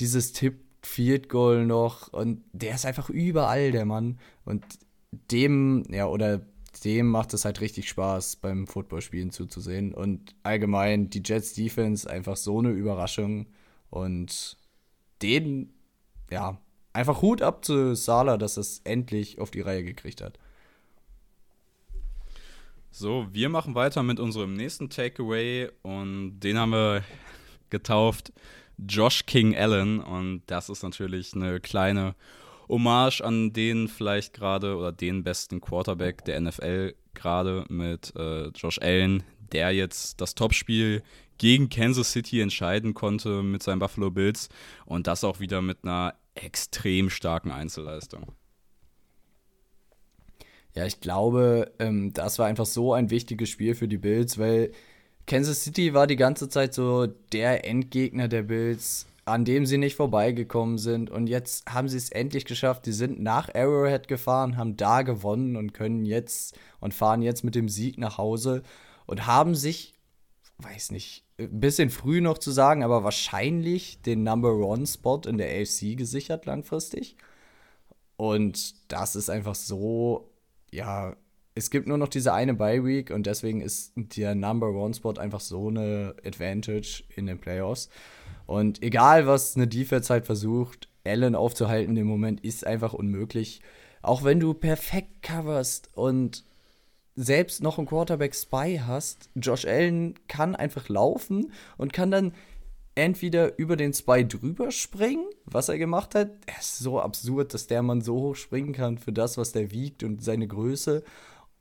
dieses 0.00 0.32
Tipp 0.32 0.60
Field 0.82 1.28
Goal 1.28 1.64
noch 1.66 2.12
und 2.12 2.42
der 2.52 2.74
ist 2.74 2.86
einfach 2.86 3.08
überall, 3.08 3.70
der 3.70 3.84
Mann. 3.84 4.18
Und 4.44 4.64
dem, 5.30 5.84
ja, 5.90 6.06
oder 6.06 6.40
dem 6.80 7.08
macht 7.08 7.34
es 7.34 7.44
halt 7.44 7.60
richtig 7.60 7.88
Spaß, 7.88 8.36
beim 8.36 8.66
Footballspielen 8.66 9.30
zuzusehen. 9.30 9.94
Und 9.94 10.34
allgemein 10.42 11.10
die 11.10 11.22
Jets 11.24 11.54
Defense 11.54 12.08
einfach 12.08 12.36
so 12.36 12.58
eine 12.58 12.70
Überraschung. 12.70 13.46
Und 13.90 14.56
den, 15.22 15.72
ja, 16.30 16.58
einfach 16.92 17.22
Hut 17.22 17.42
ab 17.42 17.64
zu 17.64 17.94
Sala, 17.94 18.36
dass 18.36 18.56
es 18.56 18.80
endlich 18.84 19.38
auf 19.38 19.50
die 19.50 19.60
Reihe 19.60 19.84
gekriegt 19.84 20.20
hat. 20.20 20.38
So, 22.90 23.26
wir 23.32 23.48
machen 23.48 23.74
weiter 23.74 24.02
mit 24.02 24.20
unserem 24.20 24.52
nächsten 24.52 24.90
Takeaway 24.90 25.70
und 25.80 26.40
den 26.40 26.58
haben 26.58 26.72
wir 26.72 27.02
getauft 27.70 28.34
Josh 28.76 29.24
King 29.24 29.56
Allen 29.56 30.00
und 30.00 30.42
das 30.46 30.68
ist 30.68 30.82
natürlich 30.82 31.34
eine 31.34 31.58
kleine 31.60 32.14
Hommage 32.72 33.20
an 33.20 33.52
den 33.52 33.86
vielleicht 33.86 34.32
gerade 34.32 34.76
oder 34.76 34.92
den 34.92 35.22
besten 35.22 35.60
Quarterback 35.60 36.24
der 36.24 36.40
NFL 36.40 36.94
gerade 37.12 37.66
mit 37.68 38.14
äh, 38.16 38.48
Josh 38.48 38.78
Allen, 38.80 39.22
der 39.52 39.72
jetzt 39.72 40.22
das 40.22 40.34
Topspiel 40.34 41.02
gegen 41.36 41.68
Kansas 41.68 42.12
City 42.12 42.40
entscheiden 42.40 42.94
konnte 42.94 43.42
mit 43.42 43.62
seinen 43.62 43.78
Buffalo 43.78 44.10
Bills 44.10 44.48
und 44.86 45.06
das 45.06 45.22
auch 45.22 45.38
wieder 45.38 45.60
mit 45.60 45.78
einer 45.82 46.14
extrem 46.34 47.10
starken 47.10 47.50
Einzelleistung. 47.50 48.32
Ja, 50.74 50.86
ich 50.86 51.00
glaube, 51.00 51.70
ähm, 51.78 52.14
das 52.14 52.38
war 52.38 52.46
einfach 52.46 52.64
so 52.64 52.94
ein 52.94 53.10
wichtiges 53.10 53.50
Spiel 53.50 53.74
für 53.74 53.88
die 53.88 53.98
Bills, 53.98 54.38
weil 54.38 54.72
Kansas 55.26 55.62
City 55.62 55.92
war 55.92 56.06
die 56.06 56.16
ganze 56.16 56.48
Zeit 56.48 56.72
so 56.72 57.06
der 57.06 57.66
Endgegner 57.66 58.28
der 58.28 58.44
Bills 58.44 59.06
an 59.24 59.44
dem 59.44 59.66
sie 59.66 59.78
nicht 59.78 59.96
vorbeigekommen 59.96 60.78
sind. 60.78 61.10
Und 61.10 61.28
jetzt 61.28 61.66
haben 61.72 61.88
sie 61.88 61.96
es 61.96 62.10
endlich 62.10 62.44
geschafft. 62.44 62.86
Die 62.86 62.92
sind 62.92 63.20
nach 63.20 63.54
Arrowhead 63.54 64.08
gefahren, 64.08 64.56
haben 64.56 64.76
da 64.76 65.02
gewonnen 65.02 65.56
und 65.56 65.72
können 65.74 66.04
jetzt 66.04 66.58
und 66.80 66.94
fahren 66.94 67.22
jetzt 67.22 67.44
mit 67.44 67.54
dem 67.54 67.68
Sieg 67.68 67.98
nach 67.98 68.18
Hause 68.18 68.62
und 69.06 69.26
haben 69.26 69.54
sich, 69.54 69.94
weiß 70.58 70.90
nicht, 70.90 71.24
ein 71.38 71.60
bisschen 71.60 71.90
früh 71.90 72.20
noch 72.20 72.38
zu 72.38 72.50
sagen, 72.50 72.82
aber 72.82 73.04
wahrscheinlich 73.04 74.02
den 74.02 74.22
Number 74.24 74.54
One 74.56 74.86
Spot 74.86 75.20
in 75.26 75.38
der 75.38 75.48
AFC 75.48 75.96
gesichert 75.96 76.46
langfristig. 76.46 77.16
Und 78.16 78.92
das 78.92 79.16
ist 79.16 79.30
einfach 79.30 79.54
so, 79.54 80.30
ja, 80.70 81.16
es 81.54 81.70
gibt 81.70 81.86
nur 81.86 81.98
noch 81.98 82.08
diese 82.08 82.32
eine 82.32 82.54
Bye 82.54 82.84
Week 82.84 83.10
und 83.10 83.26
deswegen 83.26 83.60
ist 83.60 83.92
der 83.96 84.34
Number 84.34 84.70
One 84.70 84.94
Spot 84.94 85.14
einfach 85.14 85.40
so 85.40 85.68
eine 85.68 86.14
Advantage 86.24 87.04
in 87.14 87.26
den 87.26 87.38
Playoffs. 87.38 87.88
Und 88.46 88.82
egal, 88.82 89.26
was 89.26 89.56
eine 89.56 89.66
Defense 89.66 90.12
halt 90.12 90.26
versucht, 90.26 90.88
Allen 91.04 91.34
aufzuhalten 91.34 91.96
im 91.96 92.06
Moment 92.06 92.44
ist 92.44 92.66
einfach 92.66 92.92
unmöglich. 92.92 93.60
Auch 94.02 94.24
wenn 94.24 94.40
du 94.40 94.54
perfekt 94.54 95.22
coverst 95.22 95.90
und 95.94 96.44
selbst 97.14 97.62
noch 97.62 97.78
einen 97.78 97.86
Quarterback 97.86 98.34
Spy 98.34 98.80
hast, 98.84 99.30
Josh 99.34 99.64
Allen 99.64 100.14
kann 100.28 100.56
einfach 100.56 100.88
laufen 100.88 101.52
und 101.76 101.92
kann 101.92 102.10
dann 102.10 102.32
entweder 102.94 103.58
über 103.58 103.76
den 103.76 103.92
Spy 103.92 104.26
drüber 104.26 104.70
springen, 104.70 105.24
was 105.44 105.68
er 105.68 105.78
gemacht 105.78 106.14
hat. 106.14 106.30
Er 106.46 106.58
ist 106.58 106.78
so 106.78 107.00
absurd, 107.00 107.54
dass 107.54 107.66
der 107.66 107.82
Mann 107.82 108.00
so 108.00 108.16
hoch 108.16 108.36
springen 108.36 108.72
kann 108.72 108.98
für 108.98 109.12
das, 109.12 109.38
was 109.38 109.52
der 109.52 109.70
wiegt 109.70 110.02
und 110.02 110.22
seine 110.22 110.46
Größe. 110.46 111.02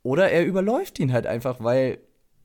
Oder 0.03 0.31
er 0.31 0.45
überläuft 0.45 0.99
ihn 0.99 1.13
halt 1.13 1.27
einfach, 1.27 1.63
weil 1.63 1.99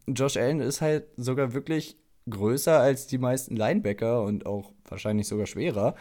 Josh 0.07 0.37
Allen 0.37 0.61
ist 0.61 0.81
halt 0.81 1.07
sogar 1.17 1.53
wirklich 1.53 1.97
größer 2.29 2.79
als 2.81 3.07
die 3.07 3.19
meisten 3.19 3.57
Linebacker 3.57 4.23
und 4.23 4.47
auch 4.47 4.73
wahrscheinlich 4.89 5.29
sogar 5.29 5.47
schwerer. 5.47 5.95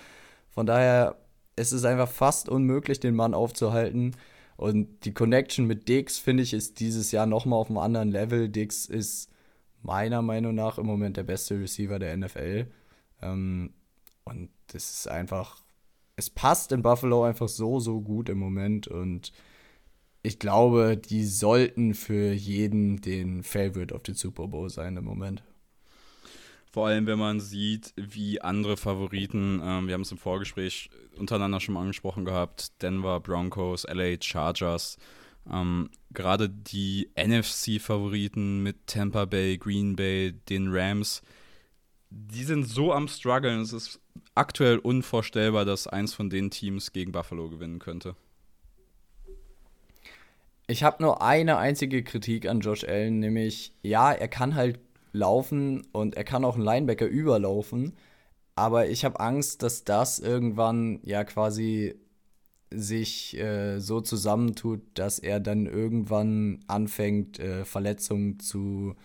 Von 0.49 0.65
daher 0.65 1.17
ist 1.55 1.71
es 1.71 1.85
einfach 1.85 2.09
fast 2.09 2.49
unmöglich, 2.49 2.99
den 2.99 3.15
Mann 3.15 3.33
aufzuhalten. 3.33 4.15
Und 4.57 5.05
die 5.05 5.13
Connection 5.13 5.65
mit 5.65 5.87
Dix, 5.87 6.17
finde 6.17 6.43
ich, 6.43 6.53
ist 6.53 6.79
dieses 6.79 7.11
Jahr 7.11 7.25
nochmal 7.25 7.59
auf 7.59 7.69
einem 7.69 7.77
anderen 7.77 8.11
Level. 8.11 8.49
Dix 8.49 8.85
ist 8.85 9.29
meiner 9.81 10.21
Meinung 10.21 10.55
nach 10.55 10.77
im 10.77 10.85
Moment 10.85 11.17
der 11.17 11.23
beste 11.23 11.59
Receiver 11.59 11.99
der 11.99 12.15
NFL. 12.17 12.67
Ähm, 13.21 13.73
und 14.23 14.49
das 14.67 14.91
ist 14.91 15.07
einfach, 15.07 15.61
es 16.15 16.29
passt 16.29 16.71
in 16.71 16.81
Buffalo 16.81 17.23
einfach 17.23 17.49
so, 17.49 17.79
so 17.79 18.01
gut 18.01 18.29
im 18.29 18.39
Moment. 18.39 18.87
Und 18.87 19.31
ich 20.23 20.39
glaube, 20.39 20.97
die 20.97 21.25
sollten 21.25 21.93
für 21.93 22.31
jeden 22.33 23.01
den 23.01 23.43
Favorite 23.43 23.93
auf 23.93 24.03
den 24.03 24.15
Super 24.15 24.47
Bowl 24.47 24.69
sein 24.69 24.97
im 24.97 25.05
Moment. 25.05 25.43
Vor 26.75 26.87
allem, 26.87 27.07
wenn 27.07 27.19
man 27.19 27.39
sieht, 27.39 27.93
wie 27.95 28.41
andere 28.41 28.75
Favoriten, 28.75 29.61
ähm, 29.63 29.87
wir 29.87 29.93
haben 29.93 30.01
es 30.01 30.11
im 30.11 30.17
Vorgespräch 30.17 30.89
untereinander 31.17 31.61
schon 31.61 31.73
mal 31.73 31.79
angesprochen 31.79 32.25
gehabt, 32.25 32.81
Denver 32.81 33.21
Broncos, 33.21 33.85
LA 33.87 34.17
Chargers, 34.19 34.97
ähm, 35.49 35.89
gerade 36.11 36.49
die 36.49 37.11
NFC-Favoriten 37.15 38.61
mit 38.61 38.87
Tampa 38.87 39.23
Bay, 39.23 39.57
Green 39.57 39.95
Bay, 39.95 40.33
den 40.49 40.67
Rams, 40.69 41.21
die 42.09 42.43
sind 42.43 42.65
so 42.65 42.91
am 42.91 43.07
struggeln. 43.07 43.61
Es 43.61 43.71
ist 43.71 44.01
aktuell 44.33 44.77
unvorstellbar, 44.79 45.63
dass 45.63 45.87
eins 45.87 46.13
von 46.13 46.29
den 46.29 46.51
Teams 46.51 46.91
gegen 46.91 47.13
Buffalo 47.13 47.49
gewinnen 47.49 47.79
könnte. 47.79 48.17
Ich 50.67 50.83
habe 50.83 51.01
nur 51.01 51.21
eine 51.21 51.55
einzige 51.55 52.03
Kritik 52.03 52.49
an 52.49 52.59
Josh 52.59 52.83
Allen, 52.83 53.19
nämlich 53.19 53.71
ja, 53.81 54.11
er 54.11 54.27
kann 54.27 54.55
halt 54.55 54.84
laufen 55.15 55.87
und 55.91 56.15
er 56.15 56.23
kann 56.23 56.45
auch 56.45 56.55
einen 56.55 56.63
Linebacker 56.63 57.07
überlaufen. 57.07 57.93
Aber 58.55 58.87
ich 58.87 59.03
habe 59.05 59.19
Angst, 59.19 59.63
dass 59.63 59.83
das 59.83 60.19
irgendwann 60.19 60.99
ja 61.03 61.23
quasi 61.23 61.95
sich 62.71 63.37
äh, 63.37 63.79
so 63.79 64.01
zusammentut, 64.01 64.81
dass 64.95 65.19
er 65.19 65.39
dann 65.39 65.65
irgendwann 65.65 66.59
anfängt, 66.67 67.39
äh, 67.39 67.65
Verletzungen 67.65 68.39
zu, 68.39 68.95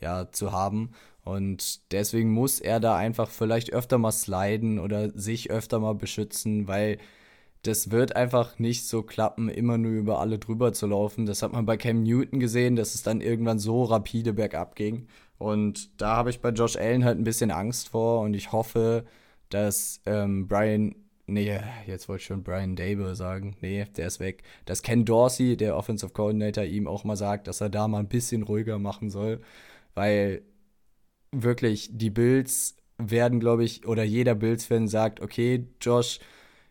ja, 0.00 0.30
zu 0.32 0.52
haben. 0.52 0.90
Und 1.24 1.92
deswegen 1.92 2.30
muss 2.32 2.60
er 2.60 2.80
da 2.80 2.96
einfach 2.96 3.30
vielleicht 3.30 3.72
öfter 3.72 3.98
mal 3.98 4.12
sliden 4.12 4.78
oder 4.78 5.10
sich 5.18 5.50
öfter 5.50 5.78
mal 5.78 5.94
beschützen, 5.94 6.66
weil 6.66 6.98
das 7.62 7.90
wird 7.90 8.16
einfach 8.16 8.58
nicht 8.58 8.86
so 8.86 9.02
klappen, 9.02 9.48
immer 9.50 9.76
nur 9.76 9.92
über 9.92 10.20
alle 10.20 10.38
drüber 10.38 10.72
zu 10.72 10.86
laufen. 10.86 11.26
Das 11.26 11.42
hat 11.42 11.52
man 11.52 11.66
bei 11.66 11.76
Cam 11.76 12.02
Newton 12.02 12.40
gesehen, 12.40 12.74
dass 12.76 12.94
es 12.94 13.02
dann 13.02 13.20
irgendwann 13.20 13.58
so 13.58 13.84
rapide 13.84 14.32
bergab 14.32 14.76
ging. 14.76 15.08
Und 15.40 15.98
da 16.02 16.16
habe 16.16 16.28
ich 16.28 16.42
bei 16.42 16.50
Josh 16.50 16.76
Allen 16.76 17.02
halt 17.02 17.18
ein 17.18 17.24
bisschen 17.24 17.50
Angst 17.50 17.88
vor 17.88 18.20
und 18.20 18.34
ich 18.34 18.52
hoffe, 18.52 19.06
dass 19.48 20.02
ähm, 20.04 20.46
Brian, 20.48 20.94
nee, 21.26 21.58
jetzt 21.86 22.10
wollte 22.10 22.20
ich 22.20 22.26
schon 22.26 22.42
Brian 22.42 22.76
Dable 22.76 23.14
sagen, 23.14 23.56
nee, 23.62 23.86
der 23.96 24.08
ist 24.08 24.20
weg, 24.20 24.42
dass 24.66 24.82
Ken 24.82 25.06
Dorsey, 25.06 25.56
der 25.56 25.78
Offensive 25.78 26.12
Coordinator, 26.12 26.64
ihm 26.64 26.86
auch 26.86 27.04
mal 27.04 27.16
sagt, 27.16 27.46
dass 27.46 27.62
er 27.62 27.70
da 27.70 27.88
mal 27.88 28.00
ein 28.00 28.08
bisschen 28.08 28.42
ruhiger 28.42 28.78
machen 28.78 29.08
soll, 29.08 29.40
weil 29.94 30.42
wirklich 31.32 31.88
die 31.90 32.10
Bills 32.10 32.76
werden, 32.98 33.40
glaube 33.40 33.64
ich, 33.64 33.86
oder 33.86 34.04
jeder 34.04 34.34
Bills-Fan 34.34 34.88
sagt, 34.88 35.20
okay, 35.22 35.66
Josh, 35.80 36.18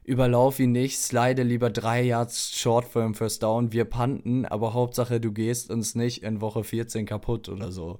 überlauf 0.03 0.59
ihn 0.59 0.73
nicht, 0.73 0.99
slide 0.99 1.41
lieber 1.41 1.71
drei 1.71 2.03
Yards 2.03 2.55
short 2.55 2.85
für 2.85 3.01
den 3.01 3.15
First 3.15 3.41
Down, 3.41 3.71
wir 3.71 3.85
panten, 3.85 4.45
aber 4.45 4.75
Hauptsache, 4.75 5.19
du 5.19 5.31
gehst 5.31 5.71
uns 5.71 5.95
nicht 5.95 6.21
in 6.21 6.39
Woche 6.39 6.63
14 6.63 7.07
kaputt 7.07 7.49
oder 7.49 7.71
so. 7.71 7.99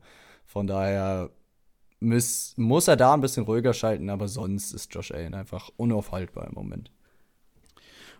Von 0.50 0.66
daher 0.66 1.30
muss, 2.00 2.56
muss 2.58 2.88
er 2.88 2.96
da 2.98 3.14
ein 3.14 3.22
bisschen 3.22 3.44
ruhiger 3.44 3.72
schalten, 3.72 4.10
aber 4.10 4.28
sonst 4.28 4.72
ist 4.72 4.92
Josh 4.96 5.12
Allen 5.12 5.36
einfach 5.36 5.70
unaufhaltbar 5.78 6.48
im 6.48 6.56
Moment. 6.56 6.92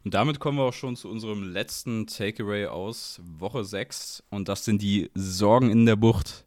Und 0.04 0.14
damit 0.14 0.40
kommen 0.40 0.60
wir 0.60 0.66
auch 0.66 0.74
schon 0.74 0.96
zu 0.96 1.10
unserem 1.10 1.42
letzten 1.42 2.06
Takeaway 2.06 2.68
aus 2.68 3.20
Woche 3.24 3.66
6 3.66 4.26
und 4.30 4.48
das 4.48 4.64
sind 4.64 4.84
die 4.84 5.10
Sorgen 5.16 5.72
in 5.72 5.88
der 5.88 5.96
Bucht. 5.96 6.46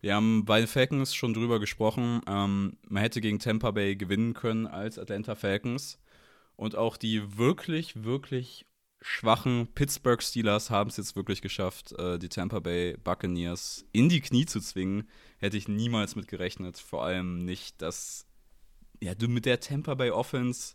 Wir 0.00 0.14
haben 0.14 0.44
bei 0.44 0.60
den 0.60 0.68
Falcons 0.68 1.12
schon 1.12 1.34
drüber 1.34 1.58
gesprochen. 1.58 2.20
Ähm, 2.28 2.76
man 2.88 3.02
hätte 3.02 3.20
gegen 3.20 3.40
Tampa 3.40 3.72
Bay 3.72 3.96
gewinnen 3.96 4.32
können 4.32 4.68
als 4.68 4.96
Atlanta 4.96 5.34
Falcons. 5.34 5.98
Und 6.54 6.76
auch 6.76 6.96
die 6.96 7.36
wirklich, 7.36 8.04
wirklich 8.04 8.64
schwachen 9.06 9.68
Pittsburgh 9.68 10.20
Steelers 10.20 10.68
haben 10.68 10.90
es 10.90 10.96
jetzt 10.96 11.14
wirklich 11.14 11.40
geschafft, 11.40 11.92
äh, 11.92 12.18
die 12.18 12.28
Tampa 12.28 12.58
Bay 12.58 12.96
Buccaneers 12.96 13.84
in 13.92 14.08
die 14.08 14.20
Knie 14.20 14.46
zu 14.46 14.60
zwingen. 14.60 15.08
Hätte 15.38 15.56
ich 15.56 15.68
niemals 15.68 16.16
mit 16.16 16.26
gerechnet. 16.26 16.78
Vor 16.78 17.04
allem 17.04 17.44
nicht, 17.44 17.80
dass 17.82 18.26
ja, 19.00 19.14
du 19.14 19.28
mit 19.28 19.46
der 19.46 19.60
Tampa 19.60 19.94
Bay 19.94 20.10
Offense 20.10 20.74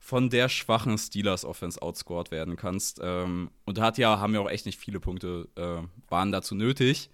von 0.00 0.30
der 0.30 0.48
schwachen 0.48 0.98
Steelers 0.98 1.44
Offense 1.44 1.80
outscored 1.80 2.32
werden 2.32 2.56
kannst. 2.56 2.98
Ähm, 3.02 3.52
und 3.64 3.78
hat 3.78 3.98
ja, 3.98 4.18
haben 4.18 4.34
ja 4.34 4.40
auch 4.40 4.50
echt 4.50 4.66
nicht 4.66 4.80
viele 4.80 4.98
Punkte, 4.98 5.48
äh, 5.54 5.82
waren 6.10 6.32
dazu 6.32 6.56
nötig. 6.56 7.08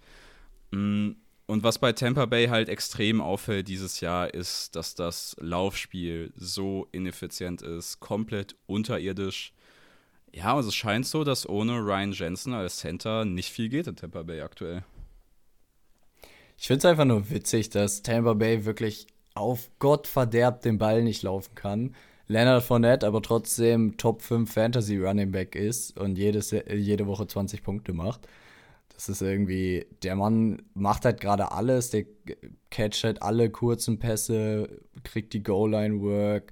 Mm, 0.71 1.11
und 1.45 1.61
was 1.61 1.77
bei 1.77 1.93
Tampa 1.93 2.25
Bay 2.25 2.47
halt 2.47 2.67
extrem 2.67 3.21
auffällt 3.21 3.67
dieses 3.67 4.01
Jahr, 4.01 4.33
ist, 4.33 4.75
dass 4.75 4.95
das 4.95 5.35
Laufspiel 5.39 6.33
so 6.35 6.87
ineffizient 6.91 7.61
ist, 7.61 7.99
komplett 7.99 8.55
unterirdisch. 8.65 9.53
Ja, 10.35 10.51
und 10.51 10.65
es 10.65 10.75
scheint 10.75 11.05
so, 11.05 11.23
dass 11.23 11.47
ohne 11.47 11.77
Ryan 11.77 12.11
Jensen 12.11 12.53
als 12.53 12.79
Center 12.79 13.23
nicht 13.23 13.49
viel 13.49 13.69
geht 13.69 13.87
in 13.87 13.95
Tampa 13.95 14.21
Bay 14.21 14.41
aktuell. 14.41 14.83
Ich 16.57 16.67
finde 16.67 16.79
es 16.79 16.85
einfach 16.85 17.05
nur 17.05 17.29
witzig, 17.29 17.69
dass 17.69 18.03
Tampa 18.03 18.33
Bay 18.33 18.65
wirklich 18.65 19.07
auf 19.33 19.69
Gott 19.79 20.07
verderbt 20.07 20.65
den 20.65 20.77
Ball 20.77 21.03
nicht 21.03 21.23
laufen 21.23 21.55
kann. 21.55 21.95
Leonard 22.27 22.63
Fournette 22.63 23.07
aber 23.07 23.21
trotzdem 23.21 23.95
Top 23.95 24.21
5 24.21 24.51
Fantasy 24.51 24.97
Running 24.97 25.31
Back 25.31 25.55
ist 25.55 25.97
und 25.97 26.17
jedes, 26.17 26.51
jede 26.51 27.07
Woche 27.07 27.27
20 27.27 27.63
Punkte 27.63 27.93
macht. 27.93 28.27
Das 28.93 29.07
ist 29.07 29.21
irgendwie, 29.21 29.85
der 30.03 30.17
Mann 30.17 30.63
macht 30.73 31.05
halt 31.05 31.21
gerade 31.21 31.53
alles, 31.53 31.91
der 31.91 32.05
catcht 32.71 33.05
halt 33.05 33.21
alle 33.21 33.49
kurzen 33.49 33.99
Pässe, 33.99 34.81
kriegt 35.03 35.31
die 35.31 35.43
Goal-Line-Work, 35.43 36.51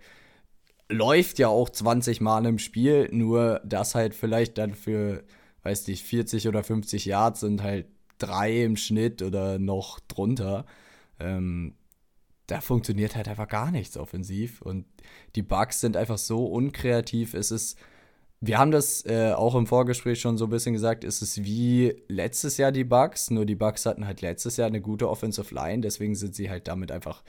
läuft 0.90 1.40
ja 1.40 1.48
auch 1.48 1.70
20 1.70 2.22
Mal 2.22 2.46
im 2.46 2.60
Spiel, 2.60 3.10
nur 3.12 3.62
das 3.66 3.96
halt 3.96 4.14
vielleicht 4.14 4.58
dann 4.58 4.74
für, 4.74 5.24
weiß 5.64 5.88
nicht, 5.88 6.04
40 6.04 6.48
oder 6.48 6.64
50 6.64 7.06
Yards 7.06 7.42
sind 7.42 7.64
halt 7.64 7.88
drei 8.18 8.64
im 8.64 8.76
Schnitt 8.78 9.22
oder 9.22 9.60
noch 9.60 10.00
drunter. 10.02 10.66
Ähm, 11.20 11.76
da 12.48 12.62
funktioniert 12.62 13.16
halt 13.16 13.28
einfach 13.28 13.48
gar 13.48 13.72
nichts 13.72 13.98
offensiv 13.98 14.62
und 14.62 14.86
die 15.36 15.44
Bugs 15.44 15.80
sind 15.80 15.96
einfach 15.98 16.18
so 16.18 16.46
unkreativ. 16.46 17.34
Es 17.34 17.52
ist, 17.52 17.78
wir 18.42 18.58
haben 18.58 18.72
das 18.72 19.06
äh, 19.06 19.32
auch 19.34 19.56
im 19.56 19.68
Vorgespräch 19.68 20.20
schon 20.20 20.38
so 20.38 20.46
ein 20.46 20.50
bisschen 20.50 20.74
gesagt, 20.74 21.04
es 21.06 21.22
ist 21.22 21.44
wie 21.44 22.04
letztes 22.10 22.58
Jahr 22.58 22.72
die 22.72 22.84
Bugs, 22.84 23.32
nur 23.32 23.46
die 23.46 23.56
Bugs 23.56 23.86
hatten 23.86 24.06
halt 24.06 24.22
letztes 24.22 24.58
Jahr 24.58 24.68
eine 24.68 24.82
gute 24.82 25.10
Offensive 25.10 25.54
Line, 25.56 25.82
deswegen 25.82 26.16
sind 26.16 26.36
sie 26.36 26.50
halt 26.50 26.68
damit 26.68 26.92
einfach 26.92 27.24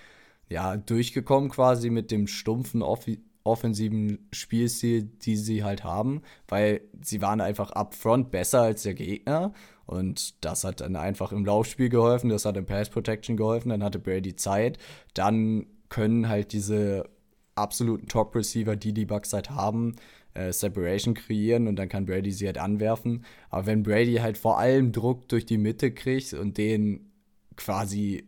ja 0.48 0.76
durchgekommen 0.76 1.48
quasi 1.48 1.90
mit 1.90 2.11
dem 2.11 2.26
stumpfen 2.26 2.82
Offi 2.82 3.22
offensiven 3.45 4.26
Spielstil, 4.32 5.03
die 5.05 5.36
sie 5.36 5.62
halt 5.62 5.84
haben, 5.84 6.22
weil 6.49 6.80
sie 7.03 7.20
waren 7.22 7.40
einfach 7.40 7.70
upfront 7.72 8.30
besser 8.30 8.62
als 8.62 8.82
der 8.82 8.95
Gegner 8.95 9.53
und 9.86 10.45
das 10.45 10.64
hat 10.64 10.80
dann 10.80 10.97
einfach 10.97 11.30
im 11.30 11.45
Laufspiel 11.45 11.90
geholfen, 11.90 12.30
das 12.30 12.47
hat 12.47 12.57
im 12.57 12.66
Pass 12.66 12.88
Protection 12.88 13.36
geholfen, 13.36 13.68
dann 13.68 13.84
hatte 13.84 13.99
Brady 13.99 14.34
Zeit, 14.34 14.78
dann 15.12 15.66
können 15.90 16.28
halt 16.28 16.53
diese 16.53 17.09
absoluten 17.55 18.09
Top-Receiver, 18.09 18.76
die 18.76 18.92
die 18.92 19.05
Bucks 19.05 19.32
halt 19.32 19.51
haben, 19.51 19.95
äh, 20.34 20.53
Separation 20.53 21.14
kreieren 21.14 21.68
und 21.68 21.76
dann 21.76 21.88
kann 21.88 22.07
Brady 22.07 22.32
sie 22.32 22.47
halt 22.47 22.59
anwerfen. 22.59 23.24
Aber 23.51 23.66
wenn 23.66 23.82
Brady 23.82 24.16
halt 24.16 24.38
vor 24.38 24.59
allem 24.59 24.90
Druck 24.90 25.28
durch 25.28 25.47
die 25.47 25.59
Mitte 25.59 25.92
kriegt 25.92 26.32
und 26.32 26.59
den 26.59 27.12
quasi 27.57 28.26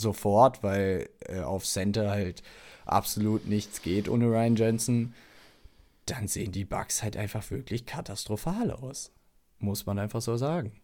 sofort, 0.00 0.62
weil 0.62 1.08
äh, 1.20 1.40
auf 1.40 1.64
Center 1.64 2.10
halt 2.10 2.42
absolut 2.84 3.46
nichts 3.46 3.82
geht 3.82 4.08
ohne 4.08 4.26
Ryan 4.26 4.56
Jensen, 4.56 5.14
dann 6.06 6.28
sehen 6.28 6.52
die 6.52 6.64
Bucks 6.64 7.02
halt 7.02 7.16
einfach 7.16 7.50
wirklich 7.50 7.84
katastrophal 7.84 8.70
aus. 8.70 9.10
Muss 9.58 9.86
man 9.86 9.98
einfach 9.98 10.20
so 10.20 10.36
sagen. 10.36 10.80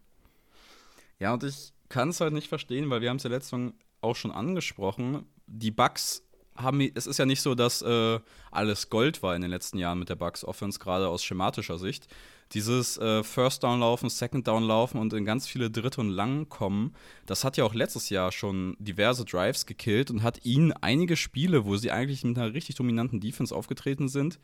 Ja, 1.18 1.32
und 1.34 1.44
ich 1.44 1.72
kann 1.88 2.08
es 2.08 2.20
halt 2.20 2.32
nicht 2.32 2.48
verstehen, 2.48 2.90
weil 2.90 3.00
wir 3.00 3.10
haben 3.10 3.18
es 3.18 3.22
ja 3.22 3.30
letztens 3.30 3.74
auch 4.00 4.16
schon 4.16 4.32
angesprochen. 4.32 5.26
Die 5.46 5.70
Bucks 5.70 6.24
haben, 6.57 6.80
es 6.94 7.07
ist 7.07 7.18
ja 7.18 7.26
nicht 7.26 7.40
so, 7.40 7.55
dass 7.55 7.82
äh, 7.82 8.20
alles 8.50 8.90
Gold 8.90 9.22
war 9.22 9.34
in 9.34 9.42
den 9.42 9.50
letzten 9.50 9.78
Jahren 9.78 9.98
mit 9.98 10.09
der 10.09 10.16
Bucks 10.16 10.44
Offense, 10.44 10.78
gerade 10.78 11.09
aus 11.09 11.24
schematischer 11.24 11.78
Sicht. 11.78 12.07
Dieses 12.53 12.98
äh, 12.98 13.22
First 13.22 13.62
Down 13.62 13.80
laufen, 13.80 14.11
Second 14.11 14.46
Down 14.46 14.64
laufen 14.64 14.98
und 14.98 15.12
in 15.14 15.24
ganz 15.24 15.46
viele 15.46 15.70
Dritte 15.70 16.03
und 16.03 16.11
Lang 16.11 16.48
kommen, 16.50 16.94
das 17.24 17.44
hat 17.44 17.57
ja 17.57 17.64
auch 17.64 17.72
letztes 17.72 18.11
Jahr 18.11 18.30
schon 18.30 18.76
diverse 18.78 19.24
Drives 19.24 19.64
gekillt 19.64 20.11
und 20.11 20.22
hat 20.22 20.44
ihnen 20.44 20.72
einige 20.72 21.16
Spiele, 21.16 21.64
wo 21.64 21.76
sie 21.76 21.90
eigentlich 21.90 22.24
mit 22.24 22.36
einer 22.36 22.53
richtig 22.53 22.76
dominanten 22.76 23.20
Defense 23.20 23.55
aufgetreten 23.55 24.09
sind, 24.09 24.38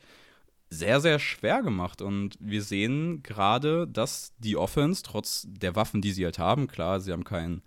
sehr, 0.71 1.01
sehr 1.01 1.19
schwer 1.19 1.61
gemacht. 1.61 2.01
Und 2.01 2.35
wir 2.39 2.63
sehen 2.63 3.21
gerade, 3.21 3.87
dass 3.87 4.33
die 4.39 4.57
Offense, 4.57 5.03
trotz 5.03 5.45
der 5.47 5.75
Waffen, 5.75 6.01
die 6.01 6.11
sie 6.11 6.25
halt 6.25 6.39
haben, 6.39 6.67
klar, 6.67 6.99
sie 6.99 7.11
haben 7.11 7.23
keinen 7.23 7.61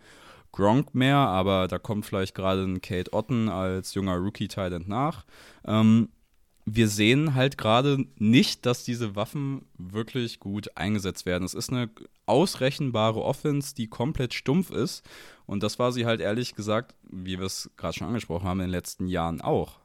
Gronk 0.52 0.94
mehr, 0.94 1.16
aber 1.16 1.66
da 1.66 1.78
kommt 1.78 2.06
vielleicht 2.06 2.34
gerade 2.34 2.62
ein 2.62 2.80
Kate 2.80 3.12
Otten 3.12 3.48
als 3.48 3.94
junger 3.94 4.16
Rookie-Talent 4.16 4.86
nach. 4.88 5.24
Ähm, 5.64 6.10
wir 6.64 6.88
sehen 6.88 7.34
halt 7.34 7.58
gerade 7.58 8.06
nicht, 8.18 8.66
dass 8.66 8.84
diese 8.84 9.16
Waffen 9.16 9.64
wirklich 9.76 10.38
gut 10.38 10.76
eingesetzt 10.76 11.26
werden. 11.26 11.44
Es 11.44 11.54
ist 11.54 11.70
eine 11.70 11.90
ausrechenbare 12.26 13.22
Offense, 13.22 13.74
die 13.74 13.88
komplett 13.88 14.32
stumpf 14.32 14.70
ist. 14.70 15.04
Und 15.46 15.62
das 15.62 15.78
war 15.78 15.90
sie 15.90 16.06
halt 16.06 16.20
ehrlich 16.20 16.54
gesagt, 16.54 16.94
wie 17.02 17.38
wir 17.38 17.46
es 17.46 17.70
gerade 17.76 17.94
schon 17.94 18.06
angesprochen 18.06 18.46
haben, 18.46 18.60
in 18.60 18.66
den 18.66 18.70
letzten 18.70 19.08
Jahren 19.08 19.40
auch. 19.40 19.80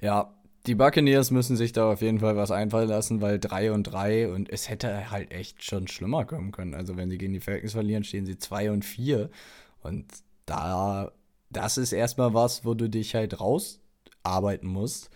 Ja, 0.00 0.37
die 0.68 0.74
Buccaneers 0.74 1.30
müssen 1.30 1.56
sich 1.56 1.72
da 1.72 1.90
auf 1.90 2.02
jeden 2.02 2.20
Fall 2.20 2.36
was 2.36 2.50
einfallen 2.50 2.88
lassen, 2.88 3.22
weil 3.22 3.38
3 3.38 3.72
und 3.72 3.84
3 3.84 4.30
und 4.30 4.50
es 4.50 4.68
hätte 4.68 5.10
halt 5.10 5.32
echt 5.32 5.64
schon 5.64 5.88
schlimmer 5.88 6.26
kommen 6.26 6.52
können. 6.52 6.74
Also 6.74 6.96
wenn 6.96 7.08
sie 7.08 7.16
gegen 7.16 7.32
die 7.32 7.40
Falcons 7.40 7.72
verlieren, 7.72 8.04
stehen 8.04 8.26
sie 8.26 8.36
2 8.36 8.70
und 8.72 8.84
4 8.84 9.30
und 9.82 10.04
da 10.44 11.10
das 11.50 11.78
ist 11.78 11.92
erstmal 11.92 12.34
was, 12.34 12.66
wo 12.66 12.74
du 12.74 12.90
dich 12.90 13.14
halt 13.14 13.40
rausarbeiten 13.40 14.68
musst. 14.68 15.08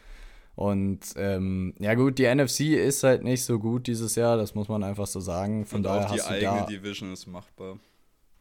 Und 0.55 1.01
ähm, 1.17 1.75
ja 1.79 1.95
gut, 1.95 2.19
die 2.19 2.35
NFC 2.35 2.61
ist 2.61 3.05
halt 3.05 3.23
nicht 3.23 3.45
so 3.45 3.59
gut 3.59 3.87
dieses 3.87 4.15
Jahr, 4.15 4.39
das 4.39 4.55
muss 4.55 4.69
man 4.69 4.83
einfach 4.83 5.07
so 5.07 5.21
sagen. 5.21 5.67
Von 5.67 5.79
und 5.79 5.83
daher 5.83 6.07
auch 6.07 6.15
die 6.15 6.21
hast 6.21 6.31
eigene 6.31 6.53
du 6.53 6.59
da, 6.59 6.67
Division 6.67 7.13
ist 7.13 7.27
machbar. 7.27 7.79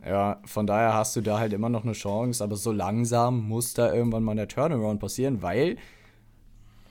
Ja, 0.06 0.42
von 0.46 0.66
daher 0.66 0.94
hast 0.94 1.16
du 1.18 1.22
da 1.22 1.40
halt 1.40 1.52
immer 1.52 1.70
noch 1.70 1.84
eine 1.84 1.94
Chance, 1.94 2.42
aber 2.44 2.56
so 2.56 2.72
langsam 2.72 3.48
muss 3.48 3.74
da 3.74 3.94
irgendwann 3.94 4.24
mal 4.24 4.36
der 4.36 4.48
Turnaround 4.48 5.00
passieren, 5.00 5.42
weil 5.42 5.78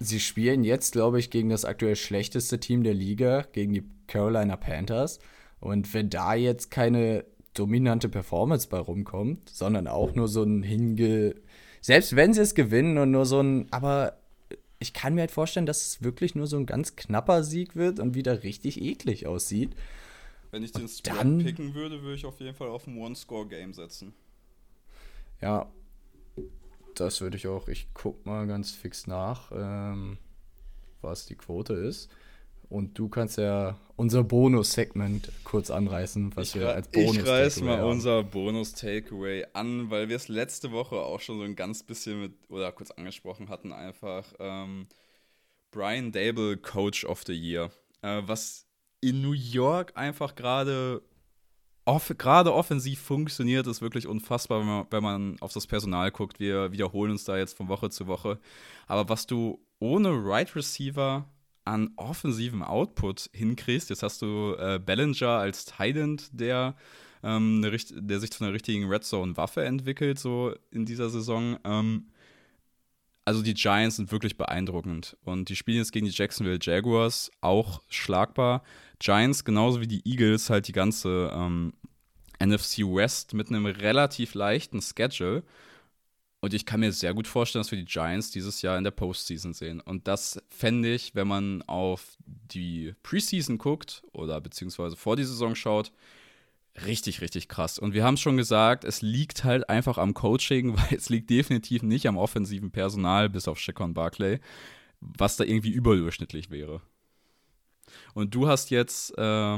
sie 0.01 0.18
spielen 0.18 0.64
jetzt, 0.64 0.92
glaube 0.92 1.20
ich, 1.20 1.30
gegen 1.30 1.51
das 1.51 1.64
aktuell 1.64 1.94
schlechteste 1.94 2.59
Team 2.59 2.82
der 2.82 2.94
Liga, 2.94 3.46
gegen 3.53 3.74
die 3.74 3.84
Carolina 4.07 4.57
Panthers. 4.57 5.20
Und 5.61 5.92
wenn 5.94 6.11
da 6.11 6.34
jetzt 6.34 6.70
keine 6.70 7.24
dominante 7.55 8.09
Performance 8.09 8.68
bei 8.68 8.78
rumkommt, 8.78 9.51
sondern 9.51 9.86
auch 9.86 10.14
nur 10.14 10.26
so 10.26 10.42
ein 10.42 10.62
hinge. 10.62 11.34
Selbst 11.82 12.16
wenn 12.16 12.32
sie 12.32 12.40
es 12.40 12.55
gewinnen 12.55 12.98
und 12.98 13.11
nur 13.11 13.26
so 13.26 13.40
ein. 13.40 13.66
Aber 13.70 14.18
ich 14.78 14.94
kann 14.94 15.14
mir 15.14 15.20
halt 15.20 15.30
vorstellen, 15.30 15.66
dass 15.66 15.86
es 15.86 16.03
wirklich 16.03 16.34
nur 16.34 16.46
so 16.46 16.57
ein 16.57 16.66
ganz 16.66 16.96
knapper 16.96 17.44
Sieg 17.44 17.76
wird 17.76 18.01
und 18.01 18.14
wieder 18.14 18.42
richtig 18.42 18.80
eklig 18.80 19.26
aussieht. 19.26 19.74
Wenn 20.51 20.62
ich 20.62 20.72
den 20.72 20.88
Spread 20.88 21.44
picken 21.44 21.74
würde, 21.74 22.03
würde 22.03 22.14
ich 22.14 22.24
auf 22.24 22.40
jeden 22.40 22.55
Fall 22.55 22.68
auf 22.68 22.86
ein 22.86 22.96
One-Score-Game 22.96 23.74
setzen. 23.74 24.14
Ja, 25.40 25.70
das 27.01 27.20
würde 27.20 27.36
ich 27.36 27.46
auch. 27.48 27.68
Ich 27.68 27.88
guck 27.94 28.26
mal 28.26 28.46
ganz 28.46 28.72
fix 28.72 29.07
nach, 29.07 29.51
ähm, 29.53 30.18
was 31.01 31.26
die 31.26 31.34
Quote 31.34 31.74
ist. 31.74 32.11
Und 32.68 32.96
du 32.96 33.09
kannst 33.09 33.36
ja 33.36 33.76
unser 33.96 34.22
Bonus-Segment 34.22 35.32
kurz 35.42 35.70
anreißen, 35.70 36.36
was 36.36 36.55
wir 36.55 36.66
ra- 36.66 36.72
als 36.72 36.88
Bonus 36.88 37.16
ich 37.16 37.26
reiß 37.26 37.61
mal 37.62 37.78
haben. 37.78 37.90
unser 37.90 38.22
Bonus-Takeaway 38.22 39.46
an, 39.55 39.90
weil 39.90 40.09
wir 40.09 40.14
es 40.14 40.28
letzte 40.28 40.70
Woche 40.70 40.94
auch 40.96 41.18
schon 41.18 41.38
so 41.38 41.44
ein 41.44 41.57
ganz 41.57 41.82
bisschen 41.82 42.20
mit, 42.20 42.32
oder 42.48 42.70
kurz 42.70 42.92
angesprochen 42.92 43.48
hatten, 43.48 43.72
einfach 43.72 44.32
ähm, 44.38 44.86
Brian 45.72 46.12
Dable, 46.12 46.57
Coach 46.59 47.05
of 47.05 47.24
the 47.26 47.32
Year. 47.34 47.72
Äh, 48.03 48.22
was 48.26 48.66
in 49.01 49.20
New 49.20 49.32
York 49.32 49.96
einfach 49.96 50.36
gerade 50.36 51.03
off 51.85 52.12
gerade 52.18 52.53
offensiv 52.53 53.01
funktioniert, 53.01 53.66
ist 53.66 53.83
wirklich 53.83 54.07
unfassbar, 54.07 54.61
wenn 54.61 54.66
man, 54.66 54.87
wenn 54.91 55.03
man 55.03 55.37
auf 55.41 55.53
das 55.53 55.66
Personal 55.66 56.11
guckt. 56.11 56.41
Wir 56.41 56.72
wiederholen 56.72 57.12
uns 57.12 57.24
da 57.24 57.37
jetzt 57.37 57.57
von 57.57 57.68
Woche 57.68 57.91
zu 57.91 58.07
Woche. 58.07 58.39
Aber 58.87 59.09
was 59.09 59.26
du 59.26 59.61
ohne 59.78 60.11
Right 60.11 60.55
Receiver 60.55 61.28
an 61.64 61.91
offensivem 61.97 62.62
Output 62.62 63.31
hinkriegst, 63.33 63.91
jetzt 63.91 64.03
hast 64.03 64.22
du 64.22 64.55
äh, 64.59 64.78
Bellinger 64.85 65.28
als 65.28 65.64
Tident, 65.64 66.28
der, 66.33 66.76
ähm, 67.22 67.62
der 67.62 68.20
sich 68.20 68.31
zu 68.31 68.45
einer 68.45 68.53
richtigen 68.53 68.89
Red 68.89 69.05
Zone-Waffe 69.05 69.64
entwickelt, 69.64 70.18
so 70.18 70.55
in 70.70 70.85
dieser 70.85 71.11
Saison. 71.11 71.59
Ähm, 71.64 72.07
also 73.25 73.43
die 73.43 73.55
Giants 73.55 73.97
sind 73.97 74.12
wirklich 74.12 74.37
beeindruckend. 74.37 75.16
Und 75.25 75.49
die 75.49 75.57
spielen 75.57 75.79
jetzt 75.79 75.93
gegen 75.93 76.07
die 76.07 76.12
Jacksonville 76.12 76.59
Jaguars, 76.61 77.31
auch 77.41 77.83
schlagbar. 77.89 78.62
Giants, 78.99 79.45
genauso 79.45 79.81
wie 79.81 79.87
die 79.87 80.03
Eagles, 80.09 80.51
halt 80.51 80.68
die 80.68 80.73
ganze 80.73 81.31
ähm, 81.33 81.73
NFC 82.43 82.79
West 82.79 83.35
mit 83.35 83.49
einem 83.49 83.66
relativ 83.66 84.35
leichten 84.35 84.81
Schedule. 84.81 85.43
Und 86.41 86.55
ich 86.55 86.64
kann 86.64 86.81
mir 86.81 86.91
sehr 86.93 87.12
gut 87.12 87.29
vorstellen, 87.29 87.62
dass 87.62 87.71
wir 87.71 87.79
die 87.79 87.85
Giants 87.85 88.31
dieses 88.31 88.62
Jahr 88.62 88.79
in 88.79 88.85
der 88.85 88.93
Postseason 88.93 89.53
sehen. 89.53 89.81
Und 89.81 90.09
das 90.09 90.43
fände 90.49 90.93
ich, 90.95 91.14
wenn 91.14 91.29
man 91.29 91.62
auf 91.62 92.16
die 92.25 92.95
Preseason 93.03 93.59
guckt 93.59 94.03
oder 94.12 94.41
beziehungsweise 94.41 94.97
vor 94.97 95.16
die 95.16 95.25
Saison 95.25 95.55
schaut, 95.55 95.93
richtig, 96.87 97.21
richtig 97.21 97.49
krass. 97.49 97.79
Und 97.79 97.95
wir 97.95 98.05
haben 98.05 98.14
es 98.14 98.21
schon 98.21 98.37
gesagt, 98.37 98.85
es 98.85 99.03
liegt 99.03 99.45
halt 99.45 99.68
einfach 99.68 99.99
am 99.99 100.14
Coaching, 100.14 100.77
weil 100.77 100.97
es 100.97 101.09
liegt 101.09 101.31
definitiv 101.31 101.83
nicht 101.83 102.07
am 102.07 102.16
offensiven 102.16 102.71
Personal, 102.71 103.29
bis 103.29 103.49
auf 103.49 103.59
Shaquan 103.59 103.95
Barclay, 103.95 104.41
was 105.01 105.37
da 105.37 105.45
irgendwie 105.45 105.71
überdurchschnittlich 105.71 106.51
wäre. 106.51 106.81
Und 108.14 108.35
du 108.35 108.49
hast 108.49 108.71
jetzt 108.71 109.16
äh, 109.18 109.57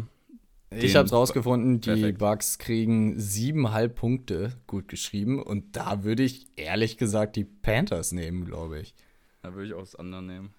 Ich 0.71 0.97
habe 0.97 1.07
es 1.07 1.13
rausgefunden, 1.13 1.81
die 1.81 1.91
Perfekt. 1.91 2.19
Bucks 2.19 2.59
kriegen 2.59 3.19
siebeneinhalb 3.19 3.95
Punkte 3.95 4.55
gut 4.67 4.89
geschrieben. 4.89 5.43
Und 5.43 5.77
da 5.77 6.03
würde 6.05 6.23
ich 6.23 6.47
ehrlich 6.57 6.97
gesagt 6.97 7.37
die 7.37 7.45
Panthers 7.45 8.13
nehmen, 8.13 8.45
glaube 8.45 8.81
ich. 8.81 8.95
Da 9.43 9.55
würde 9.55 9.67
ich 9.67 9.75
auch 9.75 9.81
das 9.81 9.97
andere 9.97 10.23
nehmen. 10.23 10.55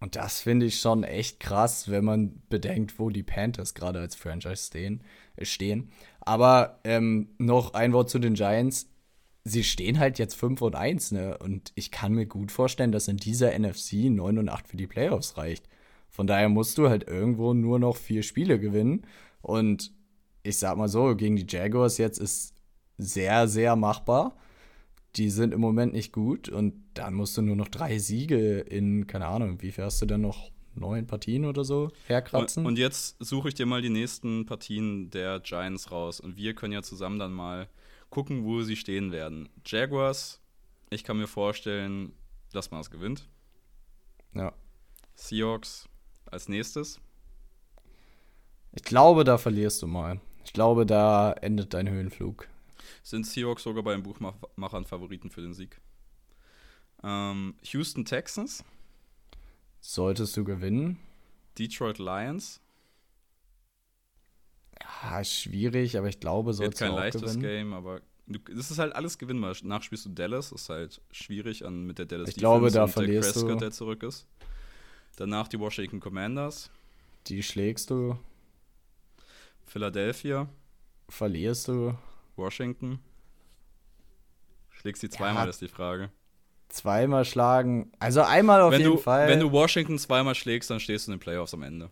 Und 0.00 0.16
das 0.16 0.40
finde 0.40 0.66
ich 0.66 0.80
schon 0.80 1.04
echt 1.04 1.40
krass, 1.40 1.90
wenn 1.90 2.04
man 2.04 2.42
bedenkt, 2.48 2.98
wo 2.98 3.10
die 3.10 3.22
Panthers 3.22 3.74
gerade 3.74 4.00
als 4.00 4.14
Franchise 4.14 4.64
stehen. 4.66 5.02
äh, 5.36 5.44
stehen. 5.44 5.92
Aber 6.20 6.80
ähm, 6.84 7.28
noch 7.38 7.74
ein 7.74 7.92
Wort 7.92 8.10
zu 8.10 8.18
den 8.18 8.34
Giants. 8.34 8.88
Sie 9.44 9.64
stehen 9.64 9.98
halt 9.98 10.18
jetzt 10.18 10.34
5 10.34 10.60
und 10.62 10.74
1, 10.74 11.12
ne? 11.12 11.38
Und 11.38 11.72
ich 11.74 11.90
kann 11.90 12.12
mir 12.12 12.26
gut 12.26 12.52
vorstellen, 12.52 12.92
dass 12.92 13.08
in 13.08 13.16
dieser 13.16 13.58
NFC 13.58 14.10
9 14.10 14.38
und 14.38 14.48
8 14.48 14.68
für 14.68 14.76
die 14.76 14.86
Playoffs 14.86 15.36
reicht. 15.36 15.66
Von 16.08 16.26
daher 16.26 16.48
musst 16.48 16.76
du 16.78 16.88
halt 16.88 17.06
irgendwo 17.08 17.54
nur 17.54 17.78
noch 17.78 17.96
vier 17.96 18.22
Spiele 18.22 18.58
gewinnen. 18.58 19.06
Und 19.42 19.92
ich 20.42 20.58
sag 20.58 20.76
mal 20.76 20.88
so, 20.88 21.16
gegen 21.16 21.36
die 21.36 21.46
Jaguars 21.48 21.98
jetzt 21.98 22.18
ist 22.18 22.54
sehr, 22.98 23.48
sehr 23.48 23.76
machbar. 23.76 24.36
Die 25.16 25.30
sind 25.30 25.52
im 25.52 25.60
Moment 25.60 25.92
nicht 25.92 26.12
gut 26.12 26.48
und 26.48 26.74
dann 26.94 27.14
musst 27.14 27.36
du 27.36 27.42
nur 27.42 27.56
noch 27.56 27.68
drei 27.68 27.98
Siege 27.98 28.60
in, 28.60 29.06
keine 29.06 29.26
Ahnung, 29.26 29.60
wie 29.60 29.72
viel 29.72 29.84
hast 29.84 30.00
du 30.02 30.06
dann 30.06 30.20
noch? 30.20 30.50
Neun 30.76 31.06
Partien 31.08 31.44
oder 31.46 31.64
so 31.64 31.90
herkratzen? 32.06 32.64
Und, 32.64 32.72
und 32.72 32.78
jetzt 32.78 33.16
suche 33.18 33.48
ich 33.48 33.54
dir 33.54 33.66
mal 33.66 33.82
die 33.82 33.90
nächsten 33.90 34.46
Partien 34.46 35.10
der 35.10 35.40
Giants 35.40 35.90
raus. 35.90 36.20
Und 36.20 36.36
wir 36.36 36.54
können 36.54 36.72
ja 36.72 36.80
zusammen 36.80 37.18
dann 37.18 37.32
mal 37.32 37.68
gucken, 38.08 38.44
wo 38.44 38.62
sie 38.62 38.76
stehen 38.76 39.10
werden. 39.10 39.48
Jaguars, 39.66 40.40
ich 40.90 41.02
kann 41.02 41.18
mir 41.18 41.26
vorstellen, 41.26 42.12
dass 42.52 42.70
man 42.70 42.80
es 42.80 42.90
gewinnt. 42.90 43.28
ja. 44.34 44.52
Seahawks 45.16 45.88
als 46.24 46.48
nächstes. 46.48 47.00
Ich 48.72 48.82
glaube, 48.84 49.24
da 49.24 49.36
verlierst 49.38 49.82
du 49.82 49.86
mal. 49.86 50.20
Ich 50.44 50.52
glaube, 50.52 50.86
da 50.86 51.32
endet 51.32 51.74
dein 51.74 51.88
Höhenflug. 51.90 52.48
Sind 53.02 53.26
Seahawks 53.26 53.62
sogar 53.62 53.82
bei 53.82 53.92
den 53.92 54.02
Buchmachern 54.02 54.84
Favoriten 54.84 55.30
für 55.30 55.40
den 55.42 55.54
Sieg. 55.54 55.80
Ähm, 57.02 57.54
Houston 57.62 58.04
Texans, 58.04 58.64
Solltest 59.80 60.36
du 60.36 60.44
gewinnen? 60.44 60.98
Detroit 61.58 61.98
Lions. 61.98 62.60
Ja, 65.02 65.24
schwierig, 65.24 65.96
aber 65.96 66.08
ich 66.08 66.20
glaube, 66.20 66.48
Wird 66.48 66.56
sollst 66.56 66.80
du 66.80 66.84
kein 66.84 66.92
auch 66.92 66.98
leichtes 66.98 67.22
gewinnen. 67.22 67.40
Game, 67.42 67.72
aber 67.72 68.00
das 68.26 68.70
ist 68.70 68.78
halt 68.78 68.94
alles 68.94 69.18
gewinnbar. 69.18 69.54
Danach 69.60 69.82
spielst 69.82 70.04
du 70.06 70.10
Dallas, 70.10 70.52
ist 70.52 70.68
halt 70.68 71.00
schwierig 71.10 71.64
an, 71.64 71.84
mit 71.86 71.98
der 71.98 72.06
Dallas 72.06 72.28
Ich 72.28 72.36
glaube, 72.36 72.70
da 72.70 72.84
und 72.84 72.90
verlierst 72.90 73.30
der 73.36 73.40
Prescott, 73.40 73.56
du. 73.56 73.64
der 73.64 73.70
zurück 73.72 74.02
ist. 74.02 74.26
Danach 75.16 75.48
die 75.48 75.58
Washington 75.58 76.00
Commanders, 76.00 76.70
Die 77.26 77.42
schlägst 77.42 77.90
du, 77.90 78.18
Philadelphia, 79.66 80.48
verlierst 81.08 81.68
du. 81.68 81.94
Washington. 82.40 82.98
Schlägst 84.70 85.02
die 85.02 85.10
zweimal, 85.10 85.44
Ja. 85.44 85.50
ist 85.50 85.60
die 85.60 85.68
Frage. 85.68 86.10
Zweimal 86.68 87.24
schlagen. 87.24 87.92
Also 87.98 88.22
einmal 88.22 88.60
auf 88.62 88.72
wenn 88.72 88.80
jeden 88.80 88.92
du, 88.92 88.98
Fall. 88.98 89.28
Wenn 89.28 89.40
du 89.40 89.50
Washington 89.52 89.98
zweimal 89.98 90.34
schlägst, 90.34 90.70
dann 90.70 90.80
stehst 90.80 91.06
du 91.06 91.12
in 91.12 91.18
den 91.18 91.20
Playoffs 91.22 91.52
am 91.54 91.62
Ende. 91.62 91.90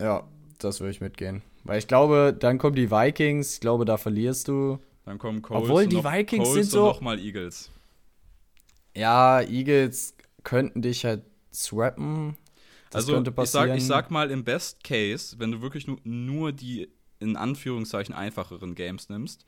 ja, 0.00 0.26
das 0.58 0.80
würde 0.80 0.90
ich 0.90 1.00
mitgehen. 1.00 1.42
Weil 1.64 1.78
ich 1.78 1.86
glaube, 1.86 2.34
dann 2.38 2.58
kommen 2.58 2.74
die 2.76 2.90
Vikings. 2.90 3.54
Ich 3.54 3.60
glaube, 3.60 3.84
da 3.84 3.96
verlierst 3.96 4.48
du. 4.48 4.78
Dann 5.04 5.18
kommen 5.18 5.42
Colts 5.42 5.64
Obwohl, 5.64 5.86
die 5.86 5.96
noch, 5.96 6.04
Vikings 6.12 6.44
Colts 6.48 6.52
sind 6.54 6.62
und 6.64 6.70
so- 6.70 6.86
nochmal 6.86 7.18
Eagles. 7.20 7.70
Ja, 8.96 9.40
Eagles 9.42 10.14
könnten 10.44 10.82
dich 10.82 11.04
halt 11.04 11.22
swappen. 11.52 12.36
Das 12.90 13.02
also 13.02 13.12
könnte 13.14 13.30
ich 13.30 13.36
passieren. 13.36 13.68
sag, 13.68 13.76
ich 13.76 13.86
sag 13.86 14.10
mal 14.10 14.30
im 14.30 14.44
Best 14.44 14.82
Case, 14.82 15.36
wenn 15.38 15.52
du 15.52 15.60
wirklich 15.60 15.86
nur, 15.86 15.98
nur 16.04 16.52
die 16.52 16.88
in 17.20 17.36
Anführungszeichen 17.36 18.14
einfacheren 18.14 18.74
Games 18.74 19.08
nimmst, 19.08 19.46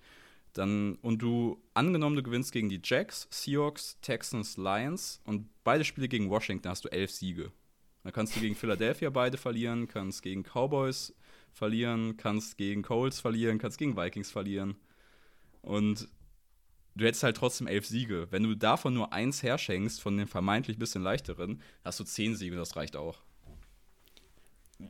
dann 0.52 0.96
und 0.96 1.22
du 1.22 1.62
angenommen 1.74 2.16
du 2.16 2.22
gewinnst 2.22 2.52
gegen 2.52 2.68
die 2.68 2.80
Jacks, 2.82 3.28
Seahawks, 3.30 3.98
Texans, 4.00 4.56
Lions 4.56 5.20
und 5.24 5.48
beide 5.62 5.84
Spiele 5.84 6.08
gegen 6.08 6.30
Washington 6.30 6.68
hast 6.68 6.84
du 6.84 6.88
elf 6.88 7.10
Siege. 7.10 7.52
Dann 8.02 8.12
kannst 8.12 8.34
du 8.34 8.40
gegen 8.40 8.54
Philadelphia 8.56 9.10
beide 9.10 9.36
verlieren, 9.36 9.86
kannst 9.86 10.22
gegen 10.22 10.42
Cowboys 10.42 11.14
verlieren, 11.52 12.16
kannst 12.16 12.56
gegen 12.56 12.82
Colts 12.82 13.20
verlieren, 13.20 13.58
kannst 13.58 13.78
gegen 13.78 13.96
Vikings 13.96 14.30
verlieren 14.30 14.76
und 15.62 16.08
du 16.96 17.04
hättest 17.04 17.22
halt 17.22 17.36
trotzdem 17.36 17.66
elf 17.66 17.86
Siege. 17.86 18.28
Wenn 18.30 18.42
du 18.42 18.54
davon 18.54 18.94
nur 18.94 19.12
eins 19.12 19.42
herschenkst, 19.42 20.00
von 20.00 20.16
den 20.16 20.26
vermeintlich 20.26 20.78
bisschen 20.78 21.02
leichteren, 21.02 21.62
hast 21.84 22.00
du 22.00 22.04
zehn 22.04 22.34
Siege, 22.36 22.56
das 22.56 22.76
reicht 22.76 22.96
auch. 22.96 23.22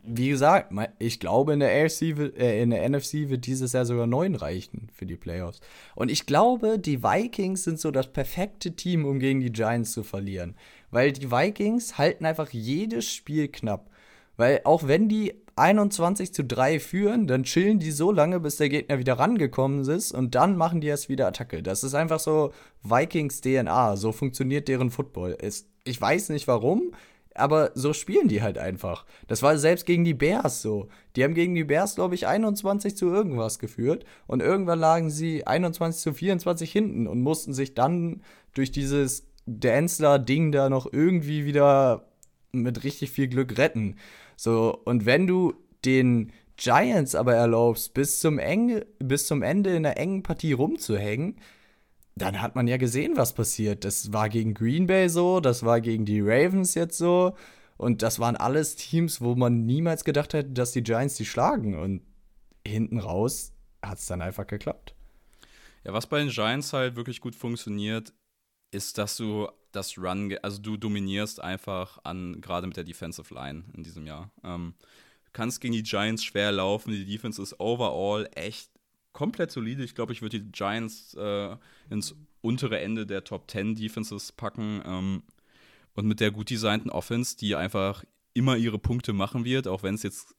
Wie 0.03 0.28
gesagt, 0.28 0.72
ich 0.99 1.20
glaube, 1.20 1.53
in 1.53 1.61
der, 1.61 1.84
AFC, 1.84 2.03
äh, 2.03 2.62
in 2.62 2.70
der 2.70 2.88
NFC 2.88 3.28
wird 3.28 3.47
dieses 3.47 3.72
Jahr 3.72 3.84
sogar 3.84 4.07
neun 4.07 4.34
reichen 4.34 4.88
für 4.93 5.07
die 5.07 5.16
Playoffs. 5.16 5.61
Und 5.95 6.11
ich 6.11 6.26
glaube, 6.26 6.78
die 6.78 7.03
Vikings 7.03 7.64
sind 7.64 7.80
so 7.80 7.91
das 7.91 8.12
perfekte 8.12 8.72
Team, 8.72 9.05
um 9.05 9.18
gegen 9.18 9.41
die 9.41 9.53
Giants 9.53 9.93
zu 9.93 10.03
verlieren. 10.03 10.55
Weil 10.91 11.12
die 11.12 11.30
Vikings 11.30 11.99
halten 11.99 12.24
einfach 12.24 12.51
jedes 12.51 13.12
Spiel 13.12 13.49
knapp. 13.49 13.91
Weil 14.36 14.62
auch 14.64 14.86
wenn 14.86 15.09
die 15.09 15.34
21 15.57 16.32
zu 16.32 16.45
3 16.45 16.80
führen, 16.80 17.26
dann 17.26 17.43
chillen 17.43 17.78
die 17.78 17.91
so 17.91 18.11
lange, 18.11 18.41
bis 18.41 18.57
der 18.57 18.70
Gegner 18.70 18.99
wieder 18.99 19.18
rangekommen 19.18 19.86
ist 19.86 20.12
und 20.12 20.34
dann 20.34 20.57
machen 20.57 20.80
die 20.80 20.86
erst 20.86 21.11
wieder 21.11 21.26
Attacke. 21.26 21.62
Das 21.62 21.84
ist 21.84 21.95
einfach 21.95 22.20
so 22.20 22.53
Vikings 22.82 23.43
DNA. 23.43 23.97
So 23.97 24.12
funktioniert 24.12 24.68
deren 24.68 24.91
Football. 24.91 25.36
Ich 25.84 26.01
weiß 26.01 26.30
nicht 26.30 26.49
warum, 26.49 26.93
aber 27.35 27.70
so 27.74 27.93
spielen 27.93 28.28
die 28.28 28.43
halt 28.43 28.59
einfach. 28.59 29.05
Das 29.28 29.43
war 29.43 29.57
selbst 29.59 29.87
gegen 29.87 30.05
die 30.05 30.14
Bears 30.14 30.62
so. 30.62 30.89
Die 31.16 31.24
haben 31.24 31.35
gegen 31.35 31.55
die 31.55 31.64
Bears, 31.64 31.95
glaube 31.95 32.14
ich, 32.14 32.26
21 32.26 32.97
zu 32.97 33.07
irgendwas 33.07 33.59
geführt 33.59 34.05
und 34.26 34.41
irgendwann 34.41 34.78
lagen 34.78 35.11
sie 35.11 35.47
21 35.47 36.03
zu 36.03 36.12
24 36.12 36.70
hinten 36.70 37.07
und 37.07 37.22
mussten 37.22 37.53
sich 37.53 37.74
dann 37.74 38.22
durch 38.55 38.72
dieses 38.72 39.26
Densler-Ding 39.47 40.53
da 40.53 40.68
noch 40.68 40.93
irgendwie 40.93 41.45
wieder 41.45 42.07
mit 42.53 42.85
richtig 42.85 43.11
viel 43.11 43.28
Glück 43.28 43.59
retten. 43.59 43.97
So, 44.37 44.81
und 44.85 45.07
wenn 45.07 45.26
du 45.26 45.55
den 45.85 46.33
Giants 46.57 47.14
aber 47.14 47.35
erlaubst, 47.35 47.95
bis 47.95 48.20
zum, 48.20 48.39
Enge, 48.39 48.87
bis 48.99 49.26
zum 49.26 49.43
Ende 49.43 49.70
in 49.70 49.87
einer 49.87 49.97
engen 49.97 50.22
Partie 50.22 50.53
rumzuhängen, 50.53 51.37
dann 52.16 52.40
hat 52.40 52.54
man 52.54 52.68
ja 52.68 52.76
gesehen, 52.76 53.16
was 53.16 53.32
passiert. 53.32 53.84
Das 53.84 54.12
war 54.12 54.28
gegen 54.28 54.54
Green 54.54 54.86
Bay 54.86 55.08
so, 55.08 55.40
das 55.40 55.64
war 55.64 55.80
gegen 55.80 56.04
die 56.04 56.20
Ravens 56.20 56.74
jetzt 56.74 56.98
so. 56.98 57.34
Und 57.76 58.02
das 58.02 58.18
waren 58.18 58.36
alles 58.36 58.76
Teams, 58.76 59.20
wo 59.20 59.34
man 59.34 59.64
niemals 59.64 60.04
gedacht 60.04 60.34
hätte, 60.34 60.50
dass 60.50 60.72
die 60.72 60.82
Giants 60.82 61.14
die 61.14 61.24
schlagen. 61.24 61.78
Und 61.78 62.02
hinten 62.66 62.98
raus 62.98 63.52
hat 63.82 63.98
es 63.98 64.06
dann 64.06 64.20
einfach 64.20 64.46
geklappt. 64.46 64.94
Ja, 65.84 65.94
was 65.94 66.06
bei 66.06 66.18
den 66.18 66.28
Giants 66.28 66.72
halt 66.74 66.96
wirklich 66.96 67.20
gut 67.20 67.34
funktioniert, 67.34 68.12
ist, 68.70 68.98
dass 68.98 69.16
du 69.16 69.48
das 69.72 69.96
Run, 69.96 70.36
also 70.42 70.61
du 70.61 70.76
dominierst 70.76 71.40
einfach 71.40 71.98
an, 72.04 72.40
gerade 72.40 72.66
mit 72.66 72.76
der 72.76 72.84
Defensive 72.84 73.32
Line 73.32 73.64
in 73.74 73.82
diesem 73.82 74.06
Jahr. 74.06 74.30
Ähm, 74.44 74.74
du 75.24 75.30
kannst 75.32 75.61
gegen 75.61 75.72
die 75.72 75.82
Giants 75.82 76.24
schwer 76.24 76.52
laufen. 76.52 76.90
Die 76.90 77.06
Defense 77.06 77.40
ist 77.40 77.58
overall 77.61 78.28
echt 78.34 78.70
komplett 79.12 79.50
solide. 79.50 79.82
Ich 79.84 79.94
glaube, 79.94 80.12
ich 80.12 80.22
würde 80.22 80.40
die 80.40 80.52
Giants 80.52 81.14
äh, 81.14 81.56
ins 81.90 82.14
untere 82.42 82.80
Ende 82.80 83.06
der 83.06 83.24
Top 83.24 83.50
10 83.50 83.74
Defenses 83.74 84.32
packen. 84.32 84.82
Ähm, 84.84 85.22
und 85.94 86.06
mit 86.06 86.20
der 86.20 86.30
gut 86.30 86.50
designten 86.50 86.90
Offense, 86.90 87.36
die 87.36 87.56
einfach 87.56 88.04
immer 88.32 88.56
ihre 88.56 88.78
Punkte 88.78 89.12
machen 89.12 89.44
wird, 89.44 89.66
auch 89.68 89.82
wenn 89.82 89.94
es 89.94 90.02
jetzt 90.02 90.34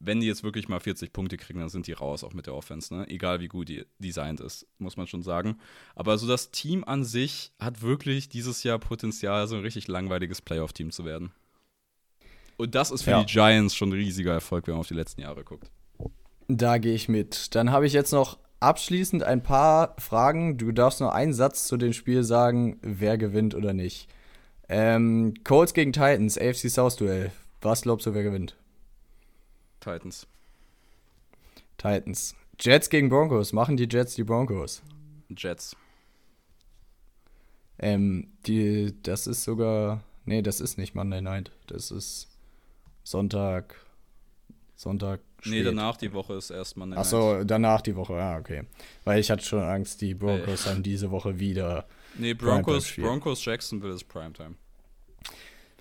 wenn 0.00 0.20
die 0.20 0.26
jetzt 0.26 0.42
wirklich 0.42 0.68
mal 0.68 0.80
40 0.80 1.14
Punkte 1.14 1.38
kriegen, 1.38 1.60
dann 1.60 1.70
sind 1.70 1.86
die 1.86 1.92
raus, 1.92 2.24
auch 2.24 2.34
mit 2.34 2.46
der 2.46 2.54
Offense, 2.54 2.94
ne? 2.94 3.08
Egal 3.08 3.40
wie 3.40 3.48
gut 3.48 3.70
die 3.70 3.86
designt 3.98 4.40
ist, 4.40 4.66
muss 4.78 4.98
man 4.98 5.06
schon 5.06 5.22
sagen. 5.22 5.56
Aber 5.94 6.18
so 6.18 6.26
das 6.26 6.50
Team 6.50 6.84
an 6.84 7.04
sich 7.04 7.52
hat 7.58 7.80
wirklich 7.80 8.28
dieses 8.28 8.64
Jahr 8.64 8.78
Potenzial, 8.78 9.46
so 9.48 9.54
ein 9.56 9.62
richtig 9.62 9.88
langweiliges 9.88 10.42
Playoff-Team 10.42 10.90
zu 10.90 11.06
werden. 11.06 11.32
Und 12.58 12.74
das 12.74 12.90
ist 12.90 13.02
für 13.02 13.12
Ja. 13.12 13.22
die 13.24 13.32
Giants 13.32 13.74
schon 13.74 13.90
ein 13.90 13.94
riesiger 13.94 14.32
Erfolg, 14.32 14.66
wenn 14.66 14.74
man 14.74 14.80
auf 14.80 14.88
die 14.88 14.94
letzten 14.94 15.22
Jahre 15.22 15.42
guckt. 15.42 15.70
Da 16.48 16.78
gehe 16.78 16.94
ich 16.94 17.08
mit. 17.08 17.54
Dann 17.54 17.70
habe 17.70 17.86
ich 17.86 17.92
jetzt 17.92 18.12
noch 18.12 18.38
abschließend 18.60 19.22
ein 19.22 19.42
paar 19.42 19.94
Fragen. 19.98 20.58
Du 20.58 20.72
darfst 20.72 21.00
nur 21.00 21.14
einen 21.14 21.32
Satz 21.32 21.66
zu 21.66 21.76
dem 21.76 21.92
Spiel 21.92 22.24
sagen, 22.24 22.78
wer 22.82 23.18
gewinnt 23.18 23.54
oder 23.54 23.72
nicht. 23.72 24.08
Ähm, 24.68 25.34
Colts 25.44 25.74
gegen 25.74 25.92
Titans, 25.92 26.38
AFC 26.38 26.70
South 26.70 26.96
Duell. 26.96 27.32
Was 27.60 27.82
glaubst 27.82 28.06
du, 28.06 28.14
wer 28.14 28.22
gewinnt? 28.22 28.56
Titans. 29.80 30.26
Titans. 31.76 32.34
Jets 32.58 32.88
gegen 32.88 33.08
Broncos. 33.08 33.52
Machen 33.52 33.76
die 33.76 33.88
Jets 33.90 34.14
die 34.14 34.24
Broncos? 34.24 34.82
Jets. 35.36 35.76
Ähm, 37.78 38.28
die, 38.46 38.94
das 39.02 39.26
ist 39.26 39.44
sogar. 39.44 40.02
Nee, 40.24 40.42
das 40.42 40.60
ist 40.60 40.78
nicht 40.78 40.94
Monday 40.94 41.20
Night. 41.20 41.50
Das 41.66 41.90
ist 41.90 42.28
Sonntag. 43.02 43.74
Sonntag. 44.76 45.20
Nee, 45.46 45.56
spät. 45.60 45.66
danach 45.66 45.96
die 45.96 46.12
Woche 46.12 46.34
ist 46.34 46.50
erstmal 46.50 46.88
eine 46.88 46.96
Achso, 46.96 47.44
danach 47.44 47.80
die 47.82 47.94
Woche. 47.96 48.14
Ah, 48.14 48.38
okay. 48.38 48.64
Weil 49.04 49.20
ich 49.20 49.30
hatte 49.30 49.44
schon 49.44 49.60
Angst, 49.62 50.00
die 50.00 50.14
Broncos 50.14 50.66
haben 50.66 50.82
diese 50.82 51.10
Woche 51.10 51.38
wieder. 51.38 51.86
Nee, 52.16 52.34
Broncos. 52.34 52.92
Broncos 52.96 53.44
Jacksonville 53.44 53.94
ist 53.94 54.04
Primetime. 54.04 54.54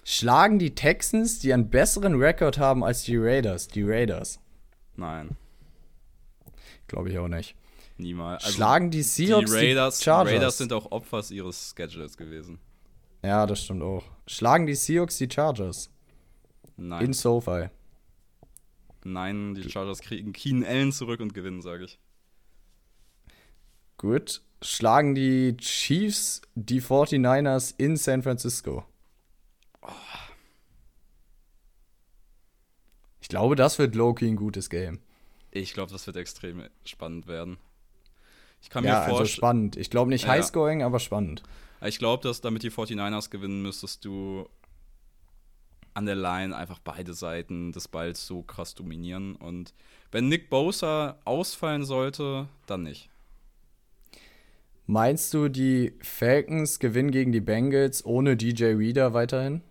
Schlagen 0.04 0.60
die 0.60 0.76
Texans, 0.76 1.40
die 1.40 1.54
einen 1.54 1.70
besseren 1.70 2.16
Rekord 2.16 2.58
haben 2.58 2.84
als 2.84 3.04
die 3.04 3.16
Raiders, 3.18 3.68
die 3.70 3.84
Raiders? 3.84 4.40
Nein, 4.96 5.38
Glaube 6.88 7.10
ich 7.10 7.18
auch 7.18 7.30
nicht. 7.30 7.56
niemals. 7.98 8.44
Also, 8.44 8.56
Schlagen 8.56 8.92
die 8.92 8.98
die 8.98 9.04
Seahawks 9.04 9.54
Raiders, 9.54 9.98
die 10.00 10.04
Chargers? 10.04 10.34
Raiders 10.34 10.58
sind 10.58 10.74
auch 10.74 10.92
Opfers 10.92 11.32
ihres 11.32 11.74
Schedules 11.76 12.18
gewesen. 12.18 12.60
ja, 13.24 13.46
das 13.48 13.64
stimmt 13.64 13.82
auch. 13.82 14.04
Schlagen 14.28 14.66
die 14.68 14.76
Seahawks 14.76 15.18
die 15.18 15.30
Chargers? 15.32 15.90
Nein. 16.76 17.06
In 17.06 17.14
SoFi. 17.14 17.70
Nein, 19.04 19.54
die 19.56 19.70
Chargers 19.70 20.00
kriegen 20.02 20.34
Keenan 20.34 20.64
Allen 20.66 20.92
zurück 20.92 21.20
und 21.20 21.34
gewinnen, 21.34 21.62
sage 21.62 21.86
ich. 21.86 22.00
Gut. 23.98 24.42
Schlagen 24.62 25.14
die 25.14 25.58
Chiefs 25.58 26.42
die 26.56 26.82
49ers 26.82 27.74
in 27.78 27.98
San 27.98 28.24
Francisco? 28.24 28.86
Ich 33.22 33.28
glaube, 33.30 33.56
das 33.56 33.80
wird 33.80 33.96
Loki 33.96 34.28
ein 34.28 34.36
gutes 34.36 34.70
Game. 34.70 35.00
Ich 35.52 35.74
glaube, 35.74 35.92
das 35.92 36.06
wird 36.08 36.18
extrem 36.18 36.64
spannend 36.86 37.28
werden. 37.28 37.58
Ich 38.62 38.70
kann 38.70 38.84
Ja, 38.84 38.92
mir 38.92 38.98
also 39.02 39.18
vorstellen, 39.18 39.38
spannend. 39.38 39.76
Ich 39.78 39.90
glaube 39.90 40.10
nicht 40.10 40.24
Ja. 40.24 40.30
Highscoring, 40.30 40.84
aber 40.84 41.00
spannend. 41.00 41.44
ich 41.82 42.00
glaube, 42.00 42.24
dass 42.24 42.42
damit 42.42 42.64
die 42.64 42.72
49ers 42.72 43.30
gewinnen, 43.30 43.62
müsstest 43.62 44.06
du 44.06 44.48
an 45.94 46.06
der 46.06 46.16
Line 46.16 46.56
einfach 46.56 46.80
beide 46.80 47.14
Seiten 47.14 47.72
des 47.72 47.88
Balls 47.88 48.26
so 48.26 48.42
krass 48.42 48.76
dominieren. 48.76 49.36
Und 49.36 49.74
wenn 50.12 50.28
Nick 50.28 50.50
Bosa 50.50 51.18
ausfallen 51.26 51.86
sollte, 51.86 52.48
dann 52.66 52.84
nicht. 52.84 53.10
Meinst 54.86 55.34
du, 55.34 55.48
die 55.48 55.94
Falcons 56.02 56.80
gewinnen 56.80 57.12
gegen 57.12 57.32
die 57.32 57.42
Bengals 57.42 58.06
ohne 58.06 58.36
DJ 58.36 58.74
Reader 58.76 59.14
weiterhin? 59.14 59.62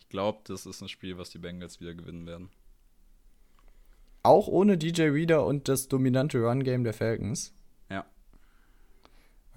Ich 0.00 0.08
glaube, 0.10 0.40
das 0.44 0.66
ist 0.66 0.82
ein 0.82 0.88
Spiel, 0.88 1.16
was 1.16 1.30
die 1.30 1.38
Bengals 1.38 1.80
wieder 1.80 1.94
gewinnen 1.94 2.26
werden. 2.26 2.50
Auch 4.22 4.46
ohne 4.46 4.76
DJ 4.76 5.04
Reader 5.04 5.46
und 5.46 5.68
das 5.68 5.88
dominante 5.88 6.38
Run-Game 6.38 6.84
der 6.84 6.92
Falcons? 6.92 7.54
Ja. 7.88 8.04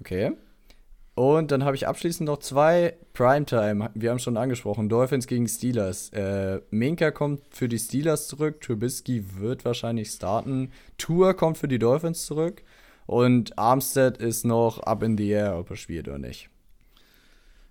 Okay. 0.00 0.32
Und 1.16 1.50
dann 1.50 1.64
habe 1.64 1.76
ich 1.76 1.88
abschließend 1.88 2.26
noch 2.26 2.40
zwei 2.40 2.94
Primetime. 3.14 3.90
Wir 3.94 4.10
haben 4.10 4.18
schon 4.18 4.36
angesprochen. 4.36 4.90
Dolphins 4.90 5.26
gegen 5.26 5.48
Steelers. 5.48 6.10
Äh, 6.10 6.60
Minka 6.70 7.10
kommt 7.10 7.40
für 7.48 7.70
die 7.70 7.78
Steelers 7.78 8.28
zurück. 8.28 8.60
Trubisky 8.60 9.24
wird 9.40 9.64
wahrscheinlich 9.64 10.10
starten. 10.10 10.72
Tour 10.98 11.32
kommt 11.32 11.56
für 11.56 11.68
die 11.68 11.78
Dolphins 11.78 12.26
zurück. 12.26 12.62
Und 13.06 13.58
Armstead 13.58 14.18
ist 14.18 14.44
noch 14.44 14.80
up 14.80 15.02
in 15.02 15.16
the 15.16 15.30
air, 15.30 15.58
ob 15.58 15.70
er 15.70 15.76
spielt 15.76 16.06
oder 16.06 16.18
nicht. 16.18 16.50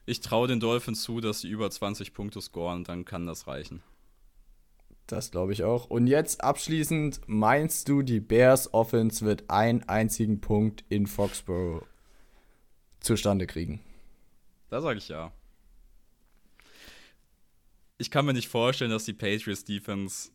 Ich 0.08 0.22
traue 0.22 0.48
den 0.48 0.60
Dolphins 0.60 1.04
zu, 1.04 1.22
dass 1.22 1.42
sie 1.42 1.50
über 1.50 1.70
20 1.70 2.16
Punkte 2.16 2.42
scoren, 2.42 2.84
dann 2.84 3.06
kann 3.06 3.28
das 3.28 3.46
reichen. 3.46 3.84
Das 5.06 5.30
glaube 5.30 5.54
ich 5.54 5.64
auch. 5.64 5.86
Und 5.92 6.08
jetzt 6.08 6.44
abschließend, 6.44 7.22
meinst 7.28 7.90
du, 7.90 8.02
die 8.02 8.22
Bears 8.22 8.74
Offense 8.74 9.24
wird 9.24 9.52
einen 9.52 9.84
einzigen 9.84 10.42
Punkt 10.42 10.84
in 10.90 11.06
Foxborough 11.06 11.84
zustande 13.06 13.48
kriegen? 13.48 13.80
Da 14.70 14.82
sage 14.82 14.98
ich 14.98 15.08
ja. 15.08 15.32
Ich 17.98 18.12
kann 18.12 18.26
mir 18.26 18.34
nicht 18.34 18.50
vorstellen, 18.50 18.92
dass 18.92 19.06
die 19.06 19.14
Patriots 19.14 19.64
Defense 19.64 20.32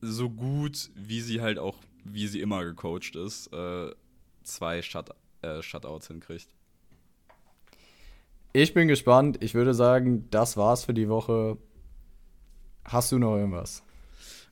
so 0.00 0.30
gut, 0.30 0.90
wie 0.94 1.20
sie 1.20 1.40
halt 1.40 1.58
auch, 1.58 1.78
wie 2.04 2.28
sie 2.28 2.40
immer 2.40 2.64
gecoacht 2.64 3.16
ist, 3.16 3.52
äh, 3.52 3.92
zwei 4.44 4.82
Shut 4.82 5.10
äh, 5.42 5.62
Shutouts 5.62 6.08
hinkriegt. 6.08 6.48
Ich 8.52 8.74
bin 8.74 8.86
gespannt. 8.86 9.42
Ich 9.42 9.54
würde 9.54 9.74
sagen, 9.74 10.28
das 10.30 10.56
war's 10.56 10.84
für 10.84 10.94
die 10.94 11.08
Woche. 11.08 11.56
Hast 12.84 13.10
du 13.10 13.18
noch 13.18 13.36
irgendwas? 13.36 13.82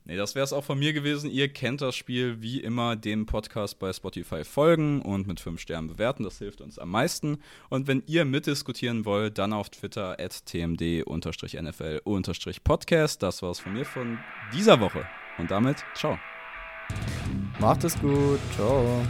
Nee, 0.05 0.16
das 0.16 0.34
wäre 0.34 0.44
es 0.44 0.53
auch 0.53 0.64
von 0.64 0.78
mir 0.78 0.92
gewesen. 0.92 1.30
Ihr 1.30 1.51
kennt 1.53 1.80
das 1.82 1.94
Spiel 1.94 2.42
wie 2.42 2.61
immer 2.61 2.96
dem 2.96 3.26
Podcast 3.26 3.78
bei 3.78 3.92
Spotify 3.92 4.42
folgen 4.44 5.03
und 5.03 5.26
mit 5.26 5.40
5 5.40 5.61
Sternen 5.61 5.88
bewerten. 5.88 6.22
Das 6.24 6.38
hilft 6.38 6.61
uns 6.61 6.78
am 6.78 6.90
meisten. 6.90 7.38
Und 7.68 7.86
wenn 7.86 8.03
ihr 8.07 8.24
mitdiskutieren 8.24 9.05
wollt, 9.05 9.36
dann 9.38 9.53
auf 9.53 9.68
Twitter 9.70 10.16
at 10.18 10.32
tmd-nfl-podcast. 10.46 13.22
Das 13.22 13.42
war's 13.42 13.61
von 13.61 13.74
mir 13.74 13.84
von 13.84 14.18
dieser 14.53 14.80
Woche. 14.80 15.07
Und 15.38 15.51
damit, 15.51 15.84
ciao. 15.94 16.18
Macht 17.59 17.84
es 17.84 17.98
gut. 18.01 18.40
Ciao. 18.57 19.03